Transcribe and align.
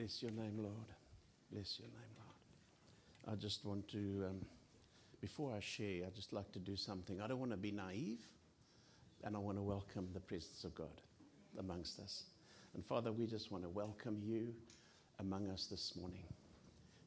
Bless 0.00 0.22
your 0.22 0.30
name, 0.30 0.56
Lord. 0.56 0.94
Bless 1.52 1.78
your 1.78 1.88
name, 1.88 2.14
Lord. 2.24 3.36
I 3.36 3.38
just 3.38 3.66
want 3.66 3.86
to, 3.88 4.24
um, 4.30 4.46
before 5.20 5.52
I 5.54 5.60
share, 5.60 6.06
I 6.06 6.10
just 6.16 6.32
like 6.32 6.50
to 6.52 6.58
do 6.58 6.74
something. 6.74 7.20
I 7.20 7.26
don't 7.26 7.38
want 7.38 7.50
to 7.50 7.58
be 7.58 7.70
naive, 7.70 8.24
and 9.22 9.36
I 9.36 9.38
want 9.38 9.58
to 9.58 9.62
welcome 9.62 10.08
the 10.14 10.20
presence 10.20 10.64
of 10.64 10.74
God 10.74 11.02
amongst 11.58 12.00
us. 12.00 12.22
And 12.72 12.82
Father, 12.82 13.12
we 13.12 13.26
just 13.26 13.52
want 13.52 13.62
to 13.62 13.68
welcome 13.68 14.22
you 14.24 14.54
among 15.18 15.50
us 15.50 15.66
this 15.66 15.94
morning. 15.94 16.24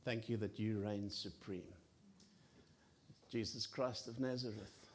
Thank 0.05 0.29
you 0.29 0.37
that 0.37 0.59
you 0.59 0.77
reign 0.85 1.09
supreme. 1.09 1.73
Jesus 3.31 3.65
Christ 3.65 4.07
of 4.07 4.19
Nazareth, 4.19 4.85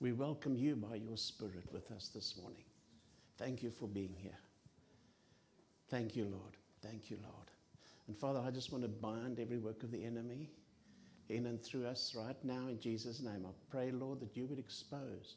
we 0.00 0.10
welcome 0.10 0.56
you 0.56 0.74
by 0.74 0.96
your 0.96 1.16
Spirit 1.16 1.72
with 1.72 1.92
us 1.92 2.10
this 2.12 2.34
morning. 2.42 2.64
Thank 3.38 3.62
you 3.62 3.70
for 3.70 3.86
being 3.86 4.16
here. 4.20 4.38
Thank 5.88 6.16
you, 6.16 6.24
Lord. 6.24 6.56
Thank 6.84 7.10
you, 7.10 7.18
Lord. 7.22 7.50
And 8.06 8.16
Father, 8.16 8.42
I 8.46 8.50
just 8.50 8.70
want 8.70 8.84
to 8.84 8.88
bind 8.88 9.40
every 9.40 9.58
work 9.58 9.82
of 9.82 9.90
the 9.90 10.04
enemy 10.04 10.50
in 11.30 11.46
and 11.46 11.62
through 11.62 11.86
us 11.86 12.14
right 12.14 12.36
now 12.44 12.68
in 12.68 12.78
Jesus' 12.78 13.20
name. 13.20 13.46
I 13.46 13.52
pray, 13.70 13.90
Lord, 13.90 14.20
that 14.20 14.36
you 14.36 14.46
would 14.46 14.58
expose 14.58 15.36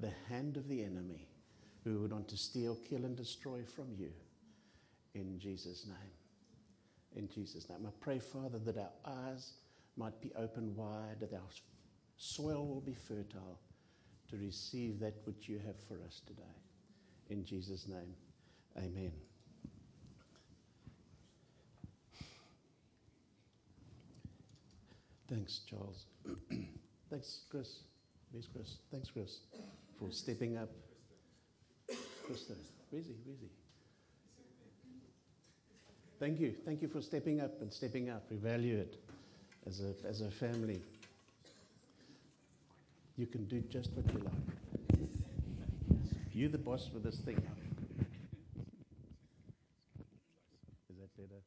the 0.00 0.12
hand 0.28 0.56
of 0.56 0.68
the 0.68 0.82
enemy 0.82 1.28
who 1.84 2.00
would 2.00 2.12
want 2.12 2.28
to 2.28 2.36
steal, 2.36 2.76
kill, 2.88 3.04
and 3.04 3.16
destroy 3.16 3.62
from 3.64 3.94
you 3.96 4.10
in 5.14 5.38
Jesus' 5.38 5.86
name. 5.86 7.14
In 7.14 7.28
Jesus' 7.28 7.68
name. 7.68 7.86
I 7.86 7.90
pray, 8.00 8.18
Father, 8.18 8.58
that 8.60 8.76
our 8.78 9.12
eyes 9.28 9.52
might 9.96 10.20
be 10.20 10.32
open 10.36 10.74
wide, 10.74 11.20
that 11.20 11.34
our 11.34 11.50
soil 12.16 12.66
will 12.66 12.80
be 12.80 12.94
fertile 12.94 13.60
to 14.30 14.36
receive 14.36 14.98
that 15.00 15.14
which 15.24 15.48
you 15.48 15.60
have 15.64 15.78
for 15.86 16.02
us 16.06 16.22
today. 16.26 16.42
In 17.30 17.44
Jesus' 17.44 17.86
name, 17.86 18.14
amen. 18.76 19.12
Thanks, 25.32 25.60
Charles. 25.68 26.04
Thanks, 27.10 27.40
Chris. 27.50 27.78
Where's 28.32 28.48
Chris? 28.54 28.76
Thanks, 28.90 29.08
Chris, 29.08 29.38
for 29.98 30.10
stepping 30.10 30.58
up. 30.58 30.68
Krista? 31.88 32.54
Where's 32.90 33.06
he? 33.06 33.14
Thank 36.20 36.38
you. 36.38 36.54
Thank 36.66 36.82
you 36.82 36.88
for 36.88 37.00
stepping 37.00 37.40
up 37.40 37.62
and 37.62 37.72
stepping 37.72 38.10
up. 38.10 38.24
We 38.30 38.36
value 38.36 38.76
it 38.76 38.96
as 39.66 39.80
a, 39.80 39.94
as 40.06 40.20
a 40.20 40.30
family. 40.30 40.82
You 43.16 43.26
can 43.26 43.46
do 43.46 43.62
just 43.70 43.90
what 43.92 44.04
you 44.12 44.20
like. 44.20 45.00
You're 46.34 46.50
the 46.50 46.58
boss 46.58 46.90
with 46.92 47.04
this 47.04 47.16
thing. 47.20 47.40
Is 50.90 50.98
that 50.98 51.16
better? 51.16 51.40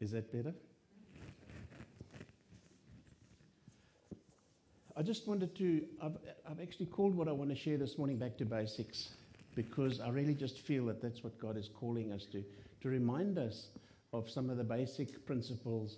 Is 0.00 0.10
that 0.10 0.30
better? 0.30 0.54
I 5.00 5.02
just 5.02 5.26
wanted 5.26 5.56
to, 5.56 5.82
I've, 6.02 6.18
I've 6.46 6.60
actually 6.60 6.84
called 6.84 7.14
what 7.14 7.26
I 7.26 7.32
want 7.32 7.48
to 7.48 7.56
share 7.56 7.78
this 7.78 7.96
morning 7.96 8.18
back 8.18 8.36
to 8.36 8.44
basics 8.44 9.08
because 9.54 9.98
I 9.98 10.10
really 10.10 10.34
just 10.34 10.58
feel 10.58 10.84
that 10.88 11.00
that's 11.00 11.24
what 11.24 11.38
God 11.38 11.56
is 11.56 11.70
calling 11.74 12.12
us 12.12 12.26
to, 12.32 12.44
to 12.82 12.88
remind 12.90 13.38
us 13.38 13.68
of 14.12 14.28
some 14.28 14.50
of 14.50 14.58
the 14.58 14.62
basic 14.62 15.24
principles 15.24 15.96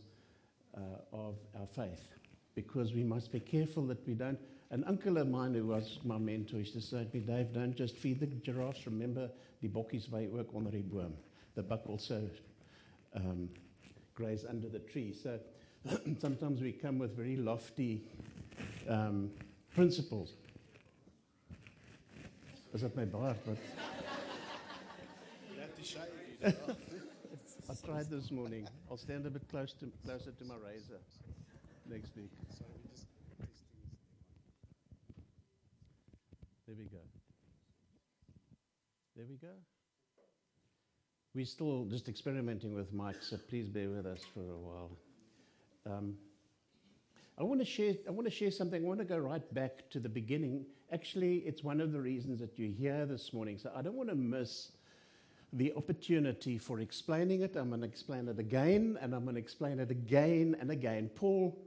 uh, 0.77 0.81
of 1.13 1.35
our 1.59 1.67
faith 1.67 2.07
because 2.55 2.93
we 2.93 3.03
must 3.03 3.33
be 3.33 3.41
careful 3.41 3.85
that 3.87 4.07
we 4.07 4.15
don't. 4.15 4.39
An 4.71 4.85
uncle 4.85 5.19
of 5.19 5.29
mine 5.29 5.55
who 5.55 5.67
was 5.67 5.99
my 6.05 6.17
mentor 6.17 6.59
used 6.59 6.75
to 6.75 6.81
say 6.81 7.05
to 7.05 7.17
me, 7.17 7.25
Dave, 7.25 7.53
don't 7.53 7.75
just 7.75 7.97
feed 7.97 8.21
the 8.21 8.27
giraffes. 8.27 8.87
Remember, 8.87 9.29
the 9.63 9.69
bokkies 9.69 10.13
way 10.13 10.29
work 10.29 10.55
on 10.55 10.63
the 10.63 10.79
boom. 10.79 11.15
The 11.57 11.65
buck 11.65 11.89
also 11.89 12.23
um, 13.17 13.49
graze 14.15 14.45
under 14.49 14.69
the 14.69 14.79
tree. 14.79 15.13
So 15.13 15.41
sometimes 16.21 16.61
we 16.61 16.71
come 16.71 17.01
with 17.01 17.17
very 17.17 17.37
lofty 17.37 18.05
um, 18.89 19.31
principles. 19.75 20.33
Is 22.75 22.81
that 22.81 22.97
my 22.97 23.05
bar? 23.05 23.37
But 23.45 23.57
I 27.71 27.75
tried 27.87 28.11
this 28.11 28.31
morning. 28.31 28.67
I'll 28.91 28.97
stand 28.97 29.27
a 29.27 29.31
bit 29.31 29.49
close 29.49 29.73
to, 29.75 29.91
closer 30.05 30.31
to 30.33 30.45
my 30.45 30.55
razor 30.57 31.01
next 31.89 32.17
week. 32.17 32.31
There 36.67 36.77
we 36.79 36.85
go. 36.85 36.99
There 39.17 39.27
we 39.29 39.37
go. 39.37 39.55
We're 41.35 41.45
still 41.45 41.85
just 41.85 42.09
experimenting 42.09 42.75
with 42.75 42.95
mics, 42.95 43.31
so 43.31 43.37
please 43.49 43.69
bear 43.69 43.91
with 43.91 44.07
us 44.07 44.21
for 44.33 44.41
a 44.41 44.59
while. 44.59 44.91
Um, 45.87 46.17
I 47.39 47.45
want 47.45 47.61
to 47.61 47.67
share. 47.67 47.95
I 48.07 48.11
want 48.11 48.27
to 48.27 48.31
share 48.31 48.51
something. 48.51 48.85
I 48.85 48.87
want 48.87 49.01
to 49.01 49.05
go 49.05 49.19
right 49.19 49.55
back 49.55 49.89
to 49.91 50.01
the 50.01 50.09
beginning. 50.09 50.67
Actually, 50.93 51.39
it's 51.39 51.65
one 51.65 51.81
of 51.81 51.93
the 51.93 52.01
reasons 52.01 52.41
that 52.41 52.59
you're 52.59 52.69
here 52.69 53.07
this 53.07 53.33
morning. 53.33 53.59
So 53.59 53.73
I 53.75 53.81
don't 53.83 53.97
want 53.97 54.11
to 54.11 54.15
miss 54.15 54.73
the 55.55 55.73
opportunity 55.75 56.59
for 56.59 56.81
explaining 56.81 57.43
it. 57.43 57.57
I'm 57.57 57.71
going 57.71 57.81
to 57.81 57.87
explain 57.87 58.29
it 58.29 58.39
again, 58.39 58.99
and 59.01 59.15
I'm 59.15 59.25
going 59.25 59.37
to 59.37 59.41
explain 59.41 59.81
it 59.81 59.91
again 59.91 60.57
and 60.61 60.71
again. 60.71 61.11
Paul 61.15 61.59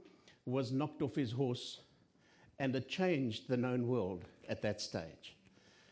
was 0.44 0.70
knocked 0.70 1.02
off 1.02 1.16
his 1.16 1.32
horse, 1.32 1.80
and 2.58 2.74
it 2.74 2.88
changed 2.88 3.48
the 3.48 3.56
known 3.56 3.88
world 3.88 4.24
at 4.48 4.62
that 4.62 4.80
stage. 4.80 5.36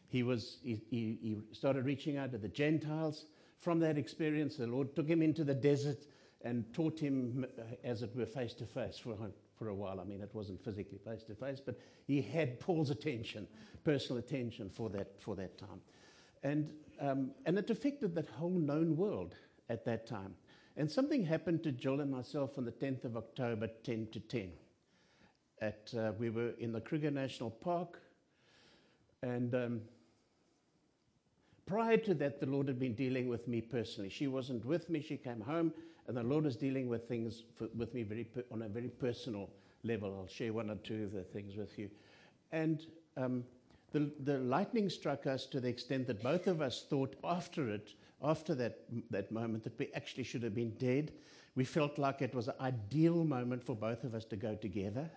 He 0.09 0.23
was. 0.23 0.59
He, 0.63 0.81
he, 0.91 1.39
started 1.53 1.85
reaching 1.85 2.17
out 2.17 2.31
to 2.31 2.39
the 2.39 2.49
Gentiles. 2.49 3.25
From 3.59 3.81
that 3.81 3.99
experience, 3.99 4.57
the 4.57 4.67
Lord 4.67 4.95
took 4.95 5.09
him 5.09 5.23
into 5.23 5.43
the 5.43 5.55
desert 5.55 6.05
and 6.43 6.73
taught 6.73 7.01
him, 7.01 7.47
uh, 7.59 7.63
as 7.83 8.03
it 8.03 8.15
were, 8.15 8.27
face 8.27 8.53
to 8.55 8.67
face 8.67 8.99
for 8.99 9.17
for 9.57 9.69
a 9.69 9.75
while. 9.75 10.01
I 10.01 10.05
mean, 10.05 10.21
it 10.21 10.31
wasn't 10.33 10.63
physically 10.65 10.99
face 10.99 11.23
to 11.25 11.35
face, 11.35 11.61
but 11.65 11.79
he 12.07 12.21
had 12.21 12.61
Paul's 12.61 12.91
attention, 12.91 13.47
personal 13.85 14.19
attention 14.19 14.71
for 14.71 14.89
that, 14.91 15.21
for 15.21 15.35
that 15.37 15.59
time. 15.59 15.81
And, 16.43 16.73
um, 17.01 17.31
and 17.47 17.59
it 17.59 17.71
affected 17.71 18.15
that 18.15 18.29
whole 18.29 18.51
known 18.51 18.97
world 18.97 19.35
at 19.69 19.85
that 19.87 20.07
time. 20.07 20.35
And 20.77 20.91
something 20.91 21.25
happened 21.25 21.63
to 21.63 21.73
Jill 21.73 22.01
and 22.01 22.11
myself 22.11 22.59
on 22.59 22.65
the 22.65 22.73
10th 22.73 23.05
of 23.05 23.17
October, 23.17 23.69
10 23.85 24.09
to 24.13 24.21
10. 24.21 24.53
At, 25.61 25.95
uh, 25.97 26.13
we 26.19 26.31
were 26.31 26.51
in 26.59 26.73
the 26.73 26.81
Kruger 26.81 27.11
National 27.11 27.51
Park, 27.51 28.01
and 29.23 29.55
um, 29.55 29.81
prior 31.65 31.97
to 31.99 32.15
that, 32.15 32.41
the 32.41 32.47
Lord 32.47 32.69
had 32.69 32.79
been 32.79 32.95
dealing 32.95 33.29
with 33.29 33.47
me 33.47 33.61
personally. 33.61 34.11
She 34.11 34.27
wasn't 34.27 34.65
with 34.65 34.91
me, 34.91 35.01
she 35.01 35.17
came 35.17 35.41
home 35.41 35.73
and 36.07 36.17
the 36.17 36.23
Lord 36.23 36.47
is 36.47 36.57
dealing 36.57 36.89
with 36.89 37.09
things 37.09 37.43
for, 37.57 37.69
with 37.77 37.95
me 37.95 38.03
very 38.03 38.27
on 38.51 38.63
a 38.63 38.69
very 38.69 38.89
personal 38.89 39.51
level. 39.83 40.15
I'll 40.19 40.27
share 40.27 40.53
one 40.53 40.71
or 40.71 40.77
two 40.77 41.05
of 41.05 41.13
the 41.13 41.23
things 41.23 41.57
with 41.57 41.79
you. 41.79 41.91
And 42.53 42.87
um, 43.17 43.45
the, 43.93 44.11
the 44.25 44.39
lightning 44.39 44.91
struck 44.91 45.27
us 45.27 45.47
to 45.47 45.61
the 45.61 45.69
extent 45.69 46.07
that 46.09 46.23
both 46.23 46.47
of 46.47 46.61
us 46.61 46.85
thought 46.89 47.17
after 47.23 47.71
it, 47.71 47.95
after 48.23 48.55
that, 48.57 48.81
that 49.11 49.31
moment, 49.31 49.65
that 49.65 49.79
we 49.79 49.91
actually 49.95 50.25
should 50.25 50.43
have 50.43 50.55
been 50.55 50.75
dead. 50.79 51.13
We 51.55 51.65
felt 51.65 51.99
like 51.99 52.21
it 52.21 52.35
was 52.35 52.49
an 52.49 52.55
ideal 52.61 53.25
moment 53.25 53.65
for 53.65 53.77
both 53.77 54.05
of 54.05 54.15
us 54.15 54.25
to 54.27 54.37
go 54.37 54.57
together. 54.57 55.11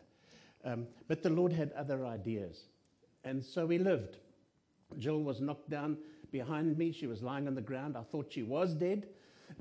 Um, 0.63 0.87
but 1.07 1.23
the 1.23 1.29
Lord 1.29 1.53
had 1.53 1.71
other 1.71 2.05
ideas. 2.05 2.65
And 3.23 3.43
so 3.43 3.65
we 3.65 3.77
lived. 3.77 4.17
Jill 4.97 5.21
was 5.23 5.41
knocked 5.41 5.69
down 5.69 5.97
behind 6.31 6.77
me. 6.77 6.91
She 6.91 7.07
was 7.07 7.23
lying 7.23 7.47
on 7.47 7.55
the 7.55 7.61
ground. 7.61 7.97
I 7.97 8.03
thought 8.03 8.31
she 8.31 8.43
was 8.43 8.73
dead. 8.73 9.07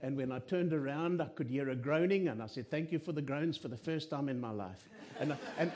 And 0.02 0.16
when 0.16 0.30
I 0.32 0.40
turned 0.40 0.72
around, 0.72 1.22
I 1.22 1.26
could 1.26 1.48
hear 1.48 1.70
a 1.70 1.76
groaning, 1.76 2.28
and 2.28 2.42
I 2.42 2.46
said, 2.46 2.70
Thank 2.70 2.92
you 2.92 2.98
for 2.98 3.12
the 3.12 3.22
groans 3.22 3.56
for 3.56 3.68
the 3.68 3.76
first 3.76 4.10
time 4.10 4.28
in 4.28 4.40
my 4.40 4.50
life. 4.50 4.88
And, 5.18 5.36
and, 5.58 5.72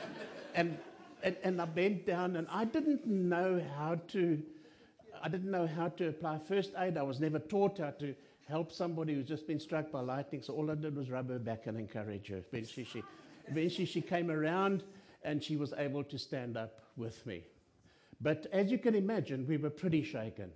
and, 0.53 0.77
and, 1.23 1.35
and 1.43 1.61
I 1.61 1.65
bent 1.65 2.05
down, 2.05 2.35
and 2.35 2.47
I 2.51 2.65
didn't 2.65 3.05
know 3.05 3.61
how 3.77 3.95
to. 4.09 4.41
I 5.23 5.29
didn't 5.29 5.51
know 5.51 5.67
how 5.67 5.89
to 5.89 6.07
apply 6.07 6.39
first 6.39 6.71
aid. 6.77 6.97
I 6.97 7.03
was 7.03 7.19
never 7.19 7.37
taught 7.37 7.77
how 7.77 7.91
to 7.91 8.15
help 8.47 8.71
somebody 8.71 9.13
who's 9.13 9.27
just 9.27 9.47
been 9.47 9.59
struck 9.59 9.91
by 9.91 10.01
lightning. 10.01 10.41
So 10.41 10.53
all 10.53 10.69
I 10.71 10.75
did 10.75 10.95
was 10.95 11.09
rub 11.09 11.29
her 11.29 11.39
back 11.39 11.67
and 11.67 11.77
encourage 11.77 12.27
her. 12.29 12.37
Eventually, 12.51 12.85
she, 12.85 13.03
eventually 13.47 13.85
she 13.85 14.01
came 14.01 14.31
around 14.31 14.83
and 15.23 15.43
she 15.43 15.57
was 15.57 15.73
able 15.77 16.03
to 16.05 16.17
stand 16.17 16.57
up 16.57 16.79
with 16.97 17.25
me. 17.25 17.43
But 18.19 18.47
as 18.51 18.71
you 18.71 18.77
can 18.77 18.95
imagine, 18.95 19.47
we 19.47 19.57
were 19.57 19.69
pretty 19.69 20.03
shaken. 20.03 20.51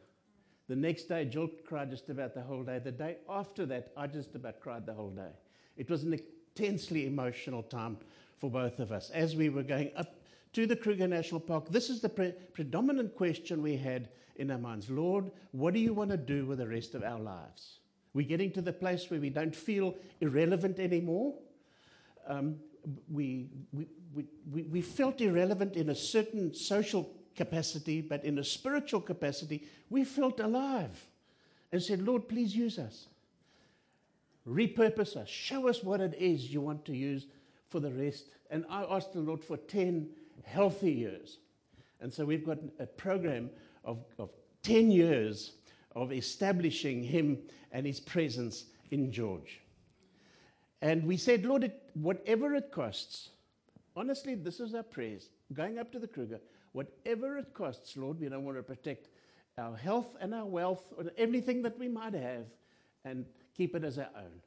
The 0.68 0.76
next 0.76 1.04
day, 1.04 1.26
Jill 1.26 1.50
cried 1.68 1.92
just 1.92 2.10
about 2.10 2.34
the 2.34 2.42
whole 2.42 2.64
day. 2.64 2.80
The 2.80 2.92
day 2.92 3.18
after 3.30 3.66
that, 3.68 3.92
I 3.96 4.08
just 4.08 4.34
about 4.36 4.60
cried 4.60 4.86
the 4.86 4.94
whole 4.94 5.12
day. 5.12 5.32
It 5.78 5.90
was 5.90 6.04
an 6.04 6.20
intensely 6.58 7.06
emotional 7.06 7.62
time 7.64 7.98
for 8.38 8.50
both 8.50 8.80
of 8.80 8.92
us. 8.92 9.12
As 9.12 9.36
we 9.36 9.50
were 9.50 9.64
going 9.64 9.92
up 9.96 10.16
to 10.54 10.66
the 10.66 10.76
Kruger 10.76 11.08
National 11.08 11.40
Park, 11.40 11.70
this 11.70 11.90
is 11.90 12.02
the 12.02 12.10
pre- 12.10 12.34
predominant 12.54 13.16
question 13.16 13.62
we 13.62 13.78
had 13.78 14.10
in 14.38 14.52
our 14.52 14.58
minds 14.58 14.90
Lord, 14.90 15.32
what 15.52 15.74
do 15.74 15.80
you 15.80 15.94
want 15.94 16.12
to 16.12 16.18
do 16.18 16.46
with 16.46 16.58
the 16.58 16.68
rest 16.68 16.96
of 16.96 17.04
our 17.04 17.20
lives? 17.20 17.80
We're 18.14 18.28
getting 18.28 18.52
to 18.54 18.62
the 18.62 18.74
place 18.74 19.10
where 19.10 19.20
we 19.20 19.30
don't 19.30 19.56
feel 19.56 19.96
irrelevant 20.22 20.80
anymore. 20.80 21.36
Um, 22.28 22.56
we, 23.12 23.50
we, 23.74 23.88
we, 24.52 24.64
we 24.64 24.82
felt 24.82 25.20
irrelevant 25.22 25.76
in 25.76 25.90
a 25.90 25.96
certain 25.96 26.54
social 26.54 27.10
capacity, 27.36 28.02
but 28.02 28.24
in 28.24 28.40
a 28.40 28.44
spiritual 28.44 29.02
capacity, 29.02 29.68
we 29.90 30.04
felt 30.04 30.40
alive 30.40 31.06
and 31.72 31.82
said, 31.82 32.02
Lord, 32.02 32.28
please 32.28 32.56
use 32.56 32.80
us. 32.80 33.08
repurpose 34.48 35.16
us, 35.16 35.28
show 35.28 35.68
us 35.68 35.84
what 35.84 36.02
it 36.02 36.16
is 36.20 36.54
you 36.54 36.62
want 36.62 36.86
to 36.86 36.96
use 36.96 37.26
for 37.70 37.80
the 37.80 37.92
rest. 37.92 38.26
And 38.50 38.66
I 38.70 38.84
asked 38.84 39.14
the 39.14 39.20
Lord 39.20 39.44
for 39.44 39.58
10 39.58 40.08
healthy 40.44 40.92
years. 40.92 41.38
And 42.00 42.14
so 42.14 42.26
we've 42.26 42.46
got 42.46 42.60
a 42.80 42.86
program 42.86 43.50
of, 43.84 44.06
of 44.20 44.30
10 44.64 44.92
years 44.92 45.54
of 45.96 46.12
establishing 46.12 47.04
Him 47.04 47.40
and 47.72 47.86
His 47.86 48.00
presence 48.00 48.66
in 48.92 49.12
George. 49.12 49.62
And 50.82 51.06
we 51.06 51.18
said, 51.18 51.46
Lord, 51.46 51.64
it, 51.64 51.82
whatever 51.94 52.54
it 52.54 52.72
costs, 52.72 53.30
honestly, 53.96 54.36
this 54.36 54.60
is 54.60 54.76
our 54.76 54.84
prayers. 54.84 55.30
Going 55.54 55.80
up 55.80 55.92
to 55.94 56.00
the 56.00 56.08
Kruger, 56.08 56.40
whatever 56.76 57.38
it 57.38 57.54
costs, 57.54 57.96
Lord, 57.96 58.20
we 58.20 58.28
don't 58.28 58.44
want 58.44 58.58
to 58.58 58.64
protect 58.64 59.08
our 59.58 59.78
health 59.78 60.18
and 60.20 60.34
our 60.34 60.46
wealth 60.46 60.84
and 61.00 61.10
everything 61.18 61.62
that 61.62 61.80
we 61.80 61.88
might 61.88 62.14
have 62.14 62.48
and 63.06 63.26
keep 63.56 63.76
it 63.76 63.86
as 63.86 63.98
our 63.98 64.10
own. 64.18 64.42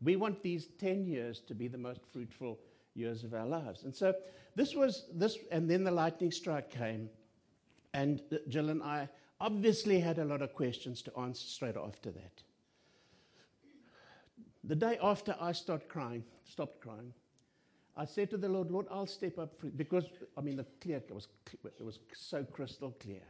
We 0.00 0.14
want 0.14 0.44
these 0.44 0.68
10 0.78 1.06
years 1.06 1.40
to 1.48 1.54
be 1.56 1.66
the 1.66 1.76
most 1.76 2.00
fruitful 2.12 2.60
years 2.94 3.24
of 3.24 3.34
our 3.34 3.46
lives. 3.46 3.82
And 3.82 3.92
so 3.92 4.14
this 4.54 4.76
was 4.76 5.06
this, 5.12 5.38
and 5.50 5.68
then 5.68 5.82
the 5.82 5.90
lightning 5.90 6.30
strike 6.30 6.70
came, 6.70 7.10
and 7.92 8.22
Jill 8.46 8.70
and 8.70 8.80
I 8.82 9.08
obviously 9.40 9.98
had 9.98 10.18
a 10.18 10.24
lot 10.24 10.42
of 10.42 10.54
questions 10.54 11.02
to 11.02 11.18
answer 11.18 11.46
straight 11.46 11.76
after 11.76 12.12
that. 12.12 12.42
The 14.62 14.76
day 14.76 14.98
after 15.02 15.34
I 15.40 15.50
started 15.50 15.88
crying, 15.88 16.22
stopped 16.44 16.80
crying, 16.80 17.12
I 17.96 18.04
said 18.04 18.30
to 18.30 18.36
the 18.36 18.48
Lord, 18.48 18.70
Lord, 18.70 18.86
I'll 18.90 19.06
step 19.06 19.38
up 19.38 19.58
for, 19.58 19.66
because 19.68 20.04
I 20.36 20.40
mean 20.40 20.56
the 20.56 20.66
clear 20.80 20.98
it 20.98 21.14
was 21.14 21.28
it 21.64 21.84
was 21.84 21.98
so 22.14 22.44
crystal 22.44 22.94
clear. 23.00 23.22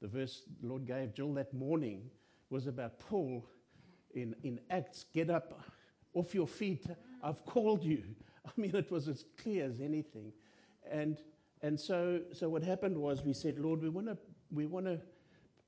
The 0.00 0.08
verse 0.08 0.42
the 0.60 0.68
Lord 0.68 0.86
gave 0.86 1.14
Jill 1.14 1.34
that 1.34 1.52
morning 1.52 2.10
was 2.50 2.66
about 2.66 2.98
Paul 3.00 3.44
in, 4.14 4.34
in 4.42 4.60
Acts, 4.70 5.04
get 5.12 5.30
up 5.30 5.60
off 6.14 6.34
your 6.34 6.46
feet. 6.46 6.86
I've 7.22 7.44
called 7.44 7.84
you. 7.84 8.02
I 8.46 8.50
mean, 8.56 8.74
it 8.74 8.90
was 8.90 9.08
as 9.08 9.24
clear 9.36 9.66
as 9.66 9.80
anything. 9.80 10.32
And, 10.90 11.18
and 11.62 11.78
so, 11.78 12.20
so 12.32 12.48
what 12.48 12.62
happened 12.62 12.96
was 12.96 13.22
we 13.22 13.32
said, 13.32 13.58
Lord, 13.58 13.82
we 13.82 13.88
want 13.88 14.06
to 14.06 14.16
we 14.50 14.64
wanna, 14.64 14.98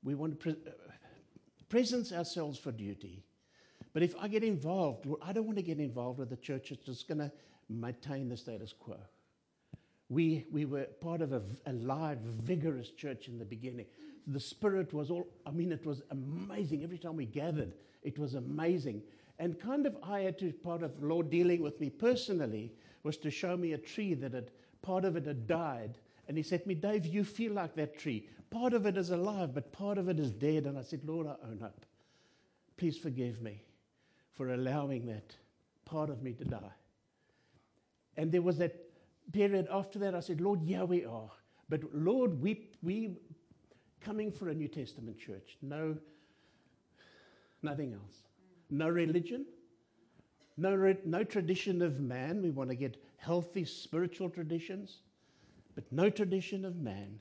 we 0.03 0.15
wanna 0.15 0.35
pre- 0.35 0.53
uh, 0.53 0.71
presence 1.69 2.11
ourselves 2.11 2.57
for 2.57 2.71
duty. 2.71 3.23
But 3.93 4.01
if 4.01 4.15
I 4.19 4.27
get 4.27 4.43
involved, 4.43 5.05
Lord, 5.05 5.19
I 5.21 5.33
don't 5.33 5.45
want 5.45 5.57
to 5.57 5.63
get 5.63 5.79
involved 5.79 6.19
with 6.19 6.29
the 6.29 6.37
church 6.37 6.69
that's 6.69 6.85
just 6.85 7.07
going 7.07 7.17
to 7.17 7.31
maintain 7.79 8.29
the 8.29 8.37
status 8.37 8.73
quo. 8.73 8.97
We, 10.09 10.45
we 10.51 10.65
were 10.65 10.83
part 10.99 11.21
of 11.21 11.31
a, 11.31 11.41
a 11.65 11.73
live, 11.73 12.19
vigorous 12.19 12.89
church 12.91 13.27
in 13.27 13.39
the 13.39 13.45
beginning. 13.45 13.85
The 14.27 14.39
spirit 14.39 14.93
was 14.93 15.09
all, 15.09 15.27
I 15.45 15.51
mean, 15.51 15.71
it 15.71 15.85
was 15.85 16.01
amazing. 16.11 16.83
Every 16.83 16.97
time 16.97 17.15
we 17.15 17.25
gathered, 17.25 17.73
it 18.03 18.19
was 18.19 18.35
amazing. 18.35 19.03
And 19.39 19.59
kind 19.59 19.85
of 19.85 19.97
I 20.03 20.19
had 20.19 20.37
to, 20.39 20.51
part 20.51 20.83
of 20.83 21.01
Lord 21.01 21.29
dealing 21.29 21.61
with 21.61 21.79
me 21.79 21.89
personally 21.89 22.73
was 23.03 23.17
to 23.17 23.31
show 23.31 23.57
me 23.57 23.73
a 23.73 23.77
tree 23.77 24.13
that 24.15 24.33
had, 24.33 24.51
part 24.81 25.05
of 25.05 25.15
it 25.15 25.25
had 25.25 25.47
died. 25.47 25.97
And 26.27 26.37
he 26.37 26.43
said 26.43 26.63
to 26.63 26.67
me, 26.67 26.75
Dave, 26.75 27.05
you 27.05 27.23
feel 27.23 27.53
like 27.53 27.75
that 27.75 27.97
tree. 27.97 28.27
Part 28.49 28.73
of 28.73 28.85
it 28.85 28.97
is 28.97 29.11
alive, 29.11 29.53
but 29.53 29.71
part 29.71 29.97
of 29.97 30.09
it 30.09 30.19
is 30.19 30.31
dead. 30.31 30.65
And 30.65 30.77
I 30.77 30.83
said, 30.83 31.01
Lord, 31.05 31.25
I 31.25 31.35
own 31.47 31.61
up. 31.63 31.85
Please 32.77 32.97
forgive 32.97 33.41
me 33.41 33.63
for 34.33 34.53
allowing 34.53 35.05
that 35.07 35.35
part 35.85 36.09
of 36.09 36.21
me 36.21 36.33
to 36.33 36.43
die. 36.43 36.71
And 38.21 38.31
there 38.31 38.43
was 38.43 38.59
that 38.59 38.75
period 39.33 39.67
after 39.71 39.97
that, 39.97 40.13
I 40.13 40.19
said, 40.19 40.41
Lord, 40.41 40.61
yeah, 40.61 40.83
we 40.83 41.03
are. 41.03 41.31
But 41.69 41.81
Lord, 41.91 42.39
we, 42.39 42.69
we 42.83 43.17
coming 43.99 44.31
for 44.31 44.49
a 44.49 44.53
New 44.53 44.67
Testament 44.67 45.17
church. 45.17 45.57
No, 45.63 45.97
nothing 47.63 47.93
else. 47.93 48.17
No 48.69 48.87
religion. 48.89 49.47
No, 50.55 50.95
no 51.03 51.23
tradition 51.23 51.81
of 51.81 51.99
man. 51.99 52.43
We 52.43 52.51
want 52.51 52.69
to 52.69 52.75
get 52.75 53.01
healthy 53.17 53.65
spiritual 53.65 54.29
traditions, 54.29 54.99
but 55.73 55.91
no 55.91 56.11
tradition 56.11 56.63
of 56.63 56.75
man. 56.75 57.17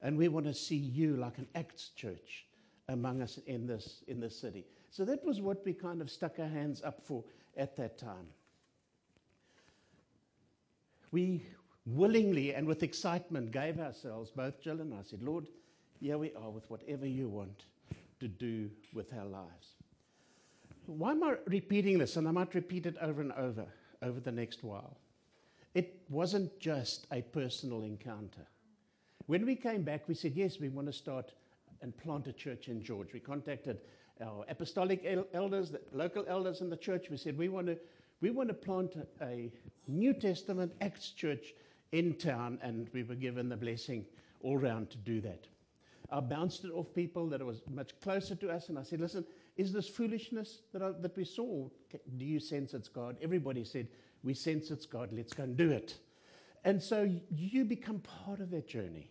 And 0.00 0.18
we 0.18 0.26
want 0.26 0.46
to 0.46 0.54
see 0.54 0.74
you 0.74 1.18
like 1.18 1.38
an 1.38 1.46
Acts 1.54 1.90
church 1.90 2.46
among 2.88 3.22
us 3.22 3.38
in 3.46 3.68
this, 3.68 4.02
in 4.08 4.18
this 4.18 4.36
city. 4.36 4.66
So 4.90 5.04
that 5.04 5.24
was 5.24 5.40
what 5.40 5.64
we 5.64 5.72
kind 5.72 6.02
of 6.02 6.10
stuck 6.10 6.40
our 6.40 6.48
hands 6.48 6.82
up 6.82 7.00
for 7.00 7.22
at 7.56 7.76
that 7.76 7.96
time. 7.96 8.26
We 11.12 11.46
willingly 11.86 12.54
and 12.54 12.66
with 12.66 12.82
excitement 12.82 13.52
gave 13.52 13.78
ourselves, 13.78 14.30
both 14.30 14.60
Jill 14.60 14.80
and 14.80 14.92
I 14.94 15.02
said, 15.02 15.22
Lord, 15.22 15.46
here 16.00 16.18
we 16.18 16.32
are 16.34 16.50
with 16.50 16.68
whatever 16.68 17.06
you 17.06 17.28
want 17.28 17.64
to 18.20 18.28
do 18.28 18.70
with 18.92 19.12
our 19.12 19.26
lives. 19.26 19.74
Why 20.86 21.12
am 21.12 21.22
I 21.22 21.36
repeating 21.46 21.98
this? 21.98 22.16
And 22.16 22.26
I 22.26 22.32
might 22.32 22.54
repeat 22.54 22.86
it 22.86 22.96
over 23.00 23.20
and 23.20 23.32
over 23.32 23.66
over 24.02 24.18
the 24.18 24.32
next 24.32 24.64
while. 24.64 24.96
It 25.74 26.02
wasn't 26.08 26.58
just 26.58 27.06
a 27.12 27.22
personal 27.22 27.82
encounter. 27.82 28.46
When 29.26 29.46
we 29.46 29.54
came 29.54 29.82
back, 29.82 30.08
we 30.08 30.14
said, 30.14 30.32
yes, 30.34 30.58
we 30.58 30.68
want 30.68 30.88
to 30.88 30.92
start 30.92 31.32
and 31.80 31.96
plant 31.96 32.26
a 32.26 32.32
church 32.32 32.68
in 32.68 32.82
George. 32.82 33.12
We 33.12 33.20
contacted 33.20 33.78
our 34.20 34.44
apostolic 34.48 35.04
elders, 35.32 35.70
the 35.70 35.80
local 35.92 36.24
elders 36.28 36.60
in 36.60 36.68
the 36.68 36.76
church. 36.76 37.06
We 37.10 37.16
said, 37.16 37.38
we 37.38 37.48
want 37.48 37.68
to, 37.68 37.78
we 38.22 38.30
want 38.30 38.48
to 38.48 38.54
plant 38.54 38.96
a, 39.20 39.52
New 39.88 40.14
Testament 40.14 40.72
Acts 40.80 41.10
church 41.10 41.54
in 41.90 42.14
town, 42.14 42.58
and 42.62 42.88
we 42.94 43.02
were 43.02 43.16
given 43.16 43.48
the 43.48 43.56
blessing 43.56 44.06
all 44.40 44.56
round 44.56 44.90
to 44.90 44.96
do 44.96 45.20
that. 45.20 45.48
I 46.08 46.20
bounced 46.20 46.64
it 46.64 46.70
off 46.70 46.94
people 46.94 47.28
that 47.30 47.44
was 47.44 47.62
much 47.68 47.98
closer 48.00 48.36
to 48.36 48.50
us, 48.50 48.68
and 48.68 48.78
I 48.78 48.84
said, 48.84 49.00
listen, 49.00 49.24
is 49.56 49.72
this 49.72 49.88
foolishness 49.88 50.60
that, 50.72 50.82
I, 50.82 50.92
that 51.00 51.16
we 51.16 51.24
saw? 51.24 51.68
Do 52.16 52.24
you 52.24 52.38
sense 52.38 52.74
it's 52.74 52.88
God? 52.88 53.16
Everybody 53.20 53.64
said, 53.64 53.88
we 54.22 54.34
sense 54.34 54.70
it's 54.70 54.86
God. 54.86 55.10
Let's 55.12 55.32
go 55.32 55.42
and 55.42 55.56
do 55.56 55.70
it. 55.70 55.98
And 56.64 56.80
so 56.80 57.10
you 57.28 57.64
become 57.64 57.98
part 58.24 58.40
of 58.40 58.50
that 58.52 58.68
journey. 58.68 59.10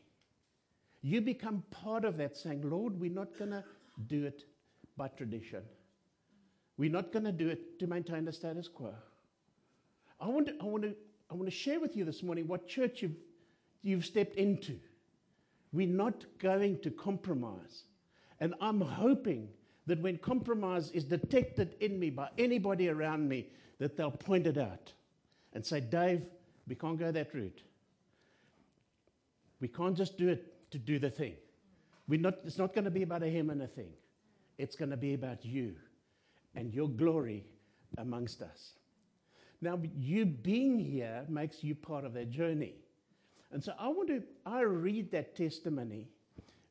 You 1.01 1.19
become 1.19 1.63
part 1.69 2.05
of 2.05 2.15
that 2.17 2.37
saying, 2.37 2.61
Lord, 2.63 2.97
we're 2.99 3.11
not 3.11 3.37
going 3.37 3.51
to 3.51 3.63
do 4.07 4.25
it 4.25 4.45
by 4.95 5.09
tradition. 5.09 5.63
We're 6.81 6.89
not 6.89 7.11
going 7.11 7.25
to 7.25 7.31
do 7.31 7.47
it 7.47 7.77
to 7.77 7.85
maintain 7.85 8.25
the 8.25 8.33
status 8.33 8.67
quo. 8.67 8.91
I 10.19 10.27
want 10.27 10.47
to, 10.47 10.55
I 10.59 10.63
want 10.63 10.81
to, 10.81 10.95
I 11.29 11.35
want 11.35 11.45
to 11.45 11.55
share 11.55 11.79
with 11.79 11.95
you 11.95 12.03
this 12.05 12.23
morning 12.23 12.47
what 12.47 12.67
church 12.67 13.03
you've, 13.03 13.17
you've 13.83 14.03
stepped 14.03 14.35
into. 14.35 14.79
We're 15.71 15.85
not 15.85 16.25
going 16.39 16.79
to 16.79 16.89
compromise. 16.89 17.83
And 18.39 18.55
I'm 18.59 18.81
hoping 18.81 19.49
that 19.85 20.01
when 20.01 20.17
compromise 20.17 20.89
is 20.89 21.03
detected 21.03 21.75
in 21.81 21.99
me 21.99 22.09
by 22.09 22.29
anybody 22.39 22.89
around 22.89 23.29
me, 23.29 23.49
that 23.77 23.95
they'll 23.95 24.09
point 24.09 24.47
it 24.47 24.57
out 24.57 24.91
and 25.53 25.63
say, 25.63 25.81
Dave, 25.81 26.23
we 26.67 26.73
can't 26.73 26.97
go 26.97 27.11
that 27.11 27.31
route. 27.35 27.61
We 29.59 29.67
can't 29.67 29.95
just 29.95 30.17
do 30.17 30.29
it 30.29 30.71
to 30.71 30.79
do 30.79 30.97
the 30.97 31.11
thing. 31.11 31.35
We're 32.07 32.19
not, 32.19 32.39
it's 32.43 32.57
not 32.57 32.73
going 32.73 32.85
to 32.85 32.91
be 32.91 33.03
about 33.03 33.21
a 33.21 33.27
him 33.27 33.51
and 33.51 33.61
a 33.61 33.67
thing. 33.67 33.93
It's 34.57 34.75
going 34.75 34.89
to 34.89 34.97
be 34.97 35.13
about 35.13 35.45
you 35.45 35.75
and 36.55 36.73
your 36.73 36.89
glory 36.89 37.45
amongst 37.97 38.41
us. 38.41 38.73
Now, 39.61 39.79
you 39.95 40.25
being 40.25 40.79
here 40.79 41.23
makes 41.29 41.63
you 41.63 41.75
part 41.75 42.03
of 42.03 42.13
that 42.13 42.31
journey. 42.31 42.75
And 43.51 43.63
so 43.63 43.73
I 43.77 43.89
want 43.89 44.09
to, 44.09 44.23
I 44.45 44.61
read 44.61 45.11
that 45.11 45.35
testimony 45.35 46.07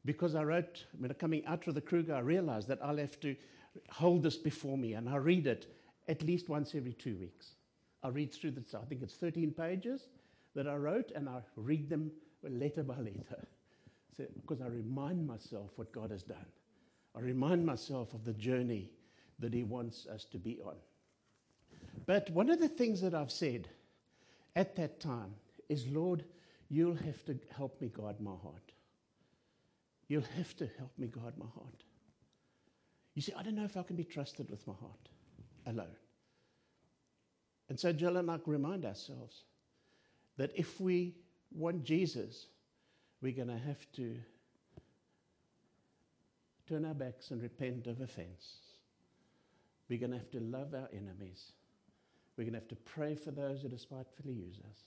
because 0.05 0.35
I 0.35 0.43
wrote, 0.43 0.87
when 0.99 1.13
coming 1.15 1.45
out 1.47 1.67
of 1.69 1.75
the 1.75 1.81
Kruger, 1.81 2.15
I 2.15 2.21
realized 2.21 2.69
that 2.69 2.79
I'll 2.83 2.97
have 2.97 3.21
to 3.21 3.37
hold 3.91 4.23
this 4.23 4.37
before 4.37 4.77
me 4.77 4.95
and 4.95 5.09
I 5.09 5.17
read 5.17 5.47
it 5.47 5.73
at 6.09 6.23
least 6.23 6.49
once 6.49 6.75
every 6.75 6.95
two 6.95 7.17
weeks. 7.17 7.53
I 8.03 8.09
read 8.09 8.33
through 8.33 8.53
this, 8.53 8.75
I 8.75 8.85
think 8.87 9.03
it's 9.03 9.15
13 9.15 9.53
pages 9.53 10.09
that 10.55 10.67
I 10.67 10.75
wrote 10.75 11.13
and 11.15 11.29
I 11.29 11.43
read 11.57 11.89
them 11.89 12.11
letter 12.43 12.83
by 12.83 12.97
letter. 12.97 13.47
So, 14.17 14.25
because 14.35 14.61
I 14.61 14.67
remind 14.67 15.27
myself 15.27 15.71
what 15.77 15.93
God 15.93 16.11
has 16.11 16.23
done. 16.23 16.47
I 17.17 17.21
remind 17.21 17.65
myself 17.65 18.15
of 18.15 18.25
the 18.25 18.33
journey 18.33 18.91
that 19.41 19.53
He 19.53 19.65
wants 19.65 20.07
us 20.07 20.25
to 20.27 20.39
be 20.39 20.61
on. 20.65 20.77
But 22.07 22.31
one 22.31 22.51
of 22.51 22.61
the 22.61 22.69
things 22.69 23.01
that 23.01 23.15
I've 23.15 23.31
said 23.33 23.69
at 24.57 24.77
that 24.77 25.01
time 25.01 25.35
is, 25.69 25.87
Lord, 25.89 26.25
you'll 26.69 26.95
have 26.95 27.25
to 27.27 27.39
help 27.57 27.81
me 27.81 27.89
guard 27.89 28.21
my 28.21 28.35
heart. 28.43 28.73
You'll 30.09 30.25
have 30.37 30.57
to 30.57 30.69
help 30.79 30.93
me 30.99 31.07
guard 31.07 31.35
my 31.39 31.47
heart. 31.55 31.85
You 33.15 33.23
see, 33.23 33.33
I 33.37 33.43
don't 33.43 33.57
know 33.57 33.65
if 33.65 33.77
I 33.77 33.83
can 33.83 33.97
be 33.97 34.05
trusted 34.05 34.51
with 34.51 34.67
my 34.67 34.75
heart 34.75 35.09
alone. 35.67 35.97
And 37.69 37.79
so 37.79 37.93
Jill 37.93 38.17
and 38.17 38.31
I 38.31 38.39
remind 38.47 38.85
ourselves 38.85 39.45
that 40.37 40.51
if 40.55 40.81
we 40.81 41.15
want 41.53 41.85
Jesus, 41.85 42.47
we're 43.21 43.33
going 43.33 43.49
to 43.49 43.59
have 43.59 43.87
to 43.97 44.17
turn 46.69 46.85
our 46.85 46.95
backs 46.95 47.31
and 47.31 47.43
repent 47.43 47.87
of 47.87 48.01
offense. 48.01 48.70
We're 49.91 49.99
going 49.99 50.13
to 50.13 50.19
have 50.19 50.31
to 50.31 50.41
love 50.41 50.73
our 50.73 50.89
enemies. 50.93 51.53
We're 52.37 52.45
going 52.45 52.55
to 52.55 52.61
have 52.61 52.69
to 52.69 52.77
pray 52.77 53.17
for 53.17 53.33
those 53.33 53.61
who 53.61 53.69
despitefully 53.69 54.33
use 54.33 54.61
us. 54.71 54.79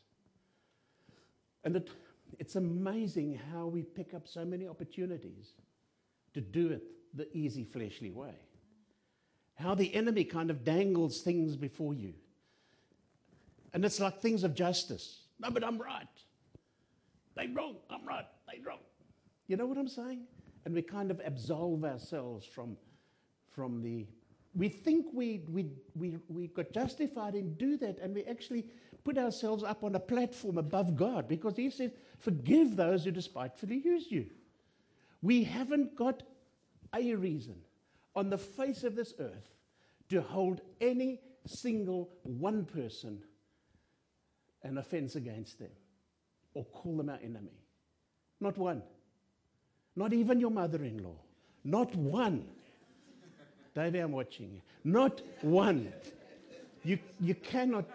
And 1.65 1.75
it, 1.75 1.89
it's 2.39 2.55
amazing 2.55 3.39
how 3.51 3.67
we 3.67 3.83
pick 3.83 4.13
up 4.13 4.27
so 4.27 4.45
many 4.45 4.65
opportunities 4.65 5.51
to 6.33 6.41
do 6.41 6.69
it 6.72 6.83
the 7.13 7.27
easy, 7.38 7.65
fleshly 7.65 8.12
way. 8.12 8.33
How 9.55 9.75
the 9.75 9.93
enemy 9.93 10.24
kind 10.24 10.50
of 10.50 10.63
dangles 10.63 11.22
things 11.22 11.57
before 11.57 11.93
you. 11.93 12.13
And 13.74 13.83
it's 13.83 14.00
like 14.00 14.19
things 14.19 14.43
of 14.43 14.55
justice. 14.55 15.19
No, 15.39 15.51
but 15.51 15.63
I'm 15.63 15.77
right. 15.77 16.07
They're 17.36 17.50
wrong. 17.53 17.75
I'm 17.89 18.07
right. 18.07 18.25
They're 18.48 18.65
wrong. 18.65 18.79
You 19.48 19.57
know 19.57 19.65
what 19.65 19.77
I'm 19.77 19.89
saying? 19.89 20.22
And 20.65 20.74
we 20.74 20.81
kind 20.81 21.12
of 21.12 21.22
absolve 21.25 21.83
ourselves 21.83 22.45
from, 22.45 22.77
from 23.51 23.81
the. 23.81 24.07
We 24.55 24.69
think 24.69 25.07
we, 25.13 25.41
we, 25.50 25.67
we, 25.95 26.17
we 26.27 26.48
got 26.48 26.72
justified 26.72 27.36
in 27.36 27.55
do 27.55 27.77
that, 27.77 27.98
and 28.00 28.13
we 28.13 28.24
actually 28.25 28.65
put 29.03 29.17
ourselves 29.17 29.63
up 29.63 29.83
on 29.83 29.95
a 29.95 30.00
platform 30.00 30.57
above 30.57 30.95
God 30.95 31.27
because 31.27 31.55
He 31.55 31.69
says, 31.69 31.91
Forgive 32.19 32.75
those 32.75 33.03
who 33.03 33.12
despitefully 33.12 33.81
use 33.83 34.12
you. 34.12 34.27
We 35.22 35.43
haven't 35.43 35.95
got 35.95 36.24
a 36.93 37.15
reason 37.15 37.55
on 38.15 38.29
the 38.29 38.38
face 38.38 38.83
of 38.83 38.95
this 38.95 39.13
earth 39.19 39.55
to 40.10 40.22
hold 40.22 40.62
any 40.79 41.19
single 41.45 42.10
one 42.24 42.65
person 42.65 43.24
an 44.63 44.77
offense 44.77 45.15
against 45.15 45.60
them 45.60 45.72
or 46.53 46.63
call 46.65 46.98
them 46.98 47.10
our 47.10 47.19
enemy. 47.24 47.57
Not 48.39 48.57
one. 48.57 48.83
Not 49.95 50.13
even 50.13 50.39
your 50.39 50.51
mother 50.51 50.83
in 50.83 51.03
law. 51.03 51.17
Not 51.63 51.95
one. 51.95 52.45
Davey, 53.75 54.00
I'm 54.00 54.12
watching 54.12 54.51
you. 54.53 54.62
Not 54.84 55.22
one. 55.42 55.92
You, 56.84 57.00
you 57.20 57.36
cannot, 57.36 57.86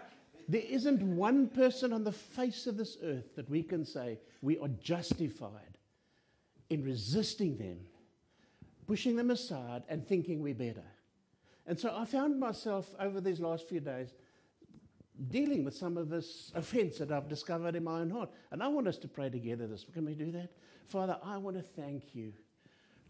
there 0.47 0.63
isn't 0.67 1.01
one 1.01 1.47
person 1.47 1.93
on 1.93 2.03
the 2.03 2.11
face 2.11 2.67
of 2.67 2.77
this 2.77 2.97
earth 3.03 3.35
that 3.35 3.49
we 3.49 3.63
can 3.63 3.85
say 3.85 4.19
we 4.41 4.57
are 4.57 4.67
justified 4.67 5.77
in 6.69 6.83
resisting 6.83 7.57
them, 7.57 7.79
pushing 8.87 9.15
them 9.15 9.31
aside, 9.31 9.83
and 9.89 10.05
thinking 10.07 10.41
we're 10.41 10.53
better. 10.53 10.85
And 11.65 11.79
so 11.79 11.95
I 11.95 12.05
found 12.05 12.39
myself 12.39 12.93
over 12.99 13.21
these 13.21 13.39
last 13.39 13.67
few 13.67 13.79
days 13.79 14.09
dealing 15.29 15.63
with 15.63 15.75
some 15.75 15.97
of 15.97 16.09
this 16.09 16.51
offense 16.55 16.97
that 16.97 17.11
I've 17.11 17.27
discovered 17.27 17.75
in 17.75 17.83
my 17.83 17.99
own 17.99 18.09
heart. 18.09 18.29
And 18.51 18.63
I 18.63 18.67
want 18.67 18.87
us 18.87 18.97
to 18.99 19.07
pray 19.07 19.29
together 19.29 19.67
this. 19.67 19.85
Can 19.93 20.05
we 20.05 20.13
do 20.13 20.31
that? 20.31 20.49
Father, 20.85 21.17
I 21.23 21.37
want 21.37 21.57
to 21.57 21.61
thank 21.61 22.15
you 22.15 22.33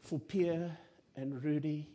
for 0.02 0.20
Pierre 0.20 0.78
and 1.16 1.44
Rudy. 1.44 1.88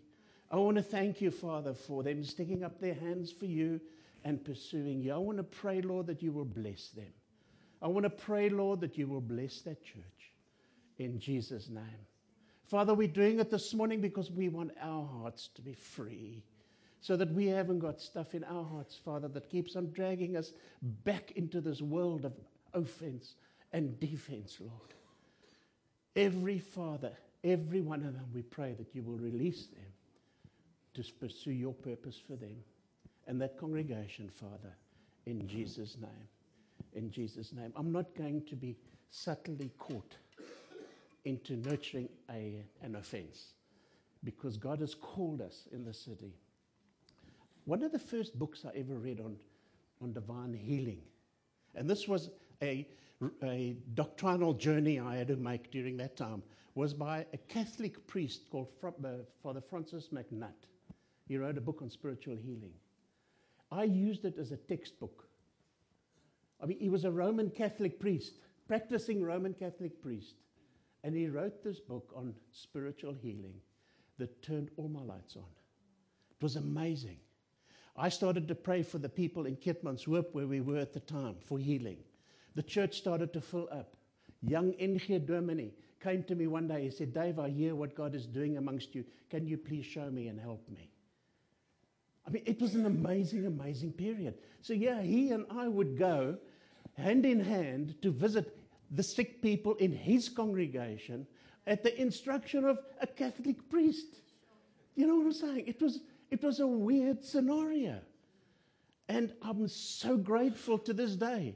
I 0.54 0.56
want 0.58 0.76
to 0.76 0.84
thank 0.84 1.20
you, 1.20 1.32
Father, 1.32 1.74
for 1.74 2.04
them 2.04 2.22
sticking 2.22 2.62
up 2.62 2.78
their 2.78 2.94
hands 2.94 3.32
for 3.32 3.46
you 3.46 3.80
and 4.22 4.44
pursuing 4.44 5.02
you. 5.02 5.12
I 5.12 5.16
want 5.16 5.38
to 5.38 5.42
pray, 5.42 5.82
Lord, 5.82 6.06
that 6.06 6.22
you 6.22 6.30
will 6.30 6.44
bless 6.44 6.90
them. 6.90 7.12
I 7.82 7.88
want 7.88 8.04
to 8.04 8.10
pray, 8.10 8.48
Lord, 8.50 8.80
that 8.82 8.96
you 8.96 9.08
will 9.08 9.20
bless 9.20 9.62
that 9.62 9.84
church 9.84 10.30
in 10.98 11.18
Jesus' 11.18 11.68
name. 11.68 12.06
Father, 12.66 12.94
we're 12.94 13.08
doing 13.08 13.40
it 13.40 13.50
this 13.50 13.74
morning 13.74 14.00
because 14.00 14.30
we 14.30 14.48
want 14.48 14.70
our 14.80 15.04
hearts 15.04 15.48
to 15.56 15.60
be 15.60 15.72
free 15.74 16.44
so 17.00 17.16
that 17.16 17.32
we 17.32 17.46
haven't 17.46 17.80
got 17.80 18.00
stuff 18.00 18.32
in 18.32 18.44
our 18.44 18.64
hearts, 18.64 18.96
Father, 19.04 19.26
that 19.26 19.50
keeps 19.50 19.74
on 19.74 19.90
dragging 19.90 20.36
us 20.36 20.52
back 21.02 21.32
into 21.32 21.60
this 21.60 21.82
world 21.82 22.24
of 22.24 22.32
offense 22.74 23.34
and 23.72 23.98
defense, 23.98 24.58
Lord. 24.60 24.94
Every 26.14 26.60
Father, 26.60 27.10
every 27.42 27.80
one 27.80 28.04
of 28.04 28.14
them, 28.14 28.28
we 28.32 28.42
pray 28.42 28.74
that 28.74 28.94
you 28.94 29.02
will 29.02 29.18
release 29.18 29.66
them 29.66 29.93
to 30.94 31.02
pursue 31.20 31.52
your 31.52 31.74
purpose 31.74 32.20
for 32.26 32.36
them 32.36 32.56
and 33.26 33.40
that 33.40 33.58
congregation, 33.58 34.28
Father, 34.28 34.74
in 35.26 35.46
Jesus' 35.46 35.96
name. 36.00 36.28
In 36.94 37.10
Jesus' 37.10 37.52
name. 37.52 37.72
I'm 37.76 37.92
not 37.92 38.14
going 38.14 38.42
to 38.46 38.56
be 38.56 38.76
subtly 39.10 39.70
caught 39.78 40.16
into 41.24 41.56
nurturing 41.56 42.08
a, 42.30 42.62
an 42.82 42.96
offense 42.96 43.54
because 44.22 44.56
God 44.56 44.80
has 44.80 44.94
called 44.94 45.40
us 45.40 45.68
in 45.72 45.84
the 45.84 45.94
city 45.94 46.34
one 47.64 47.82
of 47.82 47.92
the 47.92 47.98
first 47.98 48.38
books 48.38 48.64
I 48.64 48.76
ever 48.78 48.94
read 48.94 49.20
on, 49.20 49.36
on 50.02 50.12
divine 50.12 50.52
healing. 50.52 51.00
And 51.74 51.88
this 51.88 52.06
was 52.06 52.30
a, 52.62 52.86
a 53.42 53.76
doctrinal 53.94 54.52
journey 54.52 55.00
I 55.00 55.16
had 55.16 55.28
to 55.28 55.36
make 55.36 55.70
during 55.70 55.96
that 55.98 56.16
time, 56.16 56.42
was 56.74 56.92
by 56.92 57.24
a 57.32 57.38
Catholic 57.48 58.06
priest 58.06 58.50
called 58.50 58.68
uh, 58.82 59.08
Father 59.42 59.62
Francis 59.62 60.08
MacNutt. 60.12 60.66
He 61.26 61.36
wrote 61.36 61.58
a 61.58 61.62
book 61.62 61.80
on 61.82 61.90
spiritual 61.90 62.36
healing. 62.36 62.74
I 63.70 63.84
used 63.84 64.24
it 64.24 64.38
as 64.38 64.52
a 64.52 64.56
textbook. 64.56 65.28
I 66.62 66.66
mean, 66.66 66.78
he 66.78 66.90
was 66.90 67.04
a 67.04 67.10
Roman 67.10 67.50
Catholic 67.50 67.98
priest, 67.98 68.34
practicing 68.68 69.22
Roman 69.22 69.54
Catholic 69.54 70.00
priest. 70.02 70.34
And 71.02 71.14
he 71.14 71.28
wrote 71.28 71.62
this 71.62 71.80
book 71.80 72.12
on 72.16 72.34
spiritual 72.52 73.12
healing 73.12 73.54
that 74.18 74.42
turned 74.42 74.70
all 74.76 74.88
my 74.88 75.02
lights 75.02 75.36
on. 75.36 75.42
It 75.42 76.42
was 76.42 76.56
amazing. 76.56 77.18
I 77.96 78.08
started 78.08 78.48
to 78.48 78.54
pray 78.54 78.82
for 78.82 78.98
the 78.98 79.08
people 79.08 79.46
in 79.46 79.56
Keetmanshoop 79.56 80.32
where 80.32 80.46
we 80.46 80.60
were 80.60 80.78
at 80.78 80.92
the 80.92 81.00
time 81.00 81.36
for 81.44 81.58
healing. 81.58 81.98
The 82.54 82.62
church 82.62 82.96
started 82.96 83.32
to 83.32 83.40
fill 83.40 83.68
up. 83.70 83.96
Young 84.42 84.72
NG 84.78 85.24
dominee 85.26 85.74
came 86.02 86.22
to 86.24 86.34
me 86.34 86.46
one 86.46 86.68
day. 86.68 86.82
He 86.82 86.90
said, 86.90 87.14
Dave, 87.14 87.38
I 87.38 87.50
hear 87.50 87.74
what 87.74 87.94
God 87.94 88.14
is 88.14 88.26
doing 88.26 88.56
amongst 88.56 88.94
you. 88.94 89.04
Can 89.30 89.46
you 89.46 89.56
please 89.56 89.86
show 89.86 90.10
me 90.10 90.28
and 90.28 90.38
help 90.38 90.68
me? 90.68 90.90
I 92.26 92.30
mean, 92.30 92.42
it 92.46 92.60
was 92.60 92.74
an 92.74 92.86
amazing, 92.86 93.46
amazing 93.46 93.92
period. 93.92 94.34
So, 94.62 94.72
yeah, 94.72 95.02
he 95.02 95.30
and 95.30 95.44
I 95.50 95.68
would 95.68 95.98
go 95.98 96.38
hand 96.96 97.26
in 97.26 97.40
hand 97.40 97.96
to 98.02 98.10
visit 98.10 98.56
the 98.90 99.02
sick 99.02 99.42
people 99.42 99.74
in 99.74 99.92
his 99.92 100.28
congregation 100.28 101.26
at 101.66 101.82
the 101.82 102.00
instruction 102.00 102.64
of 102.64 102.78
a 103.00 103.06
Catholic 103.06 103.68
priest. 103.68 104.20
You 104.94 105.06
know 105.06 105.16
what 105.16 105.26
I'm 105.26 105.32
saying? 105.32 105.64
It 105.66 105.82
was 105.82 106.00
it 106.30 106.42
was 106.42 106.60
a 106.60 106.66
weird 106.66 107.24
scenario. 107.24 108.00
And 109.08 109.32
I'm 109.42 109.68
so 109.68 110.16
grateful 110.16 110.78
to 110.78 110.92
this 110.92 111.14
day. 111.16 111.54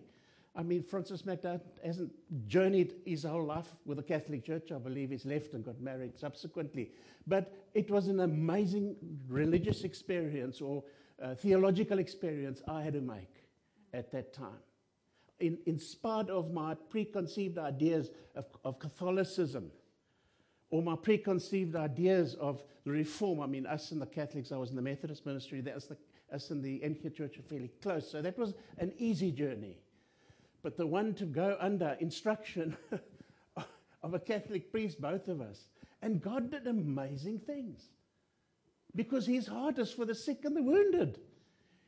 I 0.54 0.62
mean, 0.62 0.82
Francis 0.82 1.22
MacNutt 1.22 1.60
hasn't 1.84 2.12
journeyed 2.48 2.94
his 3.04 3.22
whole 3.22 3.44
life 3.44 3.68
with 3.84 3.98
the 3.98 4.02
Catholic 4.02 4.44
Church. 4.44 4.72
I 4.72 4.78
believe 4.78 5.10
he's 5.10 5.24
left 5.24 5.52
and 5.52 5.64
got 5.64 5.80
married 5.80 6.18
subsequently. 6.18 6.90
But 7.26 7.52
it 7.74 7.90
was 7.90 8.08
an 8.08 8.20
amazing 8.20 8.96
religious 9.28 9.84
experience 9.84 10.60
or 10.60 10.82
uh, 11.22 11.34
theological 11.34 11.98
experience 11.98 12.62
I 12.66 12.82
had 12.82 12.94
to 12.94 13.00
make 13.00 13.44
at 13.92 14.10
that 14.12 14.32
time. 14.32 14.62
In, 15.38 15.58
in 15.66 15.78
spite 15.78 16.28
of 16.28 16.52
my 16.52 16.74
preconceived 16.74 17.58
ideas 17.58 18.10
of, 18.34 18.46
of 18.64 18.80
Catholicism, 18.80 19.70
or 20.70 20.82
my 20.82 20.96
preconceived 20.96 21.76
ideas 21.76 22.34
of 22.34 22.62
the 22.84 22.90
reform. 22.90 23.40
I 23.40 23.46
mean, 23.46 23.66
us 23.66 23.92
in 23.92 23.98
the 23.98 24.06
Catholics, 24.06 24.52
I 24.52 24.56
was 24.56 24.70
in 24.70 24.76
the 24.76 24.82
Methodist 24.82 25.24
ministry, 25.24 25.60
that's 25.60 25.86
the, 25.86 25.96
us 26.32 26.50
in 26.50 26.60
the 26.60 26.82
NG 26.82 27.10
Church 27.16 27.38
are 27.38 27.42
fairly 27.42 27.70
close. 27.82 28.10
So 28.10 28.20
that 28.20 28.38
was 28.38 28.54
an 28.78 28.92
easy 28.98 29.30
journey. 29.30 29.76
But 30.68 30.76
the 30.76 30.86
one 30.86 31.14
to 31.14 31.24
go 31.24 31.56
under 31.58 31.96
instruction 31.98 32.76
of 34.02 34.12
a 34.12 34.18
Catholic 34.18 34.70
priest, 34.70 35.00
both 35.00 35.28
of 35.28 35.40
us. 35.40 35.64
And 36.02 36.20
God 36.20 36.50
did 36.50 36.66
amazing 36.66 37.38
things. 37.38 37.88
Because 38.94 39.24
his 39.24 39.46
heart 39.46 39.78
is 39.78 39.90
for 39.90 40.04
the 40.04 40.14
sick 40.14 40.44
and 40.44 40.54
the 40.54 40.62
wounded. 40.62 41.20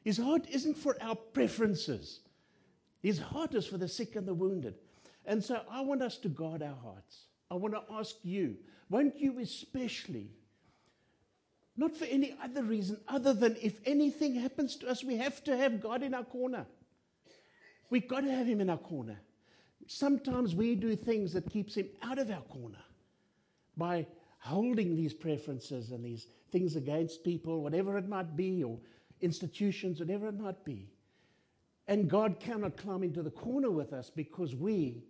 His 0.02 0.16
heart 0.16 0.46
isn't 0.50 0.78
for 0.78 0.96
our 1.02 1.14
preferences. 1.14 2.20
His 3.02 3.18
heart 3.18 3.54
is 3.54 3.66
for 3.66 3.76
the 3.76 3.86
sick 3.86 4.16
and 4.16 4.26
the 4.26 4.32
wounded. 4.32 4.76
And 5.26 5.44
so 5.44 5.60
I 5.70 5.82
want 5.82 6.00
us 6.00 6.16
to 6.16 6.30
guard 6.30 6.62
our 6.62 6.78
hearts. 6.82 7.24
I 7.50 7.56
want 7.56 7.74
to 7.74 7.82
ask 7.92 8.14
you, 8.22 8.56
won't 8.88 9.20
you 9.20 9.40
especially, 9.40 10.30
not 11.76 11.94
for 11.94 12.06
any 12.06 12.34
other 12.42 12.62
reason 12.62 12.98
other 13.08 13.34
than 13.34 13.58
if 13.60 13.78
anything 13.84 14.36
happens 14.36 14.76
to 14.76 14.88
us, 14.88 15.04
we 15.04 15.18
have 15.18 15.44
to 15.44 15.54
have 15.54 15.82
God 15.82 16.02
in 16.02 16.14
our 16.14 16.24
corner. 16.24 16.64
We've 17.90 18.08
got 18.08 18.20
to 18.20 18.30
have 18.30 18.46
Him 18.46 18.60
in 18.60 18.70
our 18.70 18.78
corner. 18.78 19.18
Sometimes 19.86 20.54
we 20.54 20.76
do 20.76 20.94
things 20.94 21.32
that 21.32 21.50
keeps 21.50 21.74
Him 21.74 21.88
out 22.02 22.18
of 22.18 22.30
our 22.30 22.42
corner 22.42 22.78
by 23.76 24.06
holding 24.38 24.96
these 24.96 25.12
preferences 25.12 25.90
and 25.90 26.04
these 26.04 26.28
things 26.50 26.76
against 26.76 27.24
people, 27.24 27.62
whatever 27.62 27.98
it 27.98 28.08
might 28.08 28.36
be, 28.36 28.62
or 28.64 28.78
institutions, 29.20 30.00
whatever 30.00 30.28
it 30.28 30.38
might 30.38 30.64
be. 30.64 30.88
And 31.88 32.08
God 32.08 32.38
cannot 32.38 32.76
climb 32.76 33.02
into 33.02 33.22
the 33.22 33.30
corner 33.30 33.70
with 33.70 33.92
us 33.92 34.10
because 34.10 34.54
we 34.54 35.02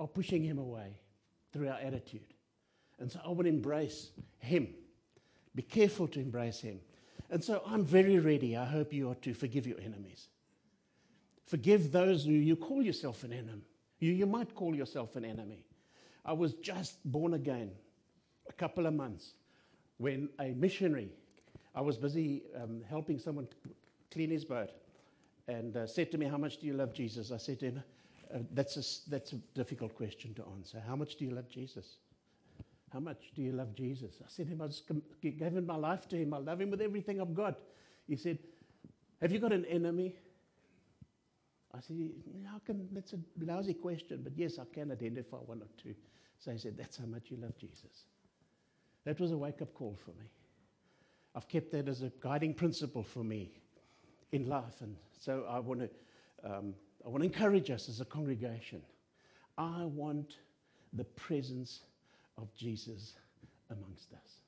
are 0.00 0.06
pushing 0.06 0.42
Him 0.42 0.58
away 0.58 0.98
through 1.52 1.68
our 1.68 1.78
attitude. 1.78 2.34
And 2.98 3.12
so 3.12 3.20
I 3.24 3.28
would 3.28 3.46
embrace 3.46 4.10
Him. 4.38 4.68
Be 5.54 5.62
careful 5.62 6.08
to 6.08 6.20
embrace 6.20 6.60
Him. 6.60 6.80
And 7.30 7.44
so 7.44 7.62
I'm 7.66 7.84
very 7.84 8.18
ready. 8.18 8.56
I 8.56 8.64
hope 8.64 8.92
you 8.92 9.10
are 9.10 9.16
to 9.16 9.34
forgive 9.34 9.66
your 9.66 9.80
enemies. 9.80 10.28
Forgive 11.46 11.92
those 11.92 12.24
who 12.24 12.32
you 12.32 12.56
call 12.56 12.82
yourself 12.82 13.22
an 13.24 13.32
enemy. 13.32 13.62
You, 14.00 14.12
you 14.12 14.26
might 14.26 14.54
call 14.54 14.74
yourself 14.74 15.16
an 15.16 15.24
enemy. 15.24 15.64
I 16.24 16.32
was 16.32 16.54
just 16.54 16.98
born 17.04 17.34
again 17.34 17.70
a 18.48 18.52
couple 18.52 18.86
of 18.86 18.94
months 18.94 19.34
when 19.98 20.28
a 20.40 20.48
missionary, 20.50 21.10
I 21.74 21.80
was 21.80 21.96
busy 21.96 22.42
um, 22.60 22.82
helping 22.88 23.18
someone 23.18 23.48
clean 24.10 24.30
his 24.30 24.44
boat, 24.44 24.70
and 25.48 25.76
uh, 25.76 25.86
said 25.86 26.10
to 26.12 26.18
me, 26.18 26.26
How 26.26 26.36
much 26.36 26.58
do 26.58 26.66
you 26.66 26.74
love 26.74 26.92
Jesus? 26.92 27.30
I 27.30 27.36
said 27.36 27.60
to 27.60 27.66
him, 27.66 27.82
uh, 28.34 28.38
that's, 28.52 28.76
a, 28.76 29.10
that's 29.10 29.32
a 29.32 29.36
difficult 29.54 29.94
question 29.94 30.34
to 30.34 30.44
answer. 30.56 30.82
How 30.84 30.96
much 30.96 31.16
do 31.16 31.24
you 31.24 31.30
love 31.30 31.48
Jesus? 31.48 31.98
How 32.92 32.98
much 32.98 33.30
do 33.34 33.42
you 33.42 33.52
love 33.52 33.74
Jesus? 33.74 34.16
I 34.20 34.26
said 34.28 34.46
to 34.46 34.52
him, 34.52 34.62
I 34.62 34.66
just 34.66 34.88
him 35.22 35.66
my 35.66 35.76
life 35.76 36.08
to 36.08 36.16
him. 36.16 36.34
I 36.34 36.38
love 36.38 36.60
him 36.60 36.70
with 36.70 36.80
everything 36.80 37.20
I've 37.20 37.34
got. 37.34 37.58
He 38.08 38.16
said, 38.16 38.38
Have 39.20 39.30
you 39.32 39.38
got 39.38 39.52
an 39.52 39.64
enemy? 39.66 40.16
I 41.76 41.80
said, 41.80 41.96
How 42.50 42.58
can 42.58 42.88
that's 42.92 43.12
a 43.12 43.18
lousy 43.40 43.74
question, 43.74 44.20
but 44.22 44.32
yes, 44.36 44.58
I 44.58 44.64
can 44.72 44.90
identify 44.92 45.36
one 45.38 45.62
or 45.62 45.68
two. 45.82 45.94
So 46.38 46.50
he 46.50 46.58
said, 46.58 46.76
That's 46.76 46.96
how 46.96 47.06
much 47.06 47.30
you 47.30 47.36
love 47.40 47.56
Jesus. 47.58 48.06
That 49.04 49.20
was 49.20 49.32
a 49.32 49.36
wake 49.36 49.62
up 49.62 49.72
call 49.74 49.96
for 50.04 50.10
me. 50.12 50.26
I've 51.34 51.48
kept 51.48 51.70
that 51.72 51.88
as 51.88 52.02
a 52.02 52.10
guiding 52.20 52.54
principle 52.54 53.02
for 53.02 53.22
me 53.22 53.52
in 54.32 54.48
life. 54.48 54.80
And 54.80 54.96
so 55.18 55.46
I 55.48 55.58
want 55.58 55.80
to, 55.80 55.90
um, 56.44 56.74
I 57.04 57.08
want 57.08 57.22
to 57.22 57.26
encourage 57.26 57.70
us 57.70 57.88
as 57.88 58.00
a 58.00 58.04
congregation. 58.04 58.82
I 59.58 59.84
want 59.84 60.38
the 60.92 61.04
presence 61.04 61.80
of 62.38 62.54
Jesus 62.54 63.14
amongst 63.70 64.12
us. 64.12 64.40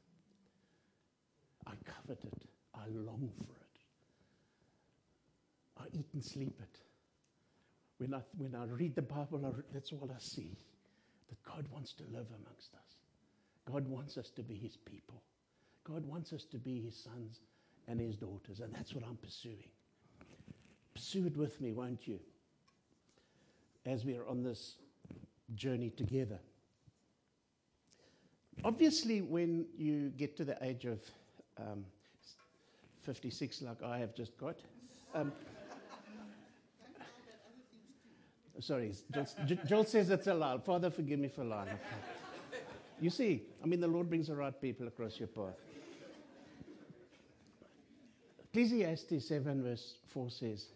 I 1.67 1.73
covet 1.85 2.25
it. 2.25 2.43
I 2.75 2.89
long 2.89 3.31
for 3.37 3.43
it. 3.43 3.81
I 5.79 5.99
eat 5.99 6.07
and 6.15 6.25
sleep 6.25 6.59
it. 6.61 6.88
When 7.99 8.15
I, 8.15 8.21
when 8.37 8.55
I 8.55 8.65
read 8.65 8.95
the 8.95 9.03
Bible, 9.03 9.45
I, 9.45 9.61
that's 9.73 9.93
all 9.93 10.09
I 10.11 10.19
see 10.19 10.57
that 11.29 11.43
God 11.45 11.67
wants 11.71 11.93
to 11.95 12.05
live 12.05 12.27
amongst 12.29 12.75
us. 12.75 12.97
God 13.71 13.87
wants 13.87 14.17
us 14.17 14.31
to 14.31 14.43
be 14.43 14.55
his 14.55 14.77
people. 14.77 15.23
God 15.85 16.07
wants 16.07 16.33
us 16.33 16.45
to 16.45 16.59
be 16.59 16.81
his 16.81 16.97
sons 16.97 17.41
and 17.87 18.01
his 18.01 18.17
daughters, 18.17 18.61
and 18.61 18.73
that's 18.75 18.95
what 18.95 19.05
I'm 19.05 19.17
pursuing. 19.17 19.71
Pursue 20.95 21.27
it 21.27 21.37
with 21.37 21.61
me, 21.61 21.73
won't 21.73 22.07
you? 22.07 22.19
As 23.85 24.05
we 24.05 24.17
are 24.17 24.27
on 24.27 24.43
this 24.43 24.77
journey 25.55 25.91
together. 25.91 26.39
Obviously, 28.65 29.23
when 29.23 29.67
you 29.77 30.11
get 30.11 30.37
to 30.37 30.45
the 30.45 30.57
age 30.63 30.85
of 30.85 31.01
um, 31.59 31.85
56, 33.03 33.63
like 33.63 33.83
I 33.83 33.99
have 33.99 34.15
just 34.15 34.37
got, 34.37 34.57
um, 35.15 35.33
sorry, 38.61 38.93
Joel, 39.67 39.85
says 39.85 40.11
it's 40.11 40.27
a 40.27 40.35
lie. 40.35 40.59
Father, 40.59 40.91
forgive 40.91 41.19
me 41.19 41.29
for 41.29 41.45
lying. 41.45 41.69
Okay. 41.69 42.59
You 43.01 43.11
see, 43.11 43.43
I 43.63 43.67
mean, 43.67 43.81
the 43.81 43.89
Lord 43.89 44.09
brings 44.09 44.27
the 44.27 44.35
right 44.35 44.59
people 44.61 44.89
across 44.89 45.19
your 45.19 45.29
path. 45.29 45.55
Ecclesiastes 48.53 49.29
7, 49.29 49.63
verse 49.63 49.95
4 50.09 50.31
says, 50.31 50.67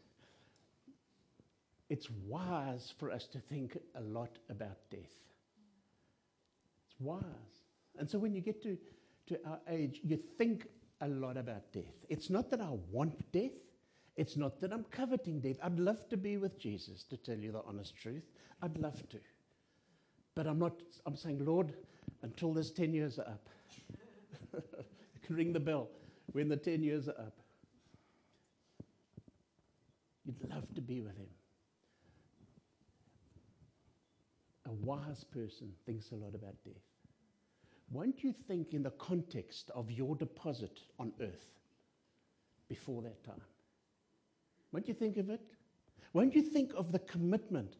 It's 1.88 2.08
wise 2.28 2.94
for 2.98 3.10
us 3.10 3.26
to 3.28 3.40
think 3.40 3.76
a 3.96 4.00
lot 4.00 4.38
about 4.50 4.78
death. 4.90 5.00
It's 6.86 7.00
wise. 7.00 7.22
And 7.98 8.08
so 8.08 8.18
when 8.18 8.34
you 8.34 8.40
get 8.40 8.62
to, 8.62 8.78
to 9.28 9.38
our 9.46 9.58
age, 9.68 10.00
you 10.04 10.18
think 10.38 10.66
a 11.00 11.08
lot 11.08 11.36
about 11.36 11.72
death. 11.72 12.04
It's 12.08 12.30
not 12.30 12.50
that 12.50 12.60
I 12.60 12.70
want 12.90 13.32
death. 13.32 13.50
It's 14.16 14.36
not 14.36 14.60
that 14.60 14.72
I'm 14.72 14.84
coveting 14.90 15.40
death. 15.40 15.56
I'd 15.62 15.78
love 15.78 16.08
to 16.10 16.16
be 16.16 16.36
with 16.36 16.58
Jesus, 16.58 17.02
to 17.04 17.16
tell 17.16 17.38
you 17.38 17.52
the 17.52 17.62
honest 17.66 17.96
truth. 17.96 18.24
I'd 18.60 18.76
love 18.78 19.08
to. 19.08 19.18
But 20.34 20.46
I'm 20.46 20.58
not, 20.58 20.82
I'm 21.06 21.16
saying, 21.16 21.44
Lord, 21.44 21.72
until 22.22 22.52
this 22.52 22.70
10 22.70 22.92
years 22.92 23.18
are 23.18 23.26
up, 23.26 23.48
you 24.52 24.62
can 25.26 25.36
ring 25.36 25.52
the 25.52 25.60
bell 25.60 25.88
when 26.32 26.48
the 26.48 26.56
10 26.56 26.82
years 26.82 27.08
are 27.08 27.18
up. 27.18 27.38
You'd 30.24 30.50
love 30.50 30.72
to 30.74 30.80
be 30.80 31.00
with 31.00 31.16
him. 31.16 31.26
A 34.66 34.72
wise 34.72 35.24
person 35.24 35.72
thinks 35.84 36.12
a 36.12 36.14
lot 36.14 36.34
about 36.34 36.54
death. 36.64 36.74
Won't 37.90 38.22
you 38.22 38.32
think 38.32 38.72
in 38.72 38.82
the 38.82 38.90
context 38.90 39.70
of 39.74 39.90
your 39.90 40.16
deposit 40.16 40.80
on 40.98 41.12
earth 41.20 41.46
before 42.68 43.02
that 43.02 43.22
time? 43.24 43.42
Won't 44.72 44.88
you 44.88 44.94
think 44.94 45.16
of 45.18 45.30
it? 45.30 45.40
Won't 46.12 46.34
you 46.34 46.42
think 46.42 46.72
of 46.76 46.92
the 46.92 46.98
commitment? 46.98 47.74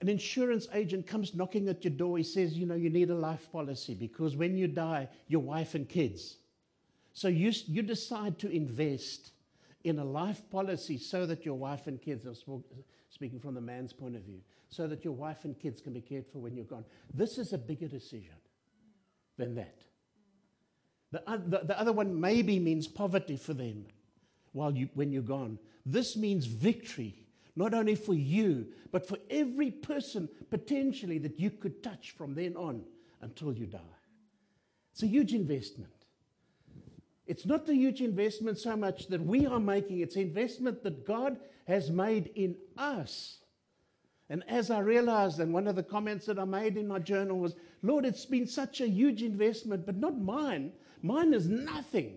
An 0.00 0.08
insurance 0.08 0.68
agent 0.74 1.06
comes 1.06 1.34
knocking 1.34 1.68
at 1.68 1.82
your 1.84 1.92
door. 1.92 2.18
He 2.18 2.24
says, 2.24 2.54
You 2.54 2.66
know, 2.66 2.74
you 2.74 2.90
need 2.90 3.10
a 3.10 3.14
life 3.14 3.50
policy 3.50 3.94
because 3.94 4.36
when 4.36 4.56
you 4.56 4.68
die, 4.68 5.08
your 5.28 5.40
wife 5.40 5.74
and 5.74 5.88
kids. 5.88 6.36
So 7.14 7.28
you, 7.28 7.52
you 7.66 7.82
decide 7.82 8.38
to 8.40 8.50
invest 8.50 9.30
in 9.84 9.98
a 9.98 10.04
life 10.04 10.42
policy 10.50 10.98
so 10.98 11.24
that 11.26 11.46
your 11.46 11.54
wife 11.54 11.86
and 11.86 12.00
kids, 12.02 12.26
I'm 12.26 12.62
speaking 13.08 13.40
from 13.40 13.54
the 13.54 13.60
man's 13.60 13.92
point 13.92 14.16
of 14.16 14.22
view, 14.22 14.40
so 14.68 14.86
that 14.86 15.02
your 15.02 15.14
wife 15.14 15.44
and 15.44 15.58
kids 15.58 15.80
can 15.80 15.94
be 15.94 16.02
cared 16.02 16.26
for 16.26 16.40
when 16.40 16.54
you're 16.54 16.66
gone. 16.66 16.84
This 17.14 17.38
is 17.38 17.54
a 17.54 17.58
bigger 17.58 17.88
decision 17.88 18.34
than 19.38 19.54
that. 19.54 19.78
The, 21.12 21.22
the, 21.46 21.60
the 21.64 21.80
other 21.80 21.92
one 21.92 22.20
maybe 22.20 22.58
means 22.58 22.86
poverty 22.86 23.36
for 23.36 23.54
them 23.54 23.86
while 24.56 24.74
you, 24.74 24.88
when 24.94 25.12
you're 25.12 25.22
gone. 25.22 25.58
This 25.84 26.16
means 26.16 26.46
victory, 26.46 27.14
not 27.54 27.74
only 27.74 27.94
for 27.94 28.14
you, 28.14 28.66
but 28.90 29.06
for 29.06 29.18
every 29.28 29.70
person 29.70 30.28
potentially 30.48 31.18
that 31.18 31.38
you 31.38 31.50
could 31.50 31.82
touch 31.82 32.12
from 32.12 32.34
then 32.34 32.56
on 32.56 32.82
until 33.20 33.52
you 33.52 33.66
die. 33.66 33.78
It's 34.92 35.02
a 35.02 35.06
huge 35.06 35.34
investment. 35.34 35.92
It's 37.26 37.44
not 37.44 37.66
the 37.66 37.74
huge 37.74 38.00
investment 38.00 38.58
so 38.58 38.76
much 38.76 39.08
that 39.08 39.20
we 39.20 39.46
are 39.46 39.60
making, 39.60 40.00
it's 40.00 40.16
investment 40.16 40.82
that 40.84 41.06
God 41.06 41.36
has 41.66 41.90
made 41.90 42.30
in 42.34 42.56
us. 42.78 43.38
And 44.30 44.42
as 44.48 44.70
I 44.70 44.78
realized, 44.78 45.38
and 45.38 45.52
one 45.52 45.66
of 45.66 45.76
the 45.76 45.82
comments 45.82 46.24
that 46.26 46.38
I 46.38 46.44
made 46.44 46.76
in 46.76 46.88
my 46.88 46.98
journal 46.98 47.38
was, 47.38 47.56
Lord, 47.82 48.06
it's 48.06 48.24
been 48.24 48.46
such 48.46 48.80
a 48.80 48.88
huge 48.88 49.22
investment, 49.22 49.84
but 49.84 49.96
not 49.96 50.18
mine. 50.18 50.72
Mine 51.02 51.34
is 51.34 51.46
nothing. 51.46 52.16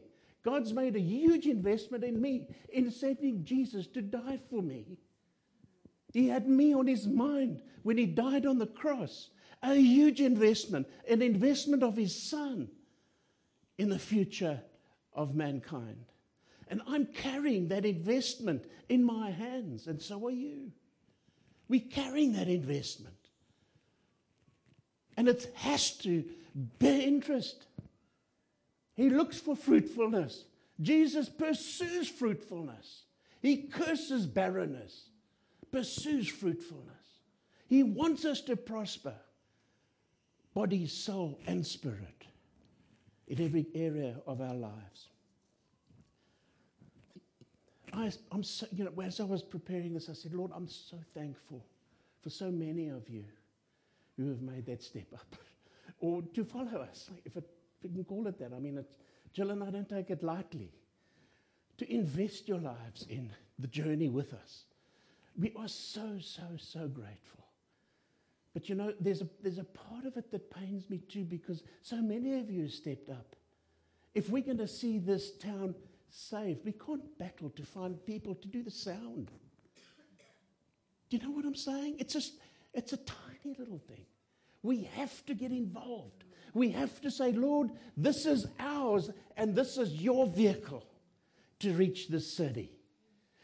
God's 0.49 0.73
made 0.73 0.95
a 0.95 0.99
huge 0.99 1.45
investment 1.45 2.03
in 2.03 2.19
me 2.19 2.47
in 2.69 2.89
sending 2.89 3.45
Jesus 3.45 3.85
to 3.87 4.01
die 4.01 4.39
for 4.49 4.63
me. 4.63 4.97
He 6.11 6.27
had 6.27 6.47
me 6.47 6.73
on 6.73 6.87
his 6.87 7.05
mind 7.05 7.61
when 7.83 7.99
he 7.99 8.07
died 8.07 8.47
on 8.47 8.57
the 8.57 8.65
cross. 8.65 9.29
A 9.61 9.75
huge 9.75 10.19
investment, 10.19 10.87
an 11.07 11.21
investment 11.21 11.83
of 11.83 11.95
his 11.95 12.19
son 12.19 12.67
in 13.77 13.89
the 13.89 13.99
future 13.99 14.59
of 15.13 15.35
mankind. 15.35 16.05
And 16.67 16.81
I'm 16.87 17.05
carrying 17.05 17.67
that 17.67 17.85
investment 17.85 18.65
in 18.89 19.03
my 19.03 19.29
hands, 19.29 19.85
and 19.85 20.01
so 20.01 20.25
are 20.27 20.31
you. 20.31 20.71
We're 21.67 21.81
carrying 21.91 22.33
that 22.33 22.47
investment. 22.47 23.17
And 25.15 25.27
it 25.27 25.51
has 25.53 25.91
to 25.97 26.23
bear 26.55 27.01
interest. 27.01 27.67
He 28.99 29.09
looks 29.09 29.39
for 29.39 29.55
fruitfulness. 29.55 30.43
Jesus 30.81 31.29
pursues 31.29 32.09
fruitfulness. 32.09 33.03
He 33.41 33.55
curses 33.55 34.25
barrenness, 34.25 35.03
pursues 35.71 36.27
fruitfulness. 36.27 37.21
He 37.69 37.81
wants 37.81 38.25
us 38.25 38.41
to 38.41 38.57
prosper, 38.57 39.13
body, 40.53 40.85
soul, 40.85 41.39
and 41.47 41.65
spirit, 41.65 42.25
in 43.29 43.41
every 43.41 43.67
area 43.73 44.17
of 44.27 44.41
our 44.41 44.55
lives. 44.55 45.07
I, 47.93 48.11
am 48.33 48.43
so, 48.43 48.67
you 48.73 48.83
know, 48.83 49.01
as 49.01 49.21
I 49.21 49.23
was 49.23 49.41
preparing 49.41 49.93
this, 49.93 50.09
I 50.09 50.13
said, 50.13 50.33
Lord, 50.33 50.51
I'm 50.53 50.67
so 50.67 50.97
thankful 51.13 51.63
for 52.21 52.29
so 52.29 52.51
many 52.51 52.89
of 52.89 53.07
you 53.07 53.23
who 54.17 54.27
have 54.27 54.41
made 54.41 54.65
that 54.65 54.83
step 54.83 55.07
up 55.13 55.37
or 56.01 56.21
to 56.33 56.43
follow 56.43 56.81
us, 56.81 57.09
if, 57.23 57.37
it, 57.37 57.49
we 57.83 57.89
can 57.89 58.03
call 58.03 58.27
it 58.27 58.37
that. 58.39 58.53
I 58.53 58.59
mean, 58.59 58.83
Jill 59.33 59.51
and 59.51 59.63
I 59.63 59.69
don't 59.69 59.87
take 59.87 60.09
it 60.09 60.23
lightly. 60.23 60.71
To 61.77 61.93
invest 61.93 62.47
your 62.49 62.59
lives 62.59 63.05
in 63.09 63.31
the 63.57 63.67
journey 63.67 64.09
with 64.09 64.33
us. 64.33 64.65
We 65.39 65.53
are 65.55 65.69
so, 65.69 66.17
so, 66.19 66.43
so 66.57 66.87
grateful. 66.87 67.45
But 68.53 68.67
you 68.67 68.75
know, 68.75 68.93
there's 68.99 69.21
a, 69.21 69.29
there's 69.41 69.59
a 69.59 69.63
part 69.63 70.05
of 70.05 70.17
it 70.17 70.29
that 70.31 70.51
pains 70.51 70.89
me 70.89 70.97
too 70.97 71.23
because 71.23 71.63
so 71.81 71.97
many 71.97 72.37
of 72.39 72.51
you 72.51 72.67
stepped 72.67 73.09
up. 73.09 73.35
If 74.13 74.29
we're 74.29 74.43
going 74.43 74.57
to 74.57 74.67
see 74.67 74.97
this 74.97 75.37
town 75.37 75.75
saved. 76.09 76.65
We 76.65 76.71
can't 76.71 77.17
battle 77.17 77.49
to 77.51 77.63
find 77.63 78.03
people 78.05 78.35
to 78.35 78.47
do 78.47 78.63
the 78.63 78.71
sound. 78.71 79.31
Do 81.09 81.17
you 81.17 81.23
know 81.23 81.31
what 81.31 81.45
I'm 81.45 81.55
saying? 81.55 81.95
It's 81.99 82.13
just, 82.13 82.33
it's 82.73 82.93
a 82.93 82.97
tiny 82.97 83.55
little 83.57 83.79
thing. 83.79 84.05
We 84.61 84.83
have 84.95 85.25
to 85.25 85.33
get 85.33 85.51
involved. 85.51 86.23
We 86.53 86.71
have 86.71 86.99
to 87.01 87.11
say, 87.11 87.31
Lord, 87.31 87.71
this 87.95 88.25
is 88.25 88.47
ours 88.59 89.09
and 89.37 89.55
this 89.55 89.77
is 89.77 90.01
your 90.01 90.27
vehicle 90.27 90.85
to 91.59 91.73
reach 91.73 92.07
this 92.07 92.35
city. 92.35 92.71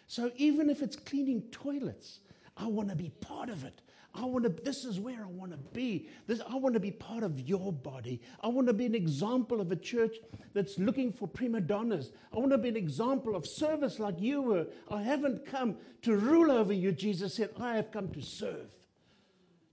So 0.07 0.31
even 0.37 0.69
if 0.69 0.81
it's 0.81 0.95
cleaning 0.95 1.43
toilets, 1.51 2.19
I 2.57 2.67
want 2.67 2.89
to 2.89 2.95
be 2.95 3.09
part 3.21 3.49
of 3.49 3.63
it. 3.63 3.81
I 4.17 4.23
want 4.23 4.45
to, 4.45 4.49
this 4.63 4.85
is 4.85 4.99
where 4.99 5.23
I 5.23 5.27
want 5.27 5.51
to 5.51 5.57
be. 5.57 6.07
This, 6.25 6.41
I 6.49 6.55
want 6.55 6.73
to 6.75 6.79
be 6.79 6.91
part 6.91 7.23
of 7.23 7.39
your 7.41 7.73
body. 7.73 8.21
I 8.41 8.47
want 8.47 8.67
to 8.67 8.73
be 8.73 8.85
an 8.85 8.95
example 8.95 9.59
of 9.59 9.71
a 9.71 9.75
church 9.75 10.15
that's 10.53 10.79
looking 10.79 11.11
for 11.11 11.27
prima 11.27 11.59
donnas. 11.59 12.11
I 12.33 12.39
want 12.39 12.51
to 12.51 12.57
be 12.57 12.69
an 12.69 12.77
example 12.77 13.35
of 13.35 13.45
service 13.45 13.99
like 13.99 14.21
you 14.21 14.41
were. 14.41 14.67
I 14.89 15.01
haven't 15.01 15.45
come 15.45 15.77
to 16.03 16.15
rule 16.15 16.49
over 16.49 16.71
you, 16.71 16.93
Jesus 16.93 17.35
said. 17.35 17.49
I 17.59 17.75
have 17.75 17.91
come 17.91 18.09
to 18.13 18.21
serve. 18.21 18.71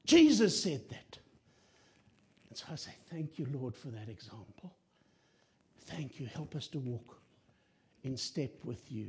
Jesus 0.07 0.61
said 0.61 0.89
that. 0.91 1.19
And 2.53 2.57
so 2.59 2.67
I 2.71 2.75
say, 2.77 2.91
Thank 3.11 3.39
you, 3.39 3.47
Lord, 3.51 3.75
for 3.75 3.89
that 3.89 4.11
example. 4.11 4.75
Thank 5.87 6.21
you. 6.21 6.27
Help 6.27 6.55
us 6.55 6.67
to 6.67 6.79
walk 6.79 7.19
in 8.05 8.15
step 8.15 8.51
with 8.63 8.93
you. 8.93 9.09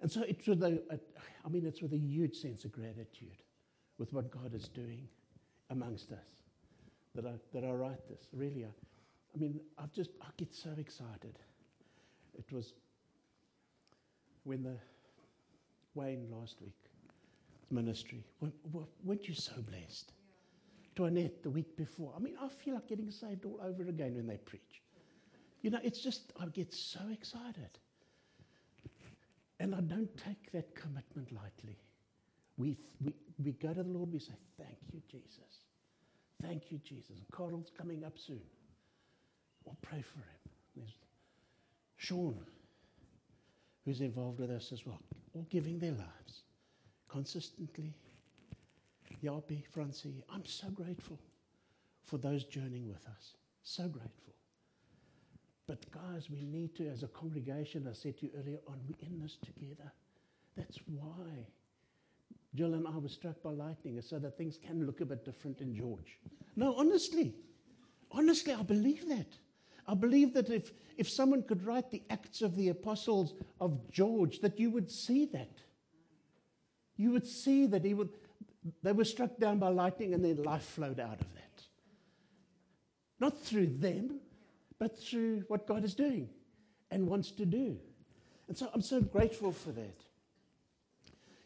And 0.00 0.10
so 0.10 0.24
it's 0.26 0.44
with 0.48 0.60
a, 0.64 0.82
I 1.44 1.48
mean, 1.48 1.64
it's 1.64 1.80
with 1.80 1.92
a 1.92 1.98
huge 1.98 2.34
sense 2.34 2.64
of 2.64 2.72
gratitude 2.72 3.44
with 3.96 4.12
what 4.12 4.28
God 4.28 4.54
is 4.54 4.66
doing 4.66 5.06
amongst 5.70 6.10
us 6.10 6.48
that 7.14 7.24
I, 7.24 7.34
that 7.54 7.62
I 7.62 7.70
write 7.70 8.08
this. 8.08 8.26
Really, 8.32 8.64
I, 8.64 8.70
I 9.32 9.38
mean, 9.38 9.60
I've 9.78 9.92
just, 9.92 10.10
I 10.20 10.26
get 10.36 10.52
so 10.52 10.70
excited. 10.76 11.38
It 12.36 12.52
was 12.52 12.72
when 14.42 14.64
the 14.64 14.78
Wayne 15.94 16.26
last 16.28 16.60
week, 16.60 16.90
ministry, 17.70 18.24
weren't 19.04 19.28
you 19.28 19.34
so 19.34 19.52
blessed? 19.62 20.10
Toinette 20.96 21.42
the 21.42 21.50
week 21.50 21.76
before. 21.76 22.12
I 22.16 22.20
mean, 22.20 22.34
I 22.42 22.48
feel 22.48 22.74
like 22.74 22.88
getting 22.88 23.10
saved 23.10 23.44
all 23.44 23.60
over 23.62 23.88
again 23.88 24.16
when 24.16 24.26
they 24.26 24.38
preach. 24.38 24.82
You 25.62 25.70
know, 25.70 25.78
it's 25.82 26.00
just, 26.00 26.32
I 26.40 26.46
get 26.46 26.72
so 26.72 27.00
excited. 27.12 27.78
And 29.60 29.74
I 29.74 29.80
don't 29.80 30.14
take 30.16 30.50
that 30.52 30.74
commitment 30.74 31.32
lightly. 31.32 31.78
We, 32.56 32.78
we, 33.02 33.14
we 33.42 33.52
go 33.52 33.72
to 33.72 33.82
the 33.82 33.88
Lord, 33.88 34.12
we 34.12 34.18
say, 34.18 34.34
Thank 34.58 34.78
you, 34.92 35.02
Jesus. 35.10 35.64
Thank 36.42 36.70
you, 36.70 36.78
Jesus. 36.78 37.10
And 37.10 37.30
Carl's 37.30 37.70
coming 37.76 38.04
up 38.04 38.18
soon. 38.18 38.42
We'll 39.64 39.76
pray 39.82 40.02
for 40.02 40.18
him. 40.18 40.52
There's 40.76 40.94
Sean, 41.96 42.38
who's 43.84 44.00
involved 44.00 44.40
with 44.40 44.50
us 44.50 44.70
as 44.72 44.86
well, 44.86 45.00
all 45.34 45.46
giving 45.50 45.78
their 45.78 45.92
lives 45.92 46.42
consistently. 47.08 47.94
Yapi, 49.22 49.64
Francie, 49.66 50.22
I'm 50.32 50.44
so 50.44 50.68
grateful 50.68 51.18
for 52.04 52.18
those 52.18 52.44
journeying 52.44 52.88
with 52.88 53.06
us. 53.06 53.34
So 53.62 53.88
grateful. 53.88 54.34
But 55.66 55.90
guys, 55.90 56.30
we 56.30 56.44
need 56.44 56.76
to, 56.76 56.88
as 56.88 57.02
a 57.02 57.08
congregation, 57.08 57.88
I 57.88 57.92
said 57.92 58.18
to 58.18 58.26
you 58.26 58.32
earlier 58.38 58.58
on, 58.68 58.78
we're 58.86 59.06
in 59.06 59.20
this 59.20 59.36
together. 59.44 59.90
That's 60.56 60.78
why. 60.86 61.46
Jill 62.54 62.74
and 62.74 62.86
I 62.86 62.96
were 62.96 63.08
struck 63.08 63.42
by 63.42 63.50
lightning 63.50 64.00
so 64.00 64.18
that 64.18 64.38
things 64.38 64.58
can 64.64 64.86
look 64.86 65.00
a 65.00 65.04
bit 65.04 65.24
different 65.24 65.60
in 65.60 65.74
George. 65.74 66.18
No, 66.54 66.74
honestly. 66.76 67.34
Honestly, 68.12 68.54
I 68.54 68.62
believe 68.62 69.08
that. 69.08 69.26
I 69.88 69.94
believe 69.94 70.34
that 70.34 70.50
if, 70.50 70.72
if 70.96 71.08
someone 71.08 71.42
could 71.42 71.64
write 71.64 71.90
the 71.90 72.02
Acts 72.10 72.42
of 72.42 72.56
the 72.56 72.68
Apostles 72.68 73.34
of 73.60 73.90
George, 73.90 74.40
that 74.40 74.58
you 74.58 74.70
would 74.70 74.90
see 74.90 75.26
that. 75.26 75.50
You 76.96 77.10
would 77.10 77.26
see 77.26 77.66
that 77.66 77.84
he 77.84 77.94
would, 77.94 78.10
they 78.82 78.92
were 78.92 79.04
struck 79.04 79.38
down 79.38 79.58
by 79.58 79.68
lightning 79.68 80.14
and 80.14 80.24
their 80.24 80.34
life 80.34 80.64
flowed 80.64 81.00
out 81.00 81.20
of 81.20 81.34
that. 81.34 81.62
Not 83.18 83.40
through 83.40 83.78
them, 83.78 84.20
but 84.78 84.98
through 84.98 85.44
what 85.48 85.66
God 85.66 85.84
is 85.84 85.94
doing 85.94 86.28
and 86.90 87.06
wants 87.06 87.30
to 87.32 87.46
do. 87.46 87.76
And 88.48 88.56
so 88.56 88.68
I'm 88.72 88.82
so 88.82 89.00
grateful 89.00 89.52
for 89.52 89.72
that. 89.72 90.02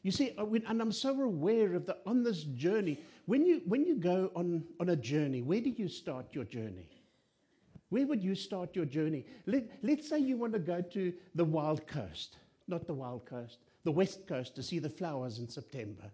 You 0.03 0.11
see, 0.11 0.33
and 0.37 0.81
I'm 0.81 0.93
so 0.93 1.21
aware 1.21 1.75
of 1.75 1.87
the 1.87 1.97
on 2.07 2.23
this 2.23 2.43
journey. 2.43 3.01
When 3.27 3.45
you 3.45 3.63
when 3.67 3.85
you 3.85 3.97
go 3.97 4.31
on, 4.35 4.65
on 4.81 4.89
a 4.89 4.97
journey, 4.97 5.43
where 5.43 5.61
do 5.61 5.71
you 5.71 5.89
start 5.89 6.27
your 6.33 6.45
journey? 6.45 6.89
Where 7.91 8.07
would 8.07 8.23
you 8.23 8.35
start 8.35 8.75
your 8.77 8.85
journey? 8.85 9.27
Let, 9.47 9.65
let's 9.83 10.09
say 10.09 10.21
you 10.21 10.37
want 10.37 10.53
to 10.53 10.59
go 10.59 10.81
to 10.81 11.13
the 11.35 11.45
wild 11.45 11.87
coast, 11.87 12.37
not 12.69 12.87
the 12.87 12.95
wild 12.95 13.27
coast, 13.27 13.59
the 13.85 13.91
west 13.91 14.27
coast 14.29 14.55
to 14.55 14.63
see 14.63 14.79
the 14.79 14.89
flowers 14.89 15.39
in 15.39 15.49
September. 15.49 16.05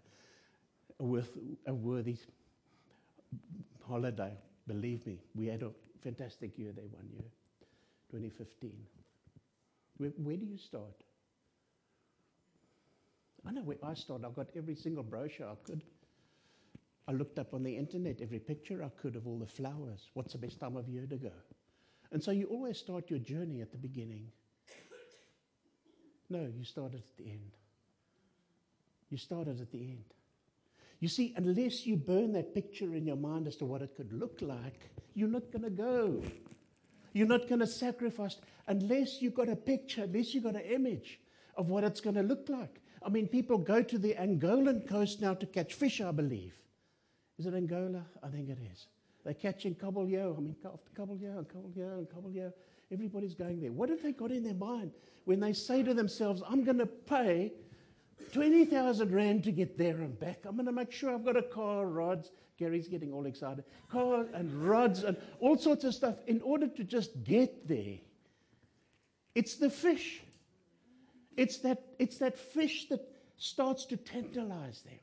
A, 0.99 1.03
worth, 1.03 1.37
a 1.65 1.73
worthy 1.73 2.17
holiday, 3.87 4.33
believe 4.67 5.05
me. 5.05 5.19
We 5.35 5.47
had 5.47 5.63
a 5.63 5.71
fantastic 6.01 6.57
year 6.57 6.71
there 6.71 6.85
one 6.91 7.07
year, 7.11 7.25
2015. 8.11 8.71
Where, 9.97 10.09
where 10.17 10.37
do 10.37 10.45
you 10.45 10.57
start? 10.57 11.03
I 13.45 13.51
know 13.51 13.61
where 13.61 13.77
I 13.83 13.93
start. 13.93 14.23
I 14.25 14.29
got 14.29 14.47
every 14.55 14.75
single 14.75 15.03
brochure 15.03 15.47
I 15.47 15.55
could. 15.63 15.83
I 17.07 17.13
looked 17.13 17.39
up 17.39 17.53
on 17.53 17.63
the 17.63 17.75
internet 17.75 18.19
every 18.21 18.39
picture 18.39 18.83
I 18.83 18.89
could 19.01 19.15
of 19.15 19.25
all 19.27 19.39
the 19.39 19.47
flowers. 19.47 20.09
What's 20.13 20.33
the 20.33 20.39
best 20.39 20.59
time 20.59 20.75
of 20.75 20.89
year 20.89 21.05
to 21.07 21.15
go? 21.15 21.31
And 22.11 22.21
so 22.21 22.31
you 22.31 22.47
always 22.47 22.77
start 22.77 23.09
your 23.09 23.19
journey 23.19 23.61
at 23.61 23.71
the 23.71 23.77
beginning. 23.77 24.27
No, 26.29 26.51
you 26.57 26.65
start 26.65 26.93
at 26.93 27.03
the 27.17 27.23
end. 27.29 27.51
You 29.09 29.17
started 29.17 29.61
at 29.61 29.71
the 29.71 29.79
end. 29.79 30.03
You 30.99 31.07
see, 31.07 31.33
unless 31.37 31.85
you 31.85 31.95
burn 31.95 32.33
that 32.33 32.53
picture 32.53 32.95
in 32.95 33.05
your 33.05 33.15
mind 33.15 33.47
as 33.47 33.55
to 33.57 33.65
what 33.65 33.81
it 33.81 33.95
could 33.95 34.11
look 34.11 34.39
like, 34.41 34.89
you're 35.13 35.29
not 35.29 35.51
going 35.51 35.63
to 35.63 35.69
go. 35.69 36.23
You're 37.13 37.27
not 37.27 37.47
going 37.47 37.59
to 37.59 37.67
sacrifice 37.67 38.37
unless 38.67 39.21
you've 39.21 39.35
got 39.35 39.49
a 39.49 39.55
picture, 39.55 40.03
unless 40.03 40.33
you've 40.33 40.43
got 40.43 40.55
an 40.55 40.61
image 40.61 41.19
of 41.55 41.69
what 41.69 41.83
it's 41.83 42.01
going 42.01 42.15
to 42.15 42.23
look 42.23 42.49
like. 42.49 42.81
I 43.05 43.09
mean, 43.09 43.27
people 43.27 43.57
go 43.57 43.81
to 43.81 43.97
the 43.97 44.15
Angolan 44.15 44.87
coast 44.87 45.21
now 45.21 45.33
to 45.35 45.45
catch 45.45 45.73
fish, 45.73 46.01
I 46.01 46.11
believe. 46.11 46.53
Is 47.37 47.45
it 47.45 47.53
Angola? 47.53 48.03
I 48.23 48.29
think 48.29 48.49
it 48.49 48.57
is. 48.71 48.87
They're 49.23 49.33
catching 49.33 49.75
Kabeljou. 49.75 50.37
I 50.37 50.39
mean, 50.39 50.55
Kabeljou 50.95 51.37
and 51.37 51.47
Kabeljou 51.47 51.97
and 51.99 52.09
Kabeljou. 52.09 52.51
Everybody's 52.91 53.35
going 53.35 53.59
there. 53.59 53.71
What 53.71 53.89
have 53.89 54.01
they 54.01 54.13
got 54.13 54.31
in 54.31 54.43
their 54.43 54.53
mind 54.53 54.91
when 55.25 55.39
they 55.39 55.53
say 55.53 55.83
to 55.83 55.93
themselves, 55.93 56.41
I'm 56.47 56.63
going 56.63 56.77
to 56.77 56.85
pay 56.85 57.51
20,000 58.33 59.11
Rand 59.11 59.43
to 59.45 59.51
get 59.51 59.77
there 59.77 59.97
and 59.97 60.19
back. 60.19 60.39
I'm 60.45 60.55
going 60.55 60.65
to 60.65 60.71
make 60.71 60.91
sure 60.91 61.13
I've 61.13 61.25
got 61.25 61.37
a 61.37 61.43
car, 61.43 61.85
rods. 61.85 62.31
Gary's 62.57 62.87
getting 62.87 63.13
all 63.13 63.25
excited. 63.25 63.63
Car 63.91 64.25
and 64.33 64.51
rods 64.67 65.03
and 65.03 65.15
all 65.39 65.57
sorts 65.57 65.83
of 65.83 65.93
stuff 65.93 66.15
in 66.25 66.41
order 66.41 66.67
to 66.67 66.83
just 66.83 67.23
get 67.23 67.67
there. 67.67 67.97
It's 69.35 69.55
the 69.55 69.69
fish. 69.69 70.21
It's 71.35 71.59
that, 71.59 71.83
it's 71.99 72.17
that 72.17 72.37
fish 72.37 72.89
that 72.89 73.07
starts 73.37 73.85
to 73.85 73.97
tantalize 73.97 74.81
them 74.81 74.99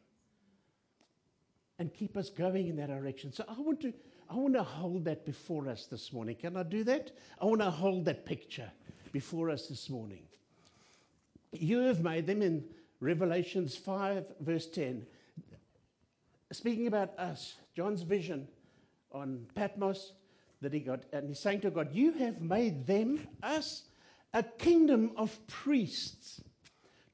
and 1.79 1.95
keep 1.95 2.17
us 2.17 2.31
going 2.31 2.69
in 2.69 2.77
that 2.77 2.89
direction. 2.89 3.33
So 3.33 3.45
I 3.49 3.55
want 3.61 3.81
to, 3.83 3.93
I 4.29 4.35
want 4.35 4.55
to 4.55 4.63
hold 4.63 5.05
that 5.05 5.25
before 5.25 5.69
us 5.69 5.87
this 5.87 6.13
morning. 6.13 6.35
Can 6.35 6.57
I 6.57 6.65
do 6.65 6.83
that? 6.85 7.13
I 7.41 7.45
want 7.45 7.61
to 7.61 7.71
hold 7.71 8.05
that 8.07 8.27
picture 8.27 8.71
before 9.13 9.51
us 9.51 9.69
this 9.69 9.89
morning. 9.89 10.23
You 11.53 11.79
have 11.81 12.03
made 12.03 12.27
them 12.27 12.43
in 12.43 12.65
Revelations 13.01 13.77
5, 13.77 14.25
verse 14.41 14.67
10. 14.67 15.07
Speaking 16.53 16.87
about 16.87 17.19
us, 17.19 17.55
John's 17.75 18.03
vision 18.03 18.49
on 19.13 19.47
Patmos 19.55 20.13
that 20.61 20.73
he 20.73 20.81
got, 20.81 21.03
and 21.13 21.29
he's 21.29 21.41
saying 21.41 21.61
to 21.63 21.71
God, 21.71 21.89
You 21.93 22.13
have 22.13 22.41
made 22.41 22.87
them, 22.87 23.27
us, 23.43 23.83
a 24.33 24.43
kingdom 24.43 25.13
of 25.17 25.47
priests 25.47 26.41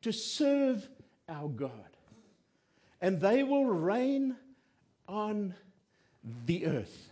to 0.03 0.13
serve 0.13 0.89
our 1.29 1.49
God. 1.49 1.73
And 3.01 3.21
they 3.21 3.43
will 3.43 3.67
reign 3.67 4.37
on 5.09 5.55
the 6.47 6.67
earth. 6.67 7.11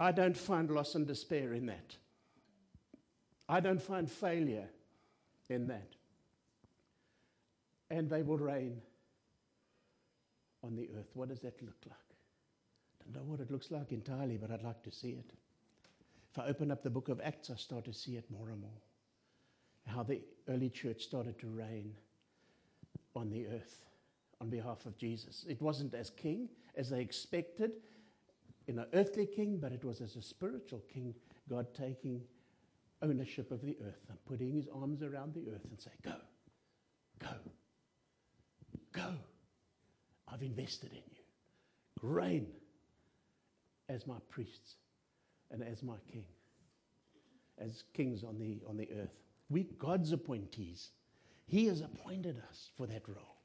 I 0.00 0.12
don't 0.12 0.36
find 0.36 0.70
loss 0.70 0.94
and 0.94 1.06
despair 1.06 1.52
in 1.52 1.66
that. 1.66 1.96
I 3.48 3.60
don't 3.60 3.80
find 3.80 4.10
failure 4.10 4.68
in 5.48 5.66
that 5.68 5.93
and 7.94 8.10
they 8.10 8.22
will 8.22 8.38
reign 8.38 8.80
on 10.64 10.74
the 10.74 10.88
earth. 10.98 11.10
What 11.14 11.28
does 11.28 11.40
that 11.40 11.62
look 11.62 11.76
like? 11.86 11.96
I 13.00 13.04
don't 13.04 13.24
know 13.24 13.30
what 13.30 13.40
it 13.40 13.50
looks 13.50 13.70
like 13.70 13.92
entirely, 13.92 14.36
but 14.36 14.50
I'd 14.50 14.64
like 14.64 14.82
to 14.82 14.90
see 14.90 15.10
it. 15.10 15.32
If 16.32 16.38
I 16.38 16.46
open 16.48 16.72
up 16.72 16.82
the 16.82 16.90
book 16.90 17.08
of 17.08 17.20
Acts, 17.22 17.50
I 17.50 17.56
start 17.56 17.84
to 17.84 17.92
see 17.92 18.16
it 18.16 18.24
more 18.30 18.50
and 18.50 18.60
more. 18.60 18.82
How 19.86 20.02
the 20.02 20.22
early 20.48 20.70
church 20.70 21.04
started 21.04 21.38
to 21.38 21.46
reign 21.46 21.94
on 23.14 23.30
the 23.30 23.46
earth 23.46 23.84
on 24.40 24.50
behalf 24.50 24.86
of 24.86 24.98
Jesus. 24.98 25.44
It 25.48 25.62
wasn't 25.62 25.94
as 25.94 26.10
king 26.10 26.48
as 26.74 26.90
they 26.90 27.00
expected 27.00 27.72
in 28.66 28.78
an 28.80 28.86
earthly 28.94 29.26
king, 29.26 29.58
but 29.58 29.70
it 29.70 29.84
was 29.84 30.00
as 30.00 30.16
a 30.16 30.22
spiritual 30.22 30.82
king, 30.92 31.14
God 31.48 31.72
taking 31.74 32.22
ownership 33.02 33.52
of 33.52 33.60
the 33.60 33.76
earth 33.86 34.06
and 34.08 34.24
putting 34.24 34.52
his 34.52 34.66
arms 34.74 35.02
around 35.02 35.34
the 35.34 35.48
earth 35.52 35.64
and 35.70 35.78
say, 35.78 35.90
Go, 36.02 36.16
go, 37.20 37.28
Go. 38.94 39.14
I've 40.32 40.42
invested 40.42 40.90
in 40.92 40.98
you. 40.98 41.22
Reign 42.02 42.46
as 43.88 44.06
my 44.06 44.16
priests 44.30 44.76
and 45.50 45.62
as 45.62 45.82
my 45.82 45.96
king, 46.10 46.24
as 47.58 47.84
kings 47.92 48.24
on 48.24 48.38
the, 48.38 48.60
on 48.68 48.76
the 48.76 48.88
earth. 49.00 49.14
We 49.50 49.64
God's 49.78 50.12
appointees. 50.12 50.90
He 51.46 51.66
has 51.66 51.80
appointed 51.80 52.42
us 52.48 52.70
for 52.76 52.86
that 52.86 53.06
role. 53.06 53.36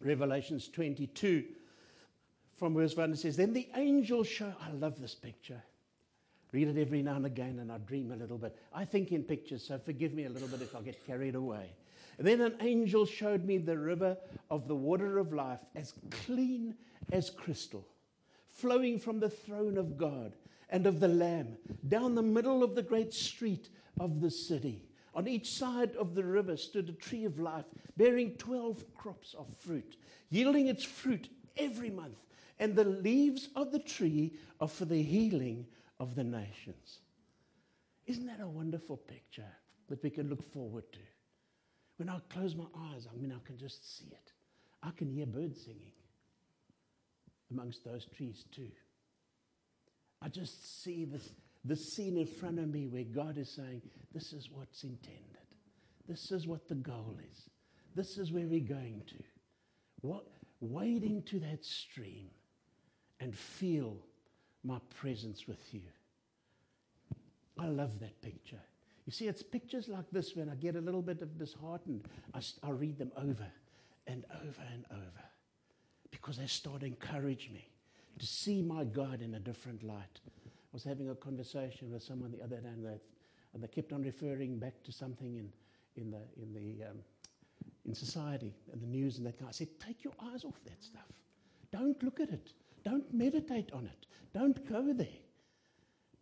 Revelations 0.00 0.68
22 0.68 1.44
from 2.56 2.74
verse 2.74 2.96
1 2.96 3.12
it 3.12 3.18
says, 3.18 3.36
Then 3.36 3.52
the 3.52 3.68
angel 3.74 4.24
showed, 4.24 4.54
I 4.60 4.70
love 4.70 5.00
this 5.00 5.14
picture. 5.14 5.62
Read 6.52 6.68
it 6.68 6.78
every 6.78 7.02
now 7.02 7.16
and 7.16 7.26
again, 7.26 7.58
and 7.60 7.70
I 7.70 7.78
dream 7.78 8.12
a 8.12 8.16
little 8.16 8.38
bit. 8.38 8.56
I 8.72 8.84
think 8.84 9.12
in 9.12 9.22
pictures, 9.22 9.64
so 9.66 9.78
forgive 9.78 10.14
me 10.14 10.24
a 10.24 10.30
little 10.30 10.48
bit 10.48 10.62
if 10.62 10.74
I 10.74 10.80
get 10.82 11.06
carried 11.06 11.34
away. 11.34 11.70
And 12.18 12.26
then 12.26 12.40
an 12.40 12.56
angel 12.60 13.06
showed 13.06 13.44
me 13.44 13.58
the 13.58 13.78
river 13.78 14.16
of 14.50 14.68
the 14.68 14.74
water 14.74 15.18
of 15.18 15.32
life, 15.32 15.60
as 15.74 15.94
clean 16.26 16.74
as 17.12 17.30
crystal, 17.30 17.86
flowing 18.48 18.98
from 18.98 19.20
the 19.20 19.30
throne 19.30 19.78
of 19.78 19.96
God 19.96 20.34
and 20.68 20.86
of 20.86 21.00
the 21.00 21.08
Lamb, 21.08 21.56
down 21.88 22.14
the 22.14 22.22
middle 22.22 22.62
of 22.62 22.74
the 22.74 22.82
great 22.82 23.12
street 23.14 23.70
of 23.98 24.20
the 24.20 24.30
city. 24.30 24.82
On 25.14 25.26
each 25.26 25.50
side 25.50 25.96
of 25.96 26.14
the 26.14 26.24
river 26.24 26.56
stood 26.56 26.88
a 26.88 26.92
tree 26.92 27.24
of 27.24 27.40
life, 27.40 27.64
bearing 27.96 28.36
12 28.36 28.94
crops 28.94 29.34
of 29.34 29.46
fruit, 29.56 29.96
yielding 30.30 30.68
its 30.68 30.84
fruit 30.84 31.28
every 31.56 31.90
month. 31.90 32.18
And 32.58 32.76
the 32.76 32.84
leaves 32.84 33.48
of 33.56 33.72
the 33.72 33.78
tree 33.78 34.34
are 34.60 34.68
for 34.68 34.84
the 34.84 35.02
healing 35.02 35.66
of 36.00 36.16
the 36.16 36.24
nations. 36.24 36.98
Isn't 38.06 38.26
that 38.26 38.40
a 38.40 38.48
wonderful 38.48 38.96
picture 38.96 39.52
that 39.88 40.02
we 40.02 40.10
can 40.10 40.28
look 40.28 40.42
forward 40.52 40.90
to? 40.92 40.98
When 41.98 42.08
I 42.08 42.18
close 42.30 42.56
my 42.56 42.64
eyes, 42.92 43.06
I 43.12 43.16
mean, 43.20 43.30
I 43.32 43.46
can 43.46 43.58
just 43.58 43.98
see 43.98 44.06
it. 44.06 44.32
I 44.82 44.90
can 44.90 45.10
hear 45.10 45.26
birds 45.26 45.62
singing 45.64 45.92
amongst 47.50 47.84
those 47.84 48.06
trees 48.16 48.46
too. 48.50 48.70
I 50.22 50.28
just 50.28 50.82
see 50.82 51.04
this, 51.04 51.28
this 51.64 51.92
scene 51.92 52.16
in 52.16 52.26
front 52.26 52.58
of 52.58 52.68
me 52.68 52.86
where 52.86 53.04
God 53.04 53.36
is 53.36 53.50
saying, 53.50 53.82
This 54.14 54.32
is 54.32 54.48
what's 54.50 54.82
intended. 54.82 55.26
This 56.08 56.32
is 56.32 56.46
what 56.46 56.66
the 56.66 56.74
goal 56.74 57.18
is. 57.30 57.48
This 57.94 58.16
is 58.16 58.32
where 58.32 58.46
we're 58.46 58.60
going 58.60 59.02
to. 59.08 59.22
What, 60.00 60.26
wade 60.60 61.02
into 61.02 61.38
that 61.40 61.64
stream 61.64 62.30
and 63.20 63.36
feel 63.36 63.98
my 64.64 64.78
presence 65.00 65.46
with 65.46 65.72
you. 65.72 65.82
I 67.58 67.66
love 67.66 68.00
that 68.00 68.20
picture. 68.22 68.60
You 69.06 69.12
see, 69.12 69.26
it's 69.26 69.42
pictures 69.42 69.88
like 69.88 70.10
this 70.12 70.36
when 70.36 70.48
I 70.48 70.54
get 70.54 70.76
a 70.76 70.80
little 70.80 71.02
bit 71.02 71.22
of 71.22 71.38
disheartened, 71.38 72.08
I, 72.34 72.40
I 72.62 72.70
read 72.70 72.98
them 72.98 73.12
over 73.16 73.46
and 74.06 74.24
over 74.34 74.62
and 74.72 74.84
over 74.90 75.24
because 76.10 76.36
they 76.38 76.46
start 76.46 76.80
to 76.80 76.86
encourage 76.86 77.50
me 77.52 77.68
to 78.18 78.26
see 78.26 78.62
my 78.62 78.84
God 78.84 79.22
in 79.22 79.34
a 79.34 79.40
different 79.40 79.82
light. 79.82 80.20
I 80.46 80.72
was 80.72 80.84
having 80.84 81.08
a 81.08 81.14
conversation 81.14 81.90
with 81.90 82.02
someone 82.02 82.30
the 82.30 82.42
other 82.42 82.60
day, 82.60 82.68
and 82.68 82.84
they, 82.84 83.00
and 83.54 83.62
they 83.62 83.68
kept 83.68 83.92
on 83.92 84.02
referring 84.02 84.58
back 84.58 84.82
to 84.84 84.92
something 84.92 85.36
in, 85.36 85.50
in, 85.96 86.10
the, 86.10 86.20
in, 86.40 86.52
the, 86.52 86.90
um, 86.90 86.98
in 87.86 87.94
society 87.94 88.54
and 88.72 88.80
the 88.80 88.86
news 88.86 89.18
and 89.18 89.26
that 89.26 89.38
kind. 89.38 89.48
I 89.48 89.52
said, 89.52 89.68
take 89.84 90.04
your 90.04 90.12
eyes 90.22 90.44
off 90.44 90.60
that 90.64 90.82
stuff. 90.82 91.06
Don't 91.72 92.00
look 92.02 92.20
at 92.20 92.30
it. 92.30 92.52
Don't 92.84 93.12
meditate 93.12 93.70
on 93.72 93.86
it. 93.86 94.06
Don't 94.32 94.66
go 94.68 94.92
there. 94.92 95.06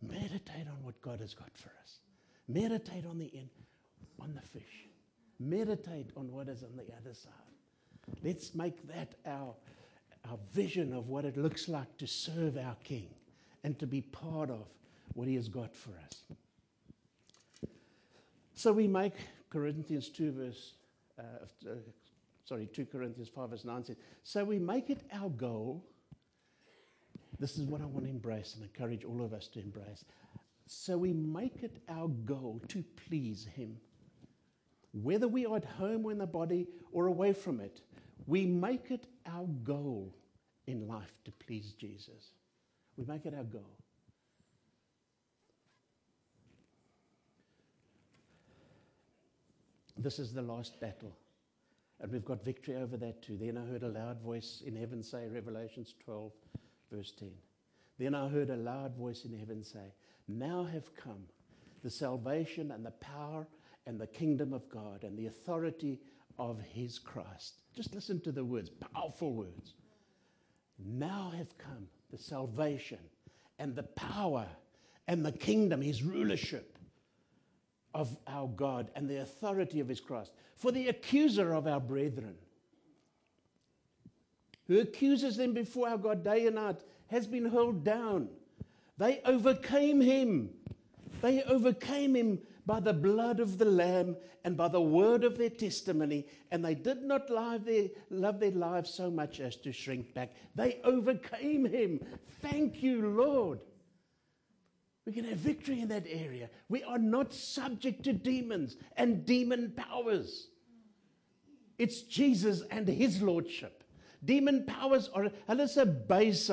Meditate 0.02 0.66
on 0.68 0.82
what 0.82 1.00
God 1.02 1.20
has 1.20 1.34
got 1.34 1.50
for 1.56 1.70
us. 1.82 1.98
Meditate 2.48 3.04
on 3.04 3.18
the 3.18 3.30
end, 3.34 3.50
on 4.20 4.34
the 4.34 4.40
fish. 4.40 4.88
Meditate 5.40 6.10
on 6.16 6.32
what 6.32 6.48
is 6.48 6.62
on 6.62 6.76
the 6.76 6.84
other 7.00 7.14
side. 7.14 7.32
Let's 8.22 8.54
make 8.54 8.86
that 8.88 9.14
our 9.26 9.54
our 10.28 10.38
vision 10.52 10.92
of 10.92 11.08
what 11.08 11.24
it 11.24 11.36
looks 11.36 11.68
like 11.68 11.96
to 11.98 12.06
serve 12.06 12.56
our 12.56 12.76
King 12.84 13.08
and 13.64 13.78
to 13.78 13.86
be 13.86 14.00
part 14.00 14.50
of 14.50 14.66
what 15.14 15.28
He 15.28 15.34
has 15.36 15.48
got 15.48 15.74
for 15.74 15.92
us. 16.04 16.22
So 18.54 18.72
we 18.72 18.88
make 18.88 19.14
Corinthians 19.50 20.08
2 20.08 20.32
verse, 20.32 20.74
uh, 21.18 21.70
sorry, 22.44 22.66
2 22.66 22.86
Corinthians 22.86 23.28
5 23.28 23.50
verse 23.50 23.64
9 23.64 23.84
says, 23.84 23.96
so 24.24 24.44
we 24.44 24.58
make 24.58 24.90
it 24.90 25.02
our 25.12 25.30
goal. 25.30 25.84
This 27.38 27.56
is 27.56 27.64
what 27.64 27.80
I 27.80 27.86
want 27.86 28.04
to 28.04 28.10
embrace 28.10 28.54
and 28.54 28.64
encourage 28.64 29.04
all 29.04 29.22
of 29.22 29.32
us 29.32 29.48
to 29.48 29.60
embrace. 29.60 30.04
So 30.66 30.98
we 30.98 31.12
make 31.12 31.62
it 31.62 31.78
our 31.88 32.08
goal 32.08 32.60
to 32.68 32.84
please 33.08 33.46
Him. 33.54 33.76
Whether 34.92 35.28
we 35.28 35.46
are 35.46 35.56
at 35.56 35.64
home 35.64 36.04
or 36.04 36.12
in 36.12 36.18
the 36.18 36.26
body 36.26 36.66
or 36.92 37.06
away 37.06 37.32
from 37.32 37.60
it, 37.60 37.80
we 38.26 38.44
make 38.44 38.90
it 38.90 39.06
our 39.26 39.46
goal 39.62 40.14
in 40.66 40.86
life 40.86 41.14
to 41.24 41.32
please 41.32 41.72
Jesus. 41.72 42.32
We 42.96 43.04
make 43.04 43.24
it 43.24 43.34
our 43.34 43.44
goal. 43.44 43.78
This 49.96 50.18
is 50.18 50.32
the 50.32 50.42
last 50.42 50.78
battle. 50.80 51.16
And 52.00 52.12
we've 52.12 52.24
got 52.24 52.44
victory 52.44 52.76
over 52.76 52.96
that 52.98 53.22
too. 53.22 53.36
Then 53.40 53.58
I 53.58 53.68
heard 53.68 53.82
a 53.82 53.88
loud 53.88 54.20
voice 54.20 54.62
in 54.64 54.76
heaven 54.76 55.02
say, 55.02 55.26
Revelations 55.28 55.94
12, 56.04 56.32
verse 56.90 57.12
10. 57.18 57.30
Then 57.98 58.14
I 58.14 58.28
heard 58.28 58.50
a 58.50 58.56
loud 58.56 58.96
voice 58.96 59.24
in 59.24 59.36
heaven 59.36 59.62
say, 59.64 59.94
Now 60.26 60.64
have 60.64 60.94
come 60.94 61.24
the 61.82 61.90
salvation 61.90 62.70
and 62.70 62.84
the 62.84 62.92
power 62.92 63.46
and 63.86 64.00
the 64.00 64.06
kingdom 64.06 64.52
of 64.52 64.68
God 64.68 65.04
and 65.04 65.18
the 65.18 65.26
authority 65.26 66.00
of 66.38 66.60
his 66.60 66.98
Christ. 66.98 67.60
Just 67.74 67.94
listen 67.94 68.20
to 68.20 68.32
the 68.32 68.44
words, 68.44 68.70
powerful 68.70 69.32
words. 69.32 69.74
Now 70.78 71.32
have 71.36 71.56
come 71.58 71.88
the 72.10 72.18
salvation 72.18 72.98
and 73.58 73.74
the 73.74 73.82
power 73.82 74.46
and 75.08 75.24
the 75.24 75.32
kingdom, 75.32 75.80
his 75.80 76.02
rulership 76.02 76.78
of 77.94 78.16
our 78.26 78.46
God 78.48 78.90
and 78.94 79.08
the 79.08 79.22
authority 79.22 79.80
of 79.80 79.88
his 79.88 80.00
Christ. 80.00 80.32
For 80.54 80.70
the 80.70 80.88
accuser 80.88 81.52
of 81.52 81.66
our 81.66 81.80
brethren, 81.80 82.36
who 84.68 84.80
accuses 84.80 85.36
them 85.36 85.52
before 85.52 85.88
our 85.88 85.98
God 85.98 86.22
day 86.22 86.46
and 86.46 86.56
night, 86.56 86.76
has 87.08 87.26
been 87.26 87.46
hurled 87.46 87.84
down. 87.84 88.28
They 88.98 89.20
overcame 89.24 90.00
him. 90.00 90.50
They 91.22 91.42
overcame 91.42 92.14
him 92.14 92.40
by 92.66 92.80
the 92.80 92.92
blood 92.92 93.40
of 93.40 93.56
the 93.56 93.64
Lamb 93.64 94.16
and 94.44 94.56
by 94.56 94.68
the 94.68 94.80
word 94.80 95.24
of 95.24 95.38
their 95.38 95.50
testimony, 95.50 96.26
and 96.50 96.64
they 96.64 96.74
did 96.74 97.02
not 97.02 97.30
love 97.30 97.64
their, 97.64 97.88
love 98.10 98.38
their 98.40 98.50
lives 98.50 98.90
so 98.90 99.10
much 99.10 99.40
as 99.40 99.56
to 99.56 99.72
shrink 99.72 100.14
back. 100.14 100.32
They 100.54 100.80
overcame 100.84 101.64
him. 101.64 102.00
Thank 102.40 102.82
you, 102.82 103.08
Lord. 103.08 103.60
We 105.06 105.12
can 105.12 105.24
have 105.24 105.38
victory 105.38 105.80
in 105.80 105.88
that 105.88 106.06
area. 106.06 106.50
We 106.68 106.82
are 106.84 106.98
not 106.98 107.32
subject 107.32 108.04
to 108.04 108.12
demons 108.12 108.76
and 108.96 109.24
demon 109.24 109.72
powers. 109.74 110.48
It's 111.78 112.02
Jesus 112.02 112.62
and 112.70 112.86
his 112.86 113.22
lordship. 113.22 113.77
Demon 114.24 114.64
powers 114.64 115.08
are, 115.14 115.30
hulle 115.48 115.60
is 115.60 116.50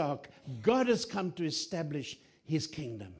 God 0.61 0.87
has 0.87 1.05
come 1.05 1.31
to 1.33 1.45
establish 1.45 2.17
his 2.43 2.67
kingdom. 2.67 3.13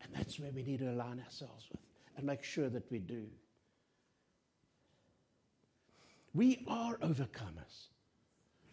And 0.00 0.12
that's 0.14 0.40
where 0.40 0.50
we 0.50 0.62
need 0.62 0.80
to 0.80 0.90
align 0.90 1.20
ourselves 1.20 1.66
with 1.70 1.80
and 2.16 2.26
make 2.26 2.42
sure 2.42 2.68
that 2.68 2.90
we 2.90 2.98
do. 2.98 3.26
We 6.34 6.64
are 6.66 6.96
overcomers. 6.98 7.88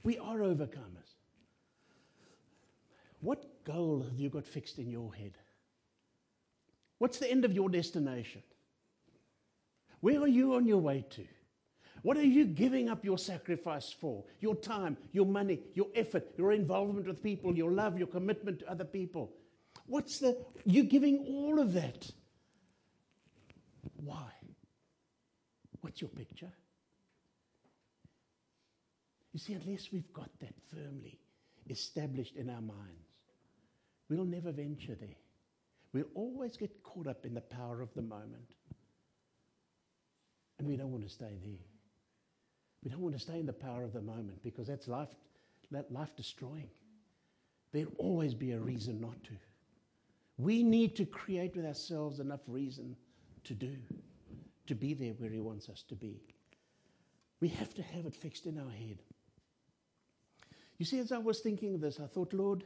We 0.04 0.18
are 0.18 0.38
overcomers. 0.40 1.16
What 3.22 3.64
goal 3.66 4.04
have 4.10 4.20
you 4.20 4.30
got 4.30 4.48
fixed 4.48 4.80
in 4.80 4.90
your 4.90 5.14
head? 5.14 5.34
What's 6.98 7.20
the 7.20 7.30
end 7.30 7.46
of 7.46 7.54
your 7.54 7.70
destination? 7.70 8.42
Where 10.00 10.22
are 10.22 10.28
you 10.28 10.56
on 10.56 10.66
your 10.66 10.78
way 10.78 11.06
to? 11.12 11.26
What 12.02 12.18
are 12.18 12.24
you 12.24 12.46
giving 12.46 12.90
up 12.90 13.04
your 13.04 13.18
sacrifice 13.18 13.92
for? 13.92 14.24
Your 14.40 14.56
time, 14.56 14.98
your 15.12 15.26
money, 15.26 15.60
your 15.74 15.88
effort, 15.96 16.32
your 16.38 16.52
involvement 16.52 17.08
with 17.08 17.22
people, 17.22 17.56
your 17.56 17.72
love, 17.72 17.98
your 17.98 18.08
commitment 18.08 18.60
to 18.60 18.72
other 18.72 18.86
people. 18.86 19.32
What's 19.86 20.20
the, 20.20 20.38
you're 20.66 20.86
giving 20.86 21.26
all 21.28 21.60
of 21.60 21.74
that. 21.74 22.10
Why? 23.96 24.32
What's 25.82 26.02
your 26.02 26.10
picture? 26.10 26.52
You 29.34 29.40
see, 29.40 29.54
unless 29.54 29.92
we've 29.92 30.12
got 30.14 30.30
that 30.40 30.54
firmly 30.74 31.20
established 31.70 32.36
in 32.36 32.50
our 32.50 32.62
minds, 32.62 33.08
we'll 34.10 34.26
never 34.26 34.52
venture 34.52 34.96
there. 34.96 35.18
We'll 35.94 36.10
always 36.16 36.58
get 36.58 36.84
caught 36.84 37.08
up 37.08 37.26
in 37.26 37.34
the 37.34 37.42
power 37.42 37.82
of 37.82 37.94
the 37.94 38.02
moment. 38.02 38.56
And 40.58 40.68
we 40.68 40.76
don't 40.76 40.92
want 40.92 41.04
to 41.04 41.10
stay 41.10 41.38
there. 41.42 41.69
We 42.84 42.92
don't 42.92 43.02
want 43.02 43.16
to 43.16 43.22
stay 43.22 43.40
in 43.40 43.46
the 43.46 43.54
power 43.54 43.84
of 43.84 43.94
the 43.94 44.02
moment 44.02 44.42
because 44.44 44.68
that's 44.68 44.88
life, 44.88 45.10
that 45.72 45.92
life 45.92 46.16
destroying. 46.16 46.70
There'll 47.72 47.92
always 47.98 48.34
be 48.34 48.54
a 48.54 48.60
reason 48.60 49.02
not 49.02 49.22
to. 49.26 49.34
We 50.38 50.64
need 50.64 50.96
to 50.96 51.06
create 51.06 51.56
with 51.56 51.66
ourselves 51.66 52.20
enough 52.20 52.40
reason 52.48 52.96
to 53.44 53.54
do, 53.54 53.76
to 54.68 54.76
be 54.76 54.94
there 54.94 55.14
where 55.14 55.30
He 55.30 55.42
wants 55.42 55.68
us 55.70 55.84
to 55.90 55.96
be. 55.96 56.22
We 57.42 57.50
have 57.50 57.74
to 57.76 57.82
have 57.82 58.06
it 58.06 58.16
fixed 58.16 58.46
in 58.46 58.58
our 58.58 58.72
head. 58.72 59.00
You 60.78 60.86
see, 60.86 61.00
as 61.00 61.12
I 61.12 61.18
was 61.18 61.40
thinking 61.40 61.76
of 61.76 61.82
this, 61.82 62.00
I 62.00 62.08
thought, 62.08 62.34
Lord, 62.34 62.64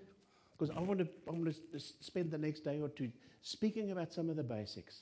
because 0.58 0.76
I 0.76 0.80
want 0.80 1.00
to, 1.00 1.08
I 1.28 1.32
want 1.32 1.46
to 1.46 1.80
spend 1.80 2.30
the 2.30 2.38
next 2.38 2.60
day 2.60 2.80
or 2.80 2.90
two 2.90 3.12
speaking 3.42 3.92
about 3.92 4.14
some 4.14 4.30
of 4.30 4.36
the 4.36 4.44
basics. 4.44 5.02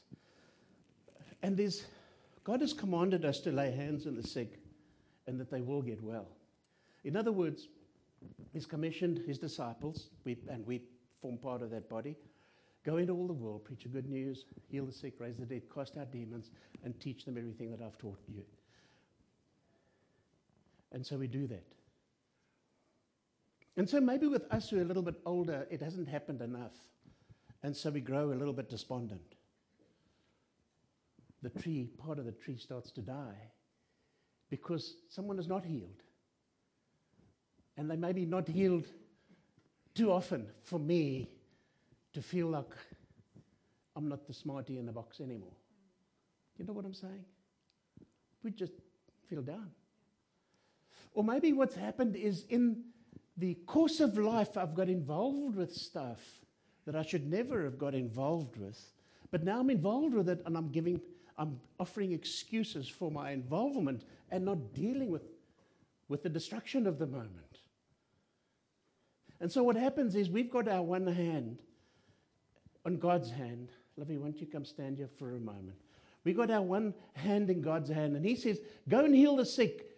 And 1.44 1.58
there's, 1.58 1.84
God 2.46 2.62
has 2.62 2.72
commanded 2.72 3.26
us 3.26 3.40
to 3.42 3.52
lay 3.52 3.72
hands 3.72 4.08
on 4.08 4.16
the 4.16 4.24
sick 4.24 4.61
and 5.28 5.40
that 5.40 5.52
they 5.52 5.62
will 5.62 5.82
get 5.82 6.02
well. 6.02 6.28
In 7.04 7.16
other 7.16 7.32
words, 7.32 7.68
He's 8.54 8.66
commissioned 8.66 9.24
His 9.26 9.40
disciples, 9.40 10.10
we, 10.26 10.38
and 10.50 10.66
we 10.66 10.82
form 11.22 11.38
part 11.38 11.62
of 11.62 11.72
that 11.72 11.90
body. 11.90 12.16
Go 12.84 12.98
into 12.98 13.14
all 13.14 13.28
the 13.28 13.34
world, 13.34 13.64
preach 13.64 13.84
the 13.84 13.90
good 13.90 14.10
news, 14.10 14.46
heal 14.70 14.86
the 14.86 14.92
sick, 14.92 15.14
raise 15.20 15.38
the 15.38 15.46
dead, 15.46 15.64
cast 15.74 15.98
out 15.98 16.12
demons, 16.12 16.52
and 16.84 17.00
teach 17.00 17.26
them 17.26 17.38
everything 17.38 17.72
that 17.72 17.82
I've 17.82 17.98
taught 17.98 18.20
you. 18.28 18.44
And 20.92 21.06
so 21.06 21.18
we 21.18 21.28
do 21.28 21.48
that. 21.48 21.66
And 23.78 23.90
so 23.90 24.02
maybe 24.02 24.28
with 24.28 24.52
us 24.52 24.70
who 24.70 24.80
are 24.80 24.82
a 24.82 24.86
little 24.86 25.04
bit 25.04 25.16
older, 25.26 25.68
it 25.70 25.82
hasn't 25.82 26.10
happened 26.10 26.42
enough. 26.42 26.74
And 27.64 27.76
so 27.76 27.90
we 27.90 28.02
grow 28.02 28.34
a 28.34 28.36
little 28.36 28.54
bit 28.54 28.70
despondent. 28.70 29.36
The 31.44 31.50
tree, 31.50 31.90
part 31.98 32.20
of 32.20 32.26
the 32.26 32.32
tree 32.32 32.58
starts 32.58 32.92
to 32.92 33.02
die 33.02 33.52
because 34.52 34.98
someone 35.10 35.40
is 35.40 35.48
not 35.48 35.66
healed. 35.66 36.04
And 37.78 37.90
they 37.90 37.96
may 37.96 38.12
be 38.12 38.26
not 38.26 38.48
healed 38.48 38.86
too 39.96 40.12
often 40.12 40.46
for 40.62 40.78
me 40.78 41.30
to 42.14 42.22
feel 42.22 42.48
like 42.48 42.70
I'm 43.96 44.08
not 44.08 44.28
the 44.28 44.34
smarty 44.34 44.78
in 44.78 44.86
the 44.86 44.92
box 44.92 45.22
anymore. 45.22 45.56
You 46.60 46.66
know 46.66 46.74
what 46.74 46.86
I'm 46.86 46.94
saying? 46.94 47.26
We 48.44 48.52
just 48.52 48.74
feel 49.28 49.42
down. 49.42 49.72
Or 51.14 51.24
maybe 51.24 51.54
what's 51.54 51.76
happened 51.76 52.16
is 52.16 52.46
in 52.50 52.84
the 53.38 53.56
course 53.66 54.00
of 54.02 54.18
life, 54.18 54.58
I've 54.58 54.76
got 54.76 54.90
involved 54.90 55.56
with 55.56 55.74
stuff 55.74 56.20
that 56.86 56.96
I 56.96 57.04
should 57.04 57.30
never 57.30 57.64
have 57.64 57.78
got 57.78 57.96
involved 57.96 58.58
with. 58.58 58.80
But 59.32 59.44
now 59.44 59.60
I'm 59.60 59.70
involved 59.70 60.14
with 60.14 60.28
it 60.28 60.42
and 60.46 60.58
I'm 60.58 60.70
giving, 60.70 61.00
I'm 61.38 61.60
offering 61.80 62.12
excuses 62.12 62.88
for 62.88 63.10
my 63.10 63.32
involvement 63.32 64.04
and 64.32 64.46
not 64.46 64.74
dealing 64.74 65.12
with, 65.12 65.24
with 66.08 66.24
the 66.24 66.30
destruction 66.30 66.88
of 66.88 66.98
the 66.98 67.06
moment. 67.06 67.60
And 69.40 69.52
so 69.52 69.64
what 69.64 69.76
happens 69.76 70.16
is 70.16 70.30
we've 70.30 70.52
got 70.52 70.68
our 70.68 70.84
one 70.84 71.08
hand 71.08 71.60
on 72.86 72.98
God's 72.98 73.30
hand. 73.30 73.70
Lovey, 73.98 74.18
won't 74.18 74.40
you 74.40 74.48
come 74.48 74.66
stand 74.66 74.98
here 74.98 75.10
for 75.20 75.36
a 75.36 75.40
moment? 75.40 75.78
We 76.24 76.34
got 76.34 76.52
our 76.52 76.62
one 76.62 76.94
hand 77.14 77.50
in 77.50 77.62
God's 77.62 77.90
hand, 77.90 78.16
and 78.16 78.26
He 78.26 78.36
says, 78.36 78.60
Go 78.88 79.04
and 79.04 79.16
heal 79.16 79.36
the 79.36 79.46
sick, 79.46 79.90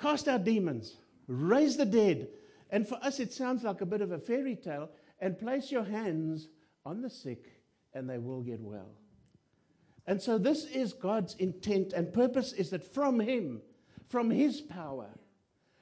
cast 0.00 0.28
out 0.28 0.44
demons, 0.44 0.96
raise 1.26 1.76
the 1.76 1.84
dead. 1.84 2.28
And 2.70 2.86
for 2.86 2.98
us, 3.02 3.18
it 3.18 3.32
sounds 3.32 3.64
like 3.64 3.80
a 3.80 3.86
bit 3.86 4.00
of 4.00 4.12
a 4.12 4.18
fairy 4.18 4.54
tale. 4.54 4.90
And 5.18 5.38
place 5.38 5.70
your 5.70 5.84
hands 5.84 6.48
on 6.86 7.02
the 7.02 7.10
sick, 7.10 7.50
and 7.92 8.08
they 8.08 8.18
will 8.18 8.40
get 8.40 8.60
well. 8.60 8.92
And 10.10 10.20
so, 10.20 10.38
this 10.38 10.64
is 10.64 10.92
God's 10.92 11.36
intent 11.36 11.92
and 11.92 12.12
purpose 12.12 12.52
is 12.52 12.70
that 12.70 12.82
from 12.82 13.20
Him, 13.20 13.62
from 14.08 14.28
His 14.28 14.60
power, 14.60 15.06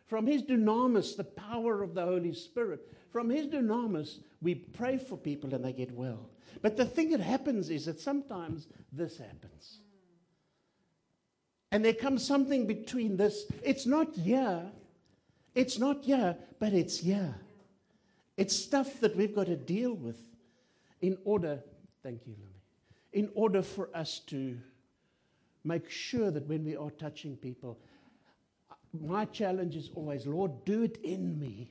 from 0.07 0.27
His 0.27 0.43
dunamis, 0.43 1.17
the 1.17 1.25
power 1.25 1.83
of 1.83 1.95
the 1.95 2.05
Holy 2.05 2.35
Spirit, 2.35 2.95
from 3.11 3.31
His 3.31 3.47
dunamis, 3.47 4.19
we 4.43 4.55
pray 4.55 4.99
for 4.99 5.17
people 5.17 5.55
and 5.55 5.64
they 5.64 5.73
get 5.73 5.93
well. 5.93 6.29
But 6.61 6.77
the 6.77 6.85
thing 6.85 7.09
that 7.12 7.21
happens 7.21 7.71
is 7.71 7.87
that 7.87 8.01
sometimes 8.01 8.67
this 8.93 9.17
happens. 9.17 9.79
And 11.73 11.83
there 11.83 11.95
comes 11.95 12.23
something 12.23 12.67
between 12.67 13.17
this. 13.17 13.47
It's 13.62 13.87
not 13.87 14.14
yeah, 14.19 14.64
it's 15.55 15.79
not 15.79 16.05
yeah, 16.05 16.35
but 16.59 16.75
it's 16.75 17.03
yeah. 17.03 17.33
It's 18.37 18.55
stuff 18.55 19.01
that 19.01 19.17
we've 19.17 19.35
got 19.35 19.47
to 19.47 19.57
deal 19.57 19.95
with 19.95 20.19
in 21.01 21.17
order, 21.25 21.61
thank 22.03 22.27
you, 22.27 22.35
Lily, 22.38 22.58
in 23.12 23.31
order 23.35 23.62
for 23.62 23.88
us 23.94 24.18
to 24.27 24.59
make 25.64 25.90
sure 25.90 26.31
that 26.31 26.47
when 26.47 26.64
we 26.64 26.77
are 26.77 26.90
touching 26.90 27.37
people, 27.37 27.79
my 28.92 29.25
challenge 29.27 29.77
is 29.77 29.90
always, 29.94 30.27
Lord, 30.27 30.64
do 30.64 30.83
it 30.83 30.99
in 31.03 31.38
me. 31.38 31.71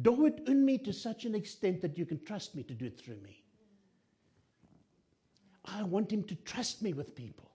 Do 0.00 0.26
it 0.26 0.42
in 0.46 0.64
me 0.64 0.78
to 0.78 0.92
such 0.92 1.24
an 1.24 1.34
extent 1.34 1.82
that 1.82 1.98
you 1.98 2.06
can 2.06 2.24
trust 2.24 2.54
me 2.54 2.62
to 2.64 2.74
do 2.74 2.86
it 2.86 2.98
through 2.98 3.18
me. 3.18 3.42
I 5.64 5.82
want 5.82 6.10
him 6.10 6.22
to 6.24 6.34
trust 6.34 6.82
me 6.82 6.92
with 6.92 7.14
people. 7.14 7.50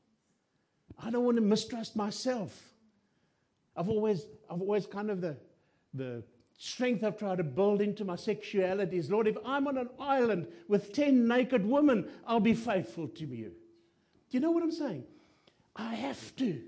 I 1.00 1.10
don't 1.10 1.26
want 1.26 1.38
to 1.38 1.42
mistrust 1.42 1.96
myself. 1.96 2.74
I've 3.76 3.90
always, 3.90 4.26
I've 4.50 4.62
always 4.62 4.86
kind 4.86 5.10
of 5.10 5.22
the, 5.22 5.36
the 5.94 6.24
strength 6.64 7.04
I've 7.04 7.18
tried 7.18 7.40
to 7.40 7.44
build 7.44 7.82
into 7.82 8.06
my 8.06 8.16
sexuality 8.16 8.98
is 8.98 9.12
Lord, 9.12 9.28
if 9.28 9.36
I'm 9.46 9.68
on 9.68 9.78
an 9.78 9.90
island 10.00 10.48
with 10.70 10.94
10 10.94 11.28
naked 11.28 11.66
women, 11.66 12.08
I'll 12.26 12.40
be 12.40 12.54
faithful 12.54 13.10
to 13.10 13.26
you. 13.26 13.52
Do 14.30 14.38
you 14.38 14.40
know 14.40 14.52
what 14.52 14.64
I'm 14.64 14.72
saying? 14.72 15.04
I 15.76 15.94
have 15.96 16.34
to. 16.38 16.62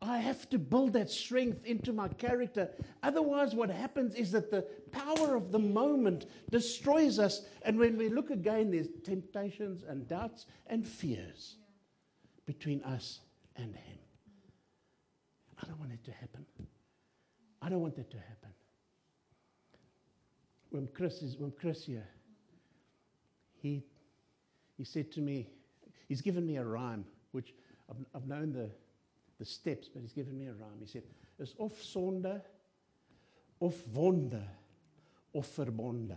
I 0.00 0.18
have 0.18 0.50
to 0.50 0.58
build 0.58 0.94
that 0.94 1.08
strength 1.08 1.64
into 1.64 1.92
my 1.92 2.08
character. 2.08 2.70
Otherwise, 3.04 3.54
what 3.54 3.70
happens 3.70 4.16
is 4.16 4.32
that 4.32 4.50
the 4.50 4.62
power 4.90 5.36
of 5.36 5.52
the 5.52 5.60
moment 5.60 6.26
destroys 6.50 7.20
us. 7.20 7.42
And 7.64 7.78
when 7.78 7.96
we 7.96 8.08
look 8.08 8.30
again, 8.30 8.72
there's 8.72 8.88
temptations 9.04 9.84
and 9.88 10.08
doubts 10.08 10.46
and 10.66 10.84
fears 10.84 11.58
between 12.44 12.82
us 12.82 13.20
and 13.54 13.76
Him. 13.76 13.98
I 15.62 15.68
don't 15.68 15.78
want 15.78 15.92
it 15.92 16.02
to 16.06 16.10
happen. 16.10 16.44
I 17.62 17.68
don't 17.68 17.80
want 17.80 17.94
that 17.94 18.10
to 18.10 18.16
happen. 18.16 18.50
When 20.72 20.88
Chris 20.88 21.20
is 21.20 21.36
when 21.36 21.52
Chris 21.52 21.84
here, 21.84 22.08
he 23.60 23.84
he 24.78 24.84
said 24.84 25.12
to 25.12 25.20
me, 25.20 25.46
he's 26.08 26.22
given 26.22 26.46
me 26.46 26.56
a 26.56 26.64
rhyme, 26.64 27.04
which 27.32 27.54
I've, 27.90 28.04
I've 28.14 28.26
known 28.26 28.52
the 28.52 28.70
the 29.38 29.44
steps, 29.44 29.88
but 29.92 30.00
he's 30.00 30.14
given 30.14 30.38
me 30.38 30.46
a 30.46 30.52
rhyme. 30.52 30.78
He 30.80 30.86
said, 30.86 31.02
is 31.38 31.54
of 31.58 31.72
sonde, 31.82 32.40
of 33.60 33.74
wonde, 33.94 34.42
of 35.34 35.46
verbonde. 35.56 36.16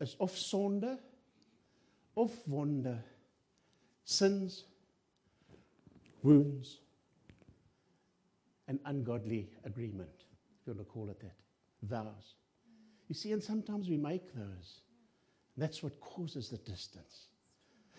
Is 0.00 0.14
of 0.20 0.36
sonde, 0.36 0.98
of 2.16 2.32
wonde, 2.46 3.02
sins, 4.04 4.64
wounds, 6.22 6.78
an 8.68 8.78
ungodly 8.84 9.48
agreement, 9.64 10.10
if 10.60 10.66
you 10.66 10.74
want 10.74 10.86
to 10.86 10.92
call 10.92 11.08
it 11.10 11.20
that, 11.20 11.36
vows. 11.82 12.34
You 13.14 13.20
see, 13.20 13.30
and 13.30 13.44
sometimes 13.44 13.88
we 13.88 13.96
make 13.96 14.34
those. 14.34 14.80
That's 15.56 15.84
what 15.84 16.00
causes 16.00 16.48
the 16.48 16.56
distance. 16.56 17.28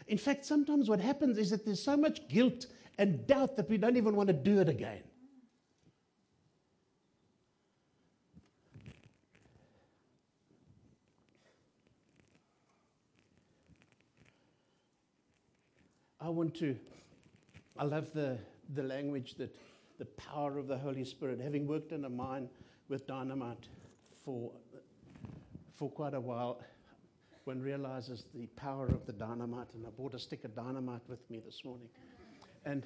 In 0.08 0.17
fact, 0.17 0.43
sometimes 0.43 0.89
what 0.89 0.99
happens 0.99 1.38
is 1.38 1.51
that 1.51 1.63
there's 1.63 1.82
so 1.82 1.95
much 1.95 2.28
guilt 2.28 2.65
and 2.97 3.25
doubt 3.25 3.56
that 3.56 3.69
we 3.69 3.78
don't 3.78 3.95
even 3.95 4.17
want 4.17 4.28
to 4.28 4.34
do 4.34 4.60
it 4.60 4.67
again. 4.67 5.04
I 16.19 16.28
want 16.28 16.56
to, 16.56 16.75
I 17.78 17.86
love 17.86 18.12
the, 18.12 18.38
the 18.73 18.84
language 18.84 19.36
that 19.36 19.56
the 19.97 20.06
power 20.06 20.58
of 20.58 20.67
the 20.67 20.78
Holy 20.78 21.06
Spirit, 21.06 21.39
having 21.39 21.67
worked 21.67 21.93
in 21.93 22.04
a 22.04 22.10
mine 22.10 22.49
with 22.89 23.08
dynamite 23.08 23.69
for, 24.25 24.51
for 25.75 25.89
quite 25.89 26.13
a 26.13 26.19
while, 26.19 26.61
one 27.43 27.61
realizes 27.61 28.25
the 28.33 28.47
power 28.55 28.88
of 28.88 29.05
the 29.05 29.13
dynamite. 29.13 29.67
And 29.73 29.85
I 29.85 29.89
bought 29.89 30.13
a 30.13 30.19
stick 30.19 30.43
of 30.43 30.55
dynamite 30.55 31.01
with 31.07 31.29
me 31.29 31.41
this 31.45 31.63
morning. 31.63 31.88
And 32.65 32.85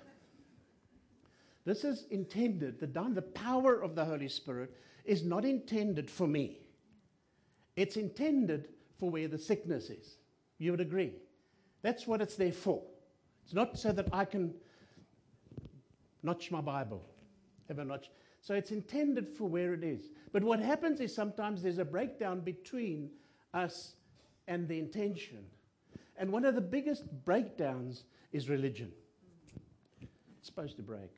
this 1.65 1.83
is 1.83 2.07
intended, 2.09 2.79
the, 2.79 2.87
the 2.87 3.21
power 3.21 3.81
of 3.81 3.95
the 3.95 4.03
Holy 4.03 4.27
Spirit 4.27 4.75
is 5.05 5.23
not 5.23 5.45
intended 5.45 6.09
for 6.09 6.27
me. 6.27 6.57
It's 7.75 7.95
intended 7.95 8.69
for 8.97 9.09
where 9.09 9.27
the 9.27 9.37
sickness 9.37 9.89
is. 9.89 10.17
You 10.57 10.71
would 10.71 10.81
agree. 10.81 11.13
That's 11.81 12.05
what 12.05 12.21
it's 12.21 12.35
there 12.35 12.51
for. 12.51 12.81
It's 13.45 13.53
not 13.53 13.79
so 13.79 13.91
that 13.91 14.07
I 14.11 14.25
can 14.25 14.53
notch 16.21 16.51
my 16.51 16.61
Bible, 16.61 17.01
have 17.67 17.79
a 17.79 17.85
notch. 17.85 18.09
So 18.41 18.55
it's 18.55 18.71
intended 18.71 19.29
for 19.29 19.45
where 19.45 19.73
it 19.73 19.83
is. 19.83 20.09
But 20.31 20.43
what 20.43 20.59
happens 20.59 20.99
is 21.01 21.13
sometimes 21.13 21.61
there's 21.61 21.77
a 21.77 21.85
breakdown 21.85 22.39
between 22.39 23.09
us 23.53 23.95
and 24.47 24.67
the 24.67 24.79
intention. 24.79 25.45
And 26.17 26.31
one 26.31 26.45
of 26.45 26.55
the 26.55 26.61
biggest 26.61 27.03
breakdowns 27.25 28.03
is 28.31 28.49
religion. 28.49 28.91
It's 30.01 30.47
supposed 30.47 30.77
to 30.77 30.83
break. 30.83 31.11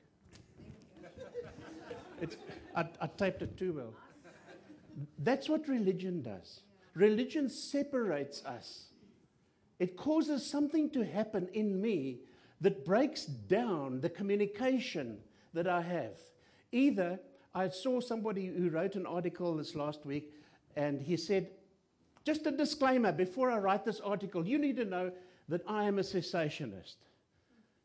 I, 2.75 2.85
I 3.01 3.07
taped 3.17 3.41
it 3.41 3.57
too 3.57 3.73
well. 3.73 3.93
That's 5.19 5.49
what 5.49 5.67
religion 5.67 6.21
does. 6.21 6.61
Religion 6.93 7.49
separates 7.49 8.43
us. 8.45 8.85
It 9.79 9.97
causes 9.97 10.45
something 10.45 10.91
to 10.91 11.03
happen 11.03 11.47
in 11.53 11.81
me 11.81 12.19
that 12.59 12.85
breaks 12.85 13.25
down 13.25 14.01
the 14.01 14.09
communication 14.09 15.17
that 15.53 15.67
I 15.67 15.81
have. 15.81 16.19
Either 16.71 17.19
I 17.53 17.69
saw 17.69 17.99
somebody 17.99 18.47
who 18.47 18.69
wrote 18.69 18.95
an 18.95 19.05
article 19.05 19.55
this 19.55 19.75
last 19.75 20.05
week, 20.05 20.33
and 20.75 21.01
he 21.01 21.17
said, 21.17 21.49
just 22.23 22.45
a 22.45 22.51
disclaimer 22.51 23.11
before 23.11 23.49
I 23.49 23.57
write 23.57 23.83
this 23.83 23.99
article, 23.99 24.45
you 24.45 24.59
need 24.59 24.77
to 24.77 24.85
know 24.85 25.11
that 25.49 25.61
I 25.67 25.85
am 25.85 25.97
a 25.99 26.03
cessationist. 26.03 26.95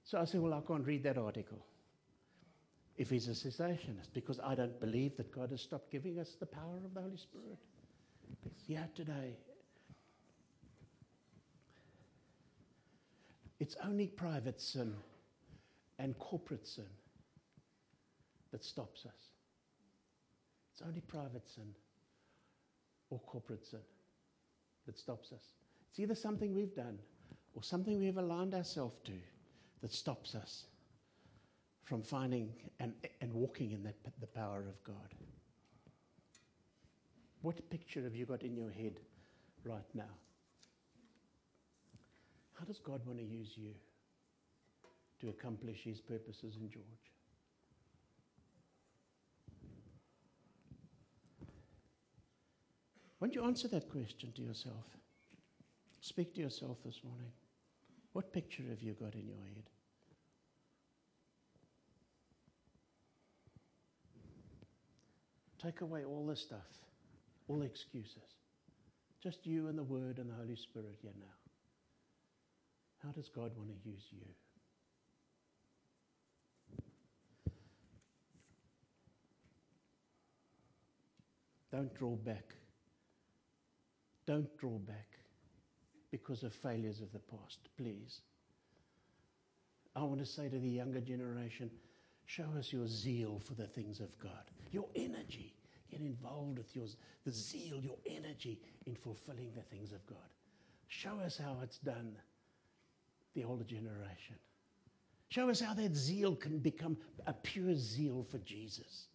So 0.05 0.21
I 0.21 0.25
said, 0.25 0.41
Well, 0.41 0.55
I 0.55 0.61
can't 0.61 0.87
read 0.87 1.03
that 1.05 1.19
article 1.19 1.65
if 2.97 3.11
he's 3.11 3.29
a 3.29 3.33
cessationist 3.33 4.13
because 4.15 4.39
I 4.41 4.55
don't 4.55 4.79
believe 4.79 5.17
that 5.17 5.33
God 5.33 5.51
has 5.51 5.61
stopped 5.61 5.91
giving 5.91 6.19
us 6.19 6.37
the 6.39 6.47
power 6.47 6.77
of 6.85 6.95
the 6.95 7.01
Holy 7.01 7.17
Spirit. 7.17 7.59
is 8.45 8.63
here 8.67 8.89
today. 8.95 9.37
It's 13.59 13.77
only 13.83 14.07
private 14.07 14.61
sin 14.61 14.95
and 15.99 16.19
corporate 16.19 16.67
sin 16.67 16.87
that 18.57 18.65
stops 18.65 19.05
us. 19.05 19.33
It's 20.73 20.81
only 20.81 21.03
private 21.03 21.47
sin 21.47 21.75
or 23.11 23.19
corporate 23.27 23.67
sin 23.67 23.81
that 24.87 24.99
stops 24.99 25.31
us. 25.31 25.43
It's 25.91 26.01
either 26.01 26.15
something 26.15 26.55
we've 26.55 26.75
done 26.75 26.99
or 27.53 27.63
something 27.63 27.99
we've 27.99 28.17
aligned 28.17 28.55
ourselves 28.55 28.95
to 29.05 29.13
that 29.83 29.93
stops 29.93 30.35
us 30.35 30.65
from 31.85 32.03
finding 32.03 32.51
and, 32.81 32.95
and 33.21 33.31
walking 33.35 33.73
in 33.73 33.83
that, 33.83 33.97
the 34.23 34.27
power 34.27 34.61
of 34.61 34.83
God. 34.85 35.13
What 37.43 37.69
picture 37.69 38.05
have 38.05 38.15
you 38.15 38.25
got 38.25 38.43
in 38.43 38.57
your 38.57 38.71
head 38.71 39.01
right 39.65 39.95
now? 39.95 40.15
How 42.59 42.65
does 42.65 42.79
God 42.79 43.03
want 43.05 43.19
to 43.19 43.25
use 43.27 43.51
you 43.55 43.73
to 45.21 45.29
accomplish 45.29 45.83
his 45.85 46.01
purposes 46.01 46.57
in 46.59 46.71
George? 46.71 47.16
Why 53.19 53.29
don't 53.29 53.35
you 53.35 53.45
answer 53.45 53.69
that 53.69 53.89
question 53.91 54.33
to 54.37 54.43
yourself? 54.43 54.85
Speak 56.01 56.35
to 56.35 56.41
yourself 56.41 56.79
this 56.85 57.01
morning. 57.03 57.33
What 58.13 58.33
picture 58.33 58.63
have 58.69 58.83
you 58.83 58.93
got 58.93 59.15
in 59.15 59.27
your 59.27 59.39
head? 59.39 59.65
Take 65.63 65.81
away 65.81 66.05
all 66.05 66.27
the 66.27 66.37
stuff, 66.37 66.67
all 67.49 67.63
excuses. 67.63 68.37
Just 69.23 69.47
you 69.47 69.69
and 69.69 69.79
the 69.79 69.83
Word 69.83 70.19
and 70.19 70.31
the 70.31 70.35
Holy 70.35 70.57
Spirit 70.57 70.97
here 71.01 71.13
now. 71.19 71.27
How 73.03 73.11
does 73.11 73.29
God 73.29 73.53
want 73.57 73.71
to 73.71 73.89
use 73.89 74.05
you? 74.13 74.27
Don't 81.73 81.93
draw 81.95 82.17
back. 82.17 82.55
Don't 84.27 84.57
draw 84.59 84.79
back 84.79 85.19
because 86.11 86.43
of 86.43 86.53
failures 86.53 87.01
of 87.01 87.13
the 87.13 87.19
past, 87.19 87.59
please. 87.77 88.21
I 89.95 90.03
want 90.03 90.19
to 90.19 90.27
say 90.27 90.49
to 90.49 90.59
the 90.59 90.69
younger 90.69 91.01
generation 91.01 91.71
show 92.27 92.47
us 92.59 92.73
your 92.73 92.87
zeal 92.87 93.41
for 93.45 93.55
the 93.55 93.67
things 93.67 94.01
of 94.01 94.19
God, 94.19 94.51
your 94.73 94.87
energy. 94.97 95.55
Get 95.91 96.01
involved 96.01 96.59
with 96.59 96.75
your, 96.75 96.87
the 97.25 97.31
zeal, 97.31 97.81
your 97.81 97.97
energy 98.05 98.59
in 98.87 98.97
fulfilling 98.97 99.53
the 99.55 99.63
things 99.63 99.93
of 99.93 100.05
God. 100.07 100.19
Show 100.89 101.21
us 101.25 101.39
how 101.39 101.59
it's 101.63 101.79
done, 101.79 102.17
the 103.35 103.45
older 103.45 103.65
generation. 103.65 104.37
Show 105.29 105.49
us 105.49 105.61
how 105.61 105.75
that 105.75 105.95
zeal 105.95 106.35
can 106.35 106.59
become 106.59 106.97
a 107.27 107.33
pure 107.33 107.75
zeal 107.75 108.27
for 108.29 108.39
Jesus. 108.39 109.07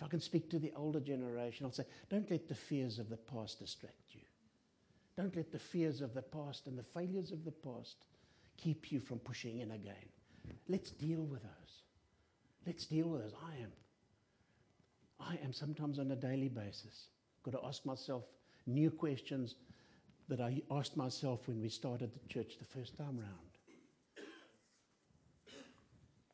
If 0.00 0.06
I 0.06 0.08
can 0.08 0.20
speak 0.20 0.48
to 0.48 0.58
the 0.58 0.72
older 0.76 0.98
generation, 0.98 1.66
I'll 1.66 1.72
say, 1.72 1.84
don't 2.08 2.30
let 2.30 2.48
the 2.48 2.54
fears 2.54 2.98
of 2.98 3.10
the 3.10 3.18
past 3.18 3.58
distract 3.58 4.14
you. 4.14 4.22
Don't 5.14 5.36
let 5.36 5.52
the 5.52 5.58
fears 5.58 6.00
of 6.00 6.14
the 6.14 6.22
past 6.22 6.66
and 6.66 6.78
the 6.78 6.82
failures 6.82 7.32
of 7.32 7.44
the 7.44 7.50
past 7.50 7.96
keep 8.56 8.90
you 8.90 8.98
from 8.98 9.18
pushing 9.18 9.58
in 9.58 9.72
again. 9.72 10.08
Let's 10.68 10.90
deal 10.90 11.20
with 11.20 11.42
those. 11.42 11.82
Let's 12.66 12.86
deal 12.86 13.08
with 13.08 13.20
those. 13.20 13.34
I 13.46 13.62
am. 13.62 13.72
I 15.20 15.44
am 15.44 15.52
sometimes 15.52 15.98
on 15.98 16.10
a 16.10 16.16
daily 16.16 16.48
basis. 16.48 17.08
Got 17.42 17.50
to 17.50 17.66
ask 17.66 17.84
myself 17.84 18.24
new 18.66 18.90
questions 18.90 19.56
that 20.30 20.40
I 20.40 20.62
asked 20.70 20.96
myself 20.96 21.46
when 21.46 21.60
we 21.60 21.68
started 21.68 22.10
the 22.14 22.26
church 22.32 22.56
the 22.58 22.64
first 22.64 22.96
time 22.96 23.18
round. 23.18 23.58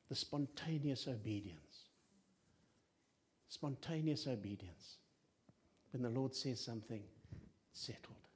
The 0.09 0.14
spontaneous 0.14 1.09
obedience. 1.09 1.66
Spontaneous 3.57 4.27
obedience. 4.27 4.99
When 5.91 6.03
the 6.03 6.11
Lord 6.11 6.35
says 6.35 6.61
something, 6.61 7.03
it's 7.71 7.81
settled. 7.81 8.29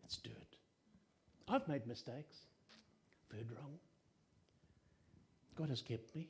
Let's 0.00 0.16
do 0.16 0.30
it. 0.30 0.56
I've 1.46 1.68
made 1.68 1.86
mistakes, 1.86 2.46
I've 3.30 3.36
heard 3.36 3.50
wrong. 3.50 3.74
God 5.54 5.68
has 5.68 5.82
kept 5.82 6.16
me. 6.16 6.28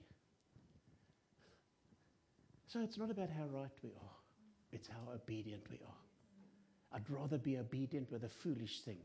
So 2.67 2.81
it's 2.81 2.99
not 2.99 3.13
about 3.13 3.31
how 3.31 3.45
right 3.53 3.71
we 3.85 3.91
are, 3.91 4.17
it's 4.73 4.89
how 4.89 5.15
obedient 5.15 5.63
we 5.71 5.77
are. 5.77 6.97
I'd 6.97 7.09
rather 7.09 7.39
be 7.39 7.59
obedient 7.59 8.11
with 8.11 8.25
a 8.25 8.29
foolish 8.29 8.81
thing 8.81 8.99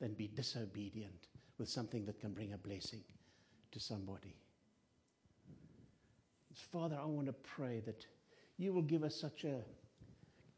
than 0.00 0.14
be 0.14 0.28
disobedient 0.28 1.28
with 1.58 1.68
something 1.68 2.06
that 2.06 2.18
can 2.18 2.32
bring 2.32 2.54
a 2.54 2.56
blessing 2.56 3.04
to 3.72 3.78
somebody. 3.78 4.36
Father, 6.72 6.98
I 6.98 7.04
want 7.04 7.26
to 7.26 7.34
pray 7.34 7.80
that 7.84 8.06
you 8.60 8.74
will 8.74 8.82
give 8.82 9.02
us 9.02 9.14
such 9.14 9.44
a 9.44 9.60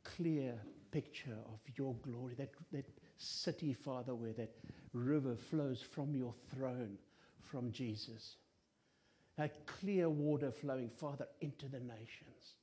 clear 0.02 0.54
picture 0.90 1.38
of 1.46 1.60
your 1.76 1.94
glory, 2.02 2.34
that, 2.34 2.50
that 2.72 2.86
city, 3.16 3.72
Father, 3.72 4.14
where 4.14 4.32
that 4.32 4.50
river 4.92 5.36
flows 5.36 5.80
from 5.80 6.14
your 6.14 6.34
throne, 6.52 6.98
from 7.40 7.70
Jesus. 7.70 8.36
A 9.38 9.48
clear 9.66 10.10
water 10.10 10.50
flowing, 10.50 10.90
Father, 10.90 11.26
into 11.40 11.66
the 11.68 11.78
nations. 11.78 12.56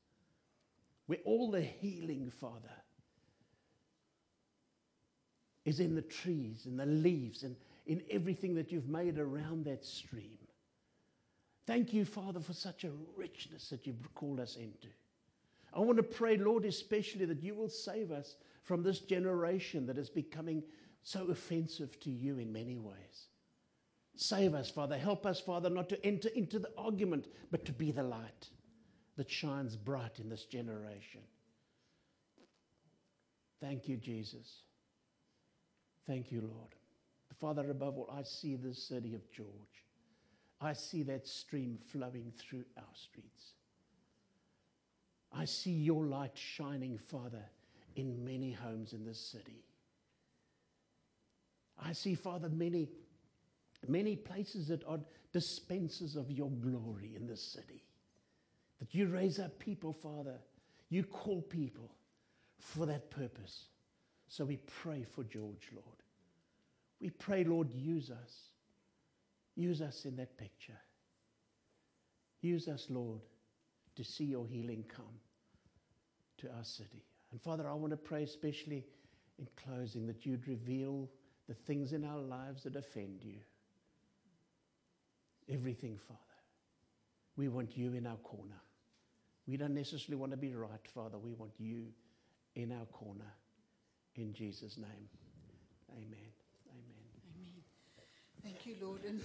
Where 1.07 1.19
all 1.23 1.49
the 1.49 1.61
healing, 1.61 2.29
Father, 2.29 2.75
is 5.63 5.79
in 5.79 5.95
the 5.95 6.01
trees, 6.01 6.65
in 6.65 6.75
the 6.75 6.85
leaves, 6.85 7.43
and 7.43 7.55
in 7.87 8.03
everything 8.11 8.55
that 8.55 8.71
you've 8.71 8.89
made 8.89 9.17
around 9.17 9.65
that 9.65 9.85
stream. 9.85 10.37
Thank 11.65 11.93
you, 11.93 12.03
Father, 12.03 12.41
for 12.41 12.53
such 12.53 12.83
a 12.83 12.91
richness 13.15 13.69
that 13.69 13.87
you've 13.87 14.13
called 14.15 14.39
us 14.39 14.57
into. 14.57 14.89
I 15.73 15.79
want 15.79 15.97
to 15.97 16.03
pray, 16.03 16.37
Lord, 16.37 16.65
especially 16.65 17.25
that 17.25 17.43
you 17.43 17.53
will 17.53 17.69
save 17.69 18.11
us 18.11 18.35
from 18.63 18.83
this 18.83 18.99
generation 18.99 19.85
that 19.87 19.97
is 19.97 20.09
becoming 20.09 20.63
so 21.03 21.27
offensive 21.29 21.99
to 22.01 22.09
you 22.09 22.37
in 22.39 22.51
many 22.51 22.77
ways. 22.77 23.27
Save 24.15 24.53
us, 24.53 24.69
Father. 24.69 24.97
Help 24.97 25.25
us, 25.25 25.39
Father, 25.39 25.69
not 25.69 25.89
to 25.89 26.05
enter 26.05 26.29
into 26.29 26.59
the 26.59 26.71
argument, 26.77 27.27
but 27.51 27.65
to 27.65 27.71
be 27.71 27.91
the 27.91 28.03
light 28.03 28.49
that 29.15 29.29
shines 29.29 29.75
bright 29.75 30.19
in 30.19 30.29
this 30.29 30.45
generation. 30.45 31.21
Thank 33.61 33.87
you, 33.87 33.97
Jesus. 33.97 34.63
Thank 36.07 36.31
you, 36.31 36.41
Lord. 36.41 36.75
Father, 37.39 37.69
above 37.69 37.97
all, 37.97 38.09
I 38.11 38.23
see 38.23 38.55
the 38.55 38.73
city 38.73 39.15
of 39.15 39.29
George. 39.31 39.47
I 40.59 40.73
see 40.73 41.03
that 41.03 41.27
stream 41.27 41.77
flowing 41.91 42.33
through 42.37 42.65
our 42.77 42.93
streets. 42.93 43.53
I 45.31 45.45
see 45.45 45.71
your 45.71 46.05
light 46.05 46.37
shining, 46.37 46.97
Father, 46.97 47.43
in 47.95 48.23
many 48.23 48.51
homes 48.51 48.93
in 48.93 49.05
this 49.05 49.19
city. 49.19 49.63
I 51.81 51.93
see, 51.93 52.15
Father, 52.15 52.49
many, 52.49 52.89
many 53.87 54.15
places 54.15 54.67
that 54.67 54.83
are 54.85 54.99
dispensers 55.31 56.15
of 56.15 56.31
your 56.31 56.49
glory 56.49 57.13
in 57.15 57.27
this 57.27 57.41
city. 57.41 57.83
That 58.79 58.93
you 58.93 59.07
raise 59.07 59.39
up 59.39 59.59
people, 59.59 59.93
Father. 59.93 60.39
You 60.89 61.03
call 61.03 61.41
people 61.41 61.91
for 62.57 62.85
that 62.85 63.11
purpose. 63.11 63.65
So 64.27 64.45
we 64.45 64.57
pray 64.57 65.03
for 65.03 65.23
George, 65.23 65.69
Lord. 65.71 65.85
We 66.99 67.09
pray, 67.11 67.43
Lord, 67.43 67.71
use 67.71 68.09
us. 68.09 68.49
Use 69.55 69.81
us 69.81 70.05
in 70.05 70.15
that 70.17 70.37
picture. 70.37 70.79
Use 72.41 72.67
us, 72.67 72.87
Lord, 72.89 73.21
to 73.99 74.05
see 74.05 74.23
your 74.23 74.47
healing 74.47 74.85
come 74.87 75.19
to 76.37 76.47
our 76.57 76.63
city. 76.63 77.03
And 77.33 77.41
Father, 77.41 77.67
I 77.67 77.73
want 77.73 77.91
to 77.91 77.97
pray 77.97 78.23
especially 78.23 78.85
in 79.37 79.45
closing 79.61 80.07
that 80.07 80.25
you'd 80.25 80.47
reveal 80.47 81.09
the 81.49 81.53
things 81.53 81.91
in 81.91 82.05
our 82.05 82.21
lives 82.21 82.63
that 82.63 82.77
offend 82.77 83.19
you. 83.21 83.39
Everything, 85.49 85.97
Father. 85.97 86.19
We 87.35 87.49
want 87.49 87.75
you 87.75 87.93
in 87.93 88.07
our 88.07 88.15
corner. 88.17 88.61
We 89.45 89.57
don't 89.57 89.73
necessarily 89.73 90.15
want 90.15 90.31
to 90.31 90.37
be 90.37 90.55
right, 90.55 90.87
Father. 90.93 91.17
We 91.17 91.33
want 91.33 91.51
you 91.57 91.87
in 92.55 92.71
our 92.71 92.85
corner. 92.85 93.33
In 94.15 94.33
Jesus' 94.33 94.77
name. 94.77 95.09
Amen. 95.91 96.07
Amen. 96.69 97.09
Amen. 97.35 97.63
Thank 98.43 98.65
you, 98.65 98.75
Lord. 98.81 99.01
And, 99.05 99.19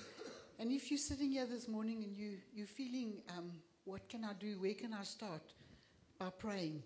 and 0.59 0.73
if 0.73 0.91
you're 0.91 0.99
sitting 0.99 1.31
here 1.31 1.47
this 1.47 1.69
morning 1.69 2.03
and 2.03 2.17
you, 2.17 2.39
you're 2.53 2.67
feeling, 2.67 3.23
um, 3.39 3.53
what 3.85 4.09
can 4.09 4.25
I 4.25 4.33
do? 4.33 4.59
Where 4.61 4.75
can 4.75 4.93
I 4.93 5.03
start? 5.05 5.53
By 6.19 6.31
praying. 6.31 6.83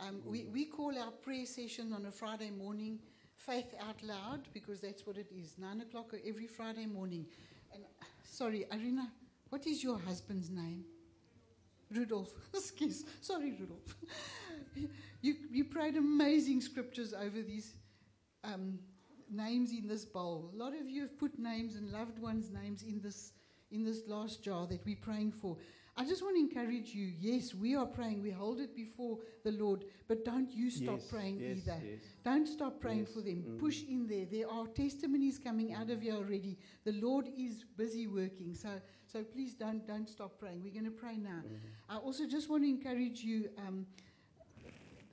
Um, 0.00 0.20
we, 0.26 0.44
we 0.52 0.66
call 0.66 0.96
our 0.98 1.10
prayer 1.10 1.46
session 1.46 1.92
on 1.92 2.06
a 2.06 2.10
Friday 2.10 2.50
morning 2.50 2.98
Faith 3.36 3.74
Out 3.80 4.02
Loud 4.02 4.40
because 4.52 4.80
that's 4.80 5.06
what 5.06 5.16
it 5.16 5.30
is. 5.34 5.54
Nine 5.58 5.80
o'clock 5.80 6.12
every 6.26 6.46
Friday 6.46 6.86
morning. 6.86 7.26
And 7.72 7.82
sorry, 8.24 8.66
Arina, 8.72 9.10
what 9.48 9.66
is 9.66 9.82
your 9.82 9.98
husband's 9.98 10.50
name? 10.50 10.84
Rudolph. 11.90 12.32
Excuse. 12.54 13.04
Sorry, 13.20 13.52
Rudolph. 13.58 13.96
you, 15.22 15.36
you 15.50 15.64
prayed 15.64 15.96
amazing 15.96 16.60
scriptures 16.60 17.14
over 17.14 17.42
these 17.42 17.74
um, 18.44 18.78
names 19.30 19.72
in 19.72 19.86
this 19.86 20.04
bowl. 20.04 20.50
A 20.54 20.56
lot 20.56 20.74
of 20.74 20.88
you 20.88 21.02
have 21.02 21.18
put 21.18 21.38
names 21.38 21.76
and 21.76 21.90
loved 21.92 22.18
ones' 22.18 22.50
names 22.50 22.82
in 22.82 23.00
this, 23.00 23.32
in 23.70 23.84
this 23.84 24.02
last 24.06 24.42
jar 24.42 24.66
that 24.66 24.84
we're 24.84 24.96
praying 24.96 25.32
for. 25.32 25.56
I 25.94 26.06
just 26.06 26.22
want 26.22 26.36
to 26.36 26.40
encourage 26.40 26.94
you. 26.94 27.12
Yes, 27.20 27.54
we 27.54 27.76
are 27.76 27.84
praying. 27.84 28.22
We 28.22 28.30
hold 28.30 28.60
it 28.60 28.74
before 28.74 29.18
the 29.44 29.52
Lord, 29.52 29.84
but 30.08 30.24
don't 30.24 30.50
you 30.50 30.70
stop 30.70 31.00
Yes, 31.00 31.10
praying 31.10 31.38
yes, 31.40 31.58
either. 31.58 31.80
yes. 31.84 32.00
Don't 32.24 32.46
stop 32.46 32.80
praying 32.80 33.04
for 33.06 33.20
them. 33.20 33.44
mm. 33.46 33.58
Push 33.58 33.82
in 33.84 34.06
there. 34.06 34.24
There 34.24 34.48
are 34.50 34.66
testimonies 34.68 35.38
coming 35.38 35.74
out 35.74 35.90
of 35.90 36.02
you 36.02 36.12
already. 36.14 36.56
The 36.84 36.92
Lord 36.92 37.28
is 37.36 37.64
busy 37.76 38.06
working. 38.06 38.54
So, 38.54 38.70
so 39.06 39.22
please 39.22 39.52
don't 39.54 39.86
don't 39.86 40.08
stop 40.08 40.38
praying. 40.38 40.62
We're 40.62 40.72
going 40.72 40.86
to 40.86 40.90
pray 40.90 41.18
now. 41.18 41.42
I 41.90 41.96
also 41.98 42.26
just 42.26 42.48
want 42.48 42.62
to 42.64 42.70
encourage 42.70 43.20
you. 43.22 43.50
Um, 43.58 43.86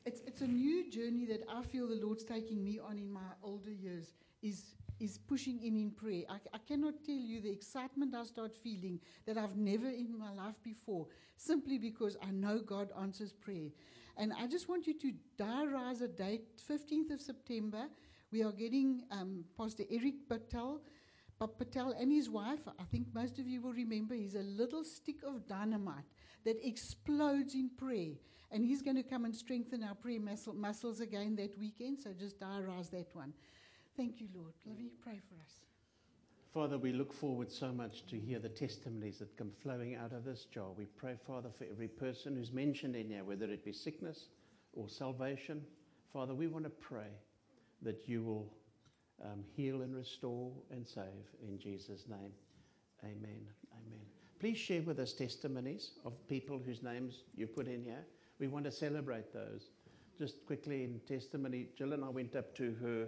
it's 0.06 0.22
it's 0.22 0.42
a 0.42 0.48
new 0.48 0.90
journey 0.90 1.26
that 1.26 1.44
I 1.54 1.62
feel 1.62 1.88
the 1.88 2.00
Lord's 2.06 2.24
taking 2.24 2.64
me 2.64 2.80
on 2.80 2.98
in 2.98 3.12
my 3.12 3.30
older 3.44 3.72
years. 3.72 4.14
Is 4.42 4.64
is 5.00 5.18
pushing 5.18 5.62
in 5.62 5.76
in 5.76 5.92
prayer. 5.92 6.24
I, 6.30 6.38
I 6.54 6.58
cannot 6.60 7.04
tell 7.06 7.16
you 7.16 7.42
the 7.42 7.52
excitement 7.52 8.16
I 8.16 8.24
start 8.24 8.56
feeling 8.56 9.00
that 9.26 9.38
I've 9.38 9.56
never 9.56 9.88
in 9.88 10.18
my 10.18 10.32
life 10.32 10.56
before, 10.64 11.08
simply 11.38 11.78
because 11.78 12.18
I 12.22 12.32
know 12.32 12.60
God 12.60 12.90
answers 13.00 13.32
prayer. 13.32 13.70
And 14.18 14.34
I 14.34 14.48
just 14.48 14.68
want 14.68 14.86
you 14.86 14.94
to 15.00 15.14
diarize 15.38 16.02
a 16.02 16.08
date, 16.08 16.62
15th 16.70 17.12
of 17.14 17.22
September. 17.22 17.86
We 18.32 18.44
are 18.44 18.52
getting 18.52 19.04
um, 19.12 19.46
Pastor 19.58 19.84
Eric 19.90 20.28
Patel, 20.28 20.82
Pa- 21.40 21.48
Patel 21.48 21.96
and 22.00 22.12
his 22.12 22.30
wife. 22.30 22.60
I 22.68 22.84
think 22.92 23.08
most 23.14 23.40
of 23.40 23.48
you 23.48 23.62
will 23.62 23.74
remember 23.74 24.14
he's 24.14 24.36
a 24.36 24.40
little 24.44 24.84
stick 24.84 25.24
of 25.26 25.48
dynamite 25.48 26.04
that 26.44 26.58
explodes 26.68 27.56
in 27.56 27.70
prayer. 27.78 28.16
And 28.52 28.66
he's 28.66 28.82
going 28.82 28.98
to 28.98 29.04
come 29.04 29.26
and 29.26 29.36
strengthen 29.36 29.84
our 29.84 29.96
prayer 29.96 30.20
muscle, 30.20 30.54
muscles 30.54 31.00
again 31.00 31.36
that 31.38 31.58
weekend. 31.58 32.00
So 32.00 32.12
just 32.18 32.40
diarize 32.40 32.90
that 32.92 33.08
one. 33.14 33.34
Thank 34.00 34.22
you, 34.22 34.28
Lord. 34.34 34.54
Lovey, 34.66 34.92
pray 35.04 35.20
for 35.28 35.36
us. 35.44 35.52
Father, 36.54 36.78
we 36.78 36.94
look 36.94 37.12
forward 37.12 37.52
so 37.52 37.74
much 37.74 38.06
to 38.08 38.18
hear 38.18 38.40
the 38.40 38.48
testimonies 38.48 39.20
that 39.20 39.36
come 39.36 39.52
flowing 39.62 39.96
out 39.96 40.14
of 40.14 40.24
this 40.24 40.46
jar. 40.46 40.70
We 40.78 40.86
pray, 40.86 41.16
Father, 41.28 41.50
for 41.58 41.66
every 41.70 41.90
person 41.90 42.38
who's 42.38 42.54
mentioned 42.54 42.96
in 42.96 43.10
here, 43.10 43.26
whether 43.26 43.52
it 43.52 43.66
be 43.66 43.74
sickness 43.74 44.28
or 44.72 44.88
salvation. 44.88 45.62
Father, 46.14 46.34
we 46.34 46.48
want 46.48 46.64
to 46.64 46.70
pray 46.70 47.12
that 47.82 48.08
you 48.08 48.24
will 48.24 48.54
um, 49.22 49.44
heal 49.58 49.82
and 49.82 49.94
restore 49.94 50.50
and 50.72 50.88
save 50.88 51.04
in 51.46 51.60
Jesus' 51.60 52.06
name. 52.10 52.32
Amen. 53.04 53.42
Amen. 53.74 54.06
Please 54.40 54.58
share 54.58 54.82
with 54.82 55.00
us 55.00 55.12
testimonies 55.12 55.92
of 56.06 56.14
people 56.30 56.58
whose 56.66 56.82
names 56.82 57.24
you 57.36 57.48
put 57.48 57.68
in 57.68 57.84
here. 57.84 58.06
We 58.40 58.48
want 58.48 58.64
to 58.64 58.72
celebrate 58.72 59.34
those. 59.34 59.72
Just 60.18 60.46
quickly 60.46 60.86
in 60.86 61.02
testimony, 61.06 61.68
Jill 61.78 61.92
and 61.92 62.06
I 62.06 62.10
went 62.10 62.38
up 62.38 62.56
to 62.56 62.76
her 62.82 63.08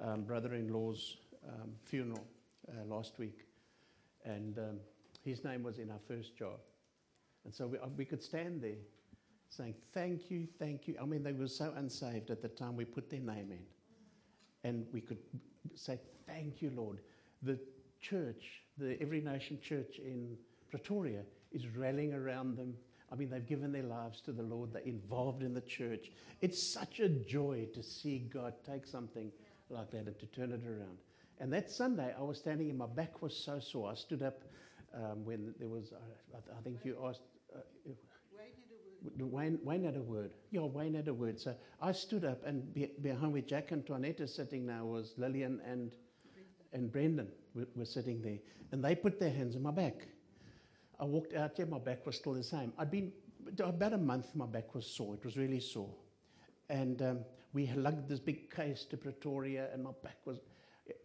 um, 0.00 0.22
brother-in-law's 0.22 1.16
um, 1.48 1.70
funeral 1.84 2.24
uh, 2.68 2.84
last 2.84 3.18
week, 3.18 3.46
and 4.24 4.58
um, 4.58 4.76
his 5.24 5.44
name 5.44 5.62
was 5.62 5.78
in 5.78 5.90
our 5.90 6.00
first 6.08 6.36
jar, 6.36 6.56
and 7.44 7.54
so 7.54 7.66
we, 7.66 7.78
uh, 7.78 7.86
we 7.96 8.04
could 8.04 8.22
stand 8.22 8.62
there 8.62 8.78
saying 9.48 9.74
thank 9.92 10.30
you, 10.30 10.46
thank 10.58 10.86
you. 10.86 10.94
I 11.00 11.04
mean, 11.04 11.22
they 11.22 11.32
were 11.32 11.48
so 11.48 11.72
unsaved 11.76 12.30
at 12.30 12.40
the 12.40 12.48
time 12.48 12.76
we 12.76 12.84
put 12.84 13.10
their 13.10 13.20
name 13.20 13.50
in, 13.50 13.64
and 14.64 14.86
we 14.92 15.00
could 15.00 15.18
say 15.74 15.98
thank 16.26 16.62
you, 16.62 16.70
Lord. 16.74 16.98
The 17.42 17.58
church, 18.00 18.62
the 18.78 19.00
Every 19.00 19.20
Nation 19.20 19.58
Church 19.62 19.98
in 19.98 20.36
Pretoria, 20.70 21.22
is 21.52 21.66
rallying 21.68 22.14
around 22.14 22.56
them. 22.56 22.74
I 23.12 23.16
mean, 23.16 23.28
they've 23.28 23.46
given 23.46 23.72
their 23.72 23.82
lives 23.82 24.20
to 24.22 24.32
the 24.32 24.42
Lord. 24.42 24.72
They're 24.72 24.82
involved 24.82 25.42
in 25.42 25.52
the 25.52 25.60
church. 25.62 26.12
It's 26.40 26.62
such 26.62 27.00
a 27.00 27.08
joy 27.08 27.66
to 27.74 27.82
see 27.82 28.30
God 28.32 28.54
take 28.64 28.86
something 28.86 29.32
like 29.70 29.90
that 29.92 30.06
and 30.06 30.18
to 30.18 30.26
turn 30.26 30.52
it 30.52 30.62
around. 30.66 30.98
And 31.38 31.52
that 31.52 31.70
Sunday, 31.70 32.14
I 32.18 32.22
was 32.22 32.38
standing 32.38 32.68
and 32.68 32.78
my 32.78 32.86
back 32.86 33.22
was 33.22 33.34
so 33.36 33.60
sore. 33.60 33.90
I 33.90 33.94
stood 33.94 34.22
up 34.22 34.42
um, 34.94 35.24
when 35.24 35.54
there 35.58 35.68
was, 35.68 35.92
uh, 35.92 36.36
I, 36.36 36.58
I 36.58 36.62
think 36.62 36.80
you 36.84 36.98
asked, 37.04 37.22
uh, 37.54 37.60
Wayne, 39.18 39.58
Wayne 39.64 39.84
had 39.84 39.96
a 39.96 40.02
word. 40.02 40.32
Yeah, 40.50 40.60
Wayne 40.60 40.94
had 40.94 41.08
a 41.08 41.14
word. 41.14 41.40
So 41.40 41.54
I 41.80 41.92
stood 41.92 42.24
up, 42.24 42.44
and 42.44 42.72
be, 42.74 42.90
behind 43.00 43.32
where 43.32 43.40
Jack 43.40 43.72
and 43.72 43.86
Toinette 43.86 44.20
is 44.20 44.34
sitting 44.34 44.66
now 44.66 44.84
was 44.84 45.14
Lillian 45.16 45.60
and, 45.66 45.94
and 46.74 46.92
Brendan 46.92 47.28
were, 47.54 47.66
were 47.74 47.86
sitting 47.86 48.20
there. 48.20 48.38
And 48.72 48.84
they 48.84 48.94
put 48.94 49.18
their 49.18 49.30
hands 49.30 49.56
on 49.56 49.62
my 49.62 49.70
back. 49.70 50.06
I 50.98 51.04
walked 51.04 51.34
out 51.34 51.56
here, 51.56 51.64
my 51.64 51.78
back 51.78 52.04
was 52.04 52.16
still 52.16 52.34
the 52.34 52.42
same. 52.42 52.74
I'd 52.78 52.90
been, 52.90 53.10
about 53.58 53.94
a 53.94 53.98
month, 53.98 54.34
my 54.34 54.46
back 54.46 54.74
was 54.74 54.86
sore. 54.86 55.14
It 55.14 55.24
was 55.24 55.38
really 55.38 55.60
sore. 55.60 55.94
And 56.68 57.00
um, 57.00 57.18
we 57.52 57.66
lugged 57.72 58.08
this 58.08 58.20
big 58.20 58.50
case 58.54 58.84
to 58.90 58.96
Pretoria, 58.96 59.68
and 59.72 59.82
my 59.82 59.90
back 60.02 60.18
was 60.24 60.38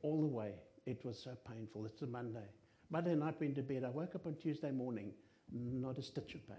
all 0.02 0.22
the 0.22 0.28
way. 0.28 0.54
It 0.86 1.04
was 1.04 1.18
so 1.18 1.36
painful. 1.52 1.86
It's 1.86 2.02
a 2.02 2.08
Monday. 2.08 2.48
Monday 2.90 3.16
night, 3.16 3.40
went 3.40 3.56
to 3.56 3.64
bed. 3.64 3.84
I 3.84 3.90
woke 3.90 4.16
up 4.16 4.28
on 4.28 4.36
Tuesday 4.36 4.72
morning, 4.72 5.12
not 5.52 5.98
a 5.98 6.04
stitch 6.04 6.36
of 6.36 6.48
pain. 6.48 6.58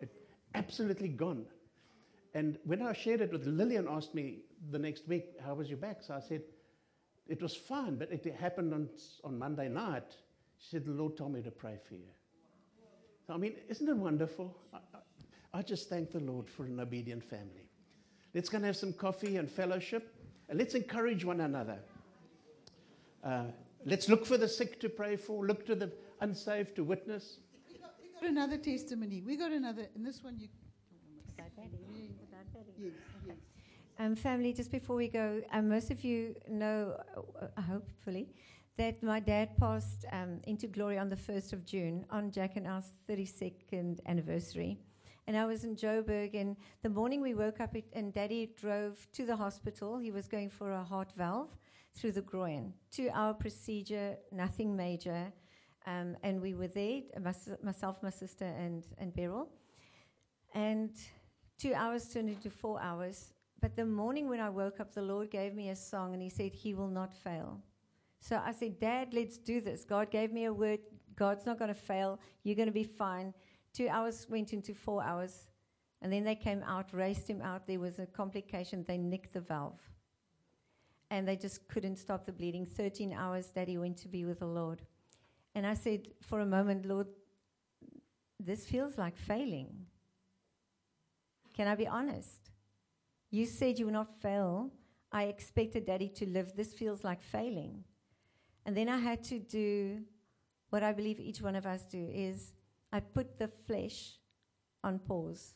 It, 0.00 0.10
absolutely 0.54 1.08
gone. 1.08 1.46
And 2.34 2.58
when 2.64 2.82
I 2.82 2.92
shared 2.92 3.20
it 3.20 3.32
with 3.32 3.46
Lillian, 3.46 3.86
asked 3.88 4.14
me 4.14 4.40
the 4.70 4.78
next 4.78 5.08
week, 5.08 5.40
"How 5.40 5.54
was 5.54 5.68
your 5.68 5.78
back?" 5.78 6.02
So 6.02 6.14
I 6.14 6.20
said, 6.20 6.42
"It 7.26 7.40
was 7.40 7.54
fine, 7.54 7.96
but 7.96 8.12
it 8.12 8.26
happened 8.34 8.74
on 8.74 8.90
on 9.22 9.38
Monday 9.38 9.68
night." 9.68 10.16
She 10.58 10.68
said, 10.70 10.84
"The 10.84 10.92
Lord 10.92 11.16
told 11.16 11.32
me 11.32 11.42
to 11.42 11.50
pray 11.50 11.78
for 11.88 11.94
you." 11.94 12.10
So 13.26 13.34
I 13.34 13.36
mean, 13.38 13.54
isn't 13.68 13.88
it 13.88 13.96
wonderful? 13.96 14.54
I, 14.72 14.78
I, 14.92 15.58
I 15.58 15.62
just 15.62 15.88
thank 15.88 16.10
the 16.10 16.20
Lord 16.20 16.50
for 16.50 16.66
an 16.66 16.78
obedient 16.78 17.24
family. 17.24 17.63
Let's 18.34 18.48
go 18.48 18.56
and 18.56 18.66
have 18.66 18.76
some 18.76 18.92
coffee 18.92 19.36
and 19.36 19.48
fellowship, 19.48 20.12
and 20.48 20.58
let's 20.58 20.74
encourage 20.74 21.24
one 21.24 21.40
another. 21.40 21.78
Uh, 23.22 23.44
let's 23.86 24.08
look 24.08 24.26
for 24.26 24.36
the 24.36 24.48
sick 24.48 24.80
to 24.80 24.88
pray 24.88 25.16
for, 25.16 25.46
look 25.46 25.64
to 25.66 25.74
the 25.76 25.92
unsaved 26.20 26.74
to 26.76 26.84
witness. 26.84 27.38
We 27.70 27.78
got, 27.78 27.94
we 28.02 28.08
got 28.20 28.28
another 28.28 28.58
testimony. 28.58 29.22
We 29.24 29.36
got 29.36 29.52
another, 29.52 29.86
and 29.94 30.04
this 30.04 30.22
one 30.22 30.38
you. 30.38 30.48
Without 31.26 31.54
Daddy. 31.56 31.78
Without 32.20 32.52
Daddy. 32.52 32.72
Yes, 32.76 32.92
yes. 33.26 33.36
Um, 34.00 34.16
family, 34.16 34.52
just 34.52 34.72
before 34.72 34.96
we 34.96 35.06
go, 35.06 35.40
um, 35.52 35.68
most 35.68 35.92
of 35.92 36.02
you 36.02 36.34
know, 36.48 37.00
uh, 37.40 37.60
hopefully, 37.60 38.28
that 38.76 39.00
my 39.02 39.20
dad 39.20 39.56
passed 39.56 40.04
um, 40.10 40.40
into 40.48 40.66
glory 40.66 40.98
on 40.98 41.08
the 41.08 41.16
1st 41.16 41.52
of 41.52 41.64
June, 41.64 42.04
on 42.10 42.32
Jack 42.32 42.56
and 42.56 42.66
I's 42.66 42.90
32nd 43.08 44.00
anniversary. 44.06 44.80
And 45.26 45.36
I 45.36 45.46
was 45.46 45.64
in 45.64 45.74
Joburg, 45.74 46.34
and 46.34 46.56
the 46.82 46.90
morning 46.90 47.22
we 47.22 47.34
woke 47.34 47.60
up, 47.60 47.74
and 47.94 48.12
Daddy 48.12 48.50
drove 48.60 49.06
to 49.12 49.24
the 49.24 49.36
hospital. 49.36 49.98
He 49.98 50.10
was 50.10 50.28
going 50.28 50.50
for 50.50 50.72
a 50.72 50.84
heart 50.84 51.12
valve 51.16 51.56
through 51.94 52.12
the 52.12 52.20
groin. 52.20 52.74
Two 52.90 53.08
hour 53.12 53.32
procedure, 53.32 54.16
nothing 54.30 54.76
major. 54.76 55.32
Um, 55.86 56.16
and 56.22 56.40
we 56.40 56.54
were 56.54 56.68
there, 56.68 57.02
mys- 57.20 57.56
myself, 57.62 58.02
my 58.02 58.10
sister, 58.10 58.44
and, 58.44 58.84
and 58.98 59.14
Beryl. 59.14 59.48
And 60.54 60.90
two 61.58 61.74
hours 61.74 62.08
turned 62.08 62.28
into 62.28 62.50
four 62.50 62.80
hours. 62.80 63.32
But 63.60 63.76
the 63.76 63.84
morning 63.86 64.28
when 64.28 64.40
I 64.40 64.50
woke 64.50 64.80
up, 64.80 64.94
the 64.94 65.02
Lord 65.02 65.30
gave 65.30 65.54
me 65.54 65.70
a 65.70 65.76
song 65.76 66.12
and 66.12 66.22
He 66.22 66.28
said, 66.28 66.52
He 66.52 66.74
will 66.74 66.88
not 66.88 67.14
fail. 67.14 67.60
So 68.20 68.40
I 68.44 68.52
said, 68.52 68.78
Dad, 68.78 69.12
let's 69.12 69.38
do 69.38 69.60
this. 69.60 69.84
God 69.84 70.10
gave 70.10 70.32
me 70.32 70.44
a 70.44 70.52
word. 70.52 70.80
God's 71.16 71.46
not 71.46 71.58
going 71.58 71.68
to 71.68 71.74
fail. 71.74 72.18
You're 72.42 72.56
going 72.56 72.68
to 72.68 72.72
be 72.72 72.84
fine. 72.84 73.34
Two 73.74 73.88
hours 73.88 74.26
went 74.30 74.52
into 74.52 74.72
four 74.72 75.02
hours. 75.02 75.48
And 76.00 76.12
then 76.12 76.24
they 76.24 76.36
came 76.36 76.62
out, 76.62 76.92
raced 76.92 77.28
him 77.28 77.42
out. 77.42 77.66
There 77.66 77.80
was 77.80 77.98
a 77.98 78.06
complication. 78.06 78.84
They 78.86 78.96
nicked 78.96 79.32
the 79.32 79.40
valve. 79.40 79.80
And 81.10 81.26
they 81.26 81.36
just 81.36 81.66
couldn't 81.68 81.96
stop 81.96 82.24
the 82.24 82.32
bleeding. 82.32 82.64
13 82.64 83.12
hours, 83.12 83.46
Daddy 83.48 83.76
went 83.76 83.96
to 83.98 84.08
be 84.08 84.24
with 84.24 84.38
the 84.38 84.46
Lord. 84.46 84.82
And 85.54 85.66
I 85.66 85.74
said, 85.74 86.08
for 86.20 86.40
a 86.40 86.46
moment, 86.46 86.86
Lord, 86.86 87.08
this 88.38 88.64
feels 88.64 88.96
like 88.96 89.16
failing. 89.16 89.86
Can 91.54 91.68
I 91.68 91.74
be 91.74 91.86
honest? 91.86 92.50
You 93.30 93.46
said 93.46 93.78
you 93.78 93.86
will 93.86 93.92
not 93.92 94.14
fail. 94.20 94.70
I 95.10 95.24
expected 95.24 95.86
daddy 95.86 96.08
to 96.08 96.26
live. 96.26 96.54
This 96.54 96.74
feels 96.74 97.04
like 97.04 97.22
failing. 97.22 97.84
And 98.66 98.76
then 98.76 98.88
I 98.88 98.98
had 98.98 99.22
to 99.24 99.38
do 99.38 100.02
what 100.70 100.82
I 100.82 100.92
believe 100.92 101.20
each 101.20 101.40
one 101.40 101.54
of 101.54 101.66
us 101.66 101.82
do 101.84 102.10
is 102.12 102.52
I 102.94 103.00
put 103.00 103.40
the 103.40 103.48
flesh 103.48 104.12
on 104.84 105.00
pause. 105.00 105.54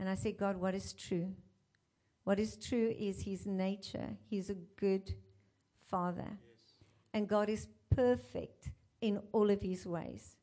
And 0.00 0.08
I 0.08 0.16
said, 0.16 0.36
God, 0.36 0.56
what 0.56 0.74
is 0.74 0.92
true? 0.92 1.32
What 2.24 2.40
is 2.40 2.56
true 2.56 2.92
is 2.98 3.22
his 3.22 3.46
nature. 3.46 4.16
He's 4.28 4.50
a 4.50 4.56
good 4.76 5.14
father. 5.86 6.26
And 7.14 7.28
God 7.28 7.48
is 7.48 7.68
perfect 7.94 8.70
in 9.00 9.20
all 9.30 9.48
of 9.48 9.62
his 9.62 9.86
ways. 9.86 10.34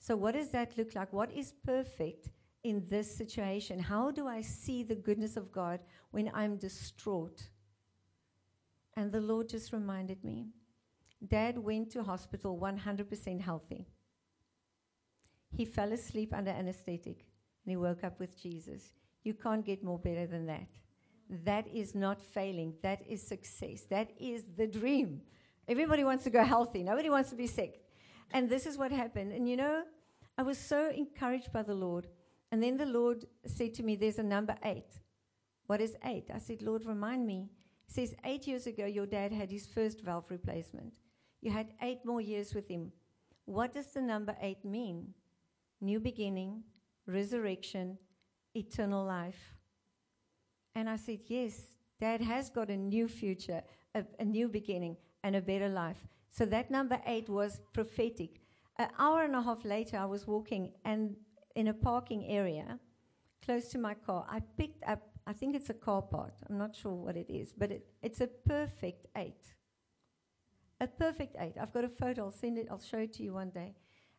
So, 0.00 0.16
what 0.16 0.34
does 0.34 0.50
that 0.50 0.76
look 0.76 0.96
like? 0.96 1.12
What 1.12 1.32
is 1.32 1.52
perfect 1.64 2.30
in 2.64 2.84
this 2.90 3.16
situation? 3.16 3.78
How 3.78 4.10
do 4.10 4.26
I 4.26 4.40
see 4.40 4.82
the 4.82 4.96
goodness 4.96 5.36
of 5.36 5.52
God 5.52 5.78
when 6.10 6.32
I'm 6.34 6.56
distraught? 6.56 7.44
And 8.94 9.12
the 9.12 9.20
Lord 9.20 9.48
just 9.50 9.72
reminded 9.72 10.24
me 10.24 10.48
Dad 11.24 11.58
went 11.58 11.90
to 11.92 12.02
hospital 12.02 12.58
100% 12.58 13.40
healthy. 13.40 13.86
He 15.56 15.64
fell 15.64 15.92
asleep 15.92 16.34
under 16.34 16.50
anesthetic 16.50 17.24
and 17.64 17.70
he 17.70 17.76
woke 17.76 18.04
up 18.04 18.20
with 18.20 18.40
Jesus. 18.40 18.92
You 19.24 19.34
can't 19.34 19.64
get 19.64 19.82
more 19.82 19.98
better 19.98 20.26
than 20.26 20.46
that. 20.46 20.68
That 21.44 21.66
is 21.68 21.94
not 21.94 22.20
failing. 22.20 22.74
That 22.82 23.00
is 23.08 23.26
success. 23.26 23.86
That 23.90 24.10
is 24.20 24.44
the 24.56 24.66
dream. 24.66 25.22
Everybody 25.66 26.04
wants 26.04 26.24
to 26.24 26.30
go 26.30 26.44
healthy. 26.44 26.82
Nobody 26.82 27.10
wants 27.10 27.30
to 27.30 27.36
be 27.36 27.46
sick. 27.46 27.80
And 28.32 28.48
this 28.48 28.66
is 28.66 28.76
what 28.76 28.92
happened. 28.92 29.32
And 29.32 29.48
you 29.48 29.56
know, 29.56 29.82
I 30.38 30.42
was 30.42 30.58
so 30.58 30.90
encouraged 30.90 31.52
by 31.52 31.62
the 31.62 31.74
Lord. 31.74 32.06
And 32.52 32.62
then 32.62 32.76
the 32.76 32.86
Lord 32.86 33.24
said 33.46 33.74
to 33.74 33.82
me, 33.82 33.96
There's 33.96 34.18
a 34.18 34.22
number 34.22 34.56
eight. 34.64 35.00
What 35.66 35.80
is 35.80 35.96
eight? 36.04 36.30
I 36.32 36.38
said, 36.38 36.62
Lord, 36.62 36.84
remind 36.84 37.26
me. 37.26 37.48
He 37.86 37.92
says, 37.92 38.14
Eight 38.24 38.46
years 38.46 38.66
ago, 38.66 38.84
your 38.84 39.06
dad 39.06 39.32
had 39.32 39.50
his 39.50 39.66
first 39.66 40.02
valve 40.02 40.26
replacement. 40.28 40.92
You 41.40 41.50
had 41.50 41.72
eight 41.82 42.04
more 42.04 42.20
years 42.20 42.54
with 42.54 42.68
him. 42.68 42.92
What 43.46 43.72
does 43.72 43.88
the 43.88 44.02
number 44.02 44.36
eight 44.40 44.64
mean? 44.64 45.14
New 45.80 46.00
beginning, 46.00 46.62
resurrection, 47.06 47.98
eternal 48.54 49.04
life. 49.04 49.56
And 50.74 50.88
I 50.88 50.96
said, 50.96 51.20
Yes, 51.26 51.54
dad 52.00 52.20
has 52.20 52.50
got 52.50 52.70
a 52.70 52.76
new 52.76 53.08
future, 53.08 53.62
a, 53.94 54.04
a 54.18 54.24
new 54.24 54.48
beginning, 54.48 54.96
and 55.22 55.36
a 55.36 55.40
better 55.40 55.68
life. 55.68 56.06
So 56.30 56.44
that 56.46 56.70
number 56.70 57.00
eight 57.06 57.28
was 57.28 57.60
prophetic. 57.72 58.40
An 58.78 58.88
hour 58.98 59.22
and 59.22 59.34
a 59.34 59.42
half 59.42 59.64
later, 59.64 59.96
I 59.96 60.04
was 60.04 60.26
walking 60.26 60.72
and 60.84 61.16
in 61.54 61.68
a 61.68 61.74
parking 61.74 62.26
area 62.26 62.78
close 63.44 63.68
to 63.68 63.78
my 63.78 63.94
car. 63.94 64.26
I 64.28 64.40
picked 64.58 64.84
up, 64.86 65.00
I 65.26 65.32
think 65.32 65.56
it's 65.56 65.70
a 65.70 65.74
car 65.74 66.02
part. 66.02 66.34
I'm 66.48 66.58
not 66.58 66.76
sure 66.76 66.92
what 66.92 67.16
it 67.16 67.30
is, 67.30 67.54
but 67.56 67.70
it, 67.70 67.86
it's 68.02 68.20
a 68.20 68.26
perfect 68.26 69.06
eight. 69.16 69.54
A 70.80 70.86
perfect 70.86 71.36
eight. 71.38 71.54
I've 71.58 71.72
got 71.72 71.84
a 71.84 71.88
photo. 71.88 72.24
I'll 72.24 72.30
send 72.30 72.58
it. 72.58 72.68
I'll 72.70 72.80
show 72.80 72.98
it 72.98 73.14
to 73.14 73.22
you 73.22 73.32
one 73.32 73.50
day. 73.50 73.74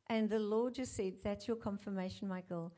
And 0.09 0.29
the 0.29 0.39
Lord 0.39 0.75
just 0.75 0.95
said, 0.95 1.13
That's 1.23 1.47
your 1.47 1.57
confirmation, 1.57 2.27
Michael. 2.27 2.71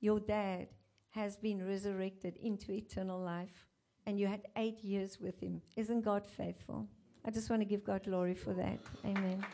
Your 0.00 0.20
dad 0.20 0.68
has 1.10 1.36
been 1.36 1.66
resurrected 1.66 2.36
into 2.36 2.72
eternal 2.72 3.20
life. 3.20 3.66
And 4.06 4.20
you 4.20 4.26
had 4.28 4.42
eight 4.56 4.84
years 4.84 5.18
with 5.20 5.40
him. 5.40 5.60
Isn't 5.76 6.02
God 6.02 6.24
faithful? 6.24 6.86
I 7.24 7.30
just 7.30 7.50
want 7.50 7.60
to 7.62 7.66
give 7.66 7.82
God 7.84 8.04
glory 8.04 8.34
for 8.34 8.54
that. 8.54 8.78
Amen. 9.04 9.44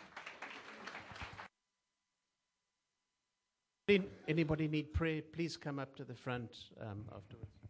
Anybody 4.29 4.69
need 4.69 4.93
prayer? 4.93 5.23
Please 5.23 5.57
come 5.57 5.79
up 5.79 5.97
to 5.97 6.05
the 6.05 6.15
front 6.15 6.51
um, 6.81 7.05
afterwards. 7.15 7.62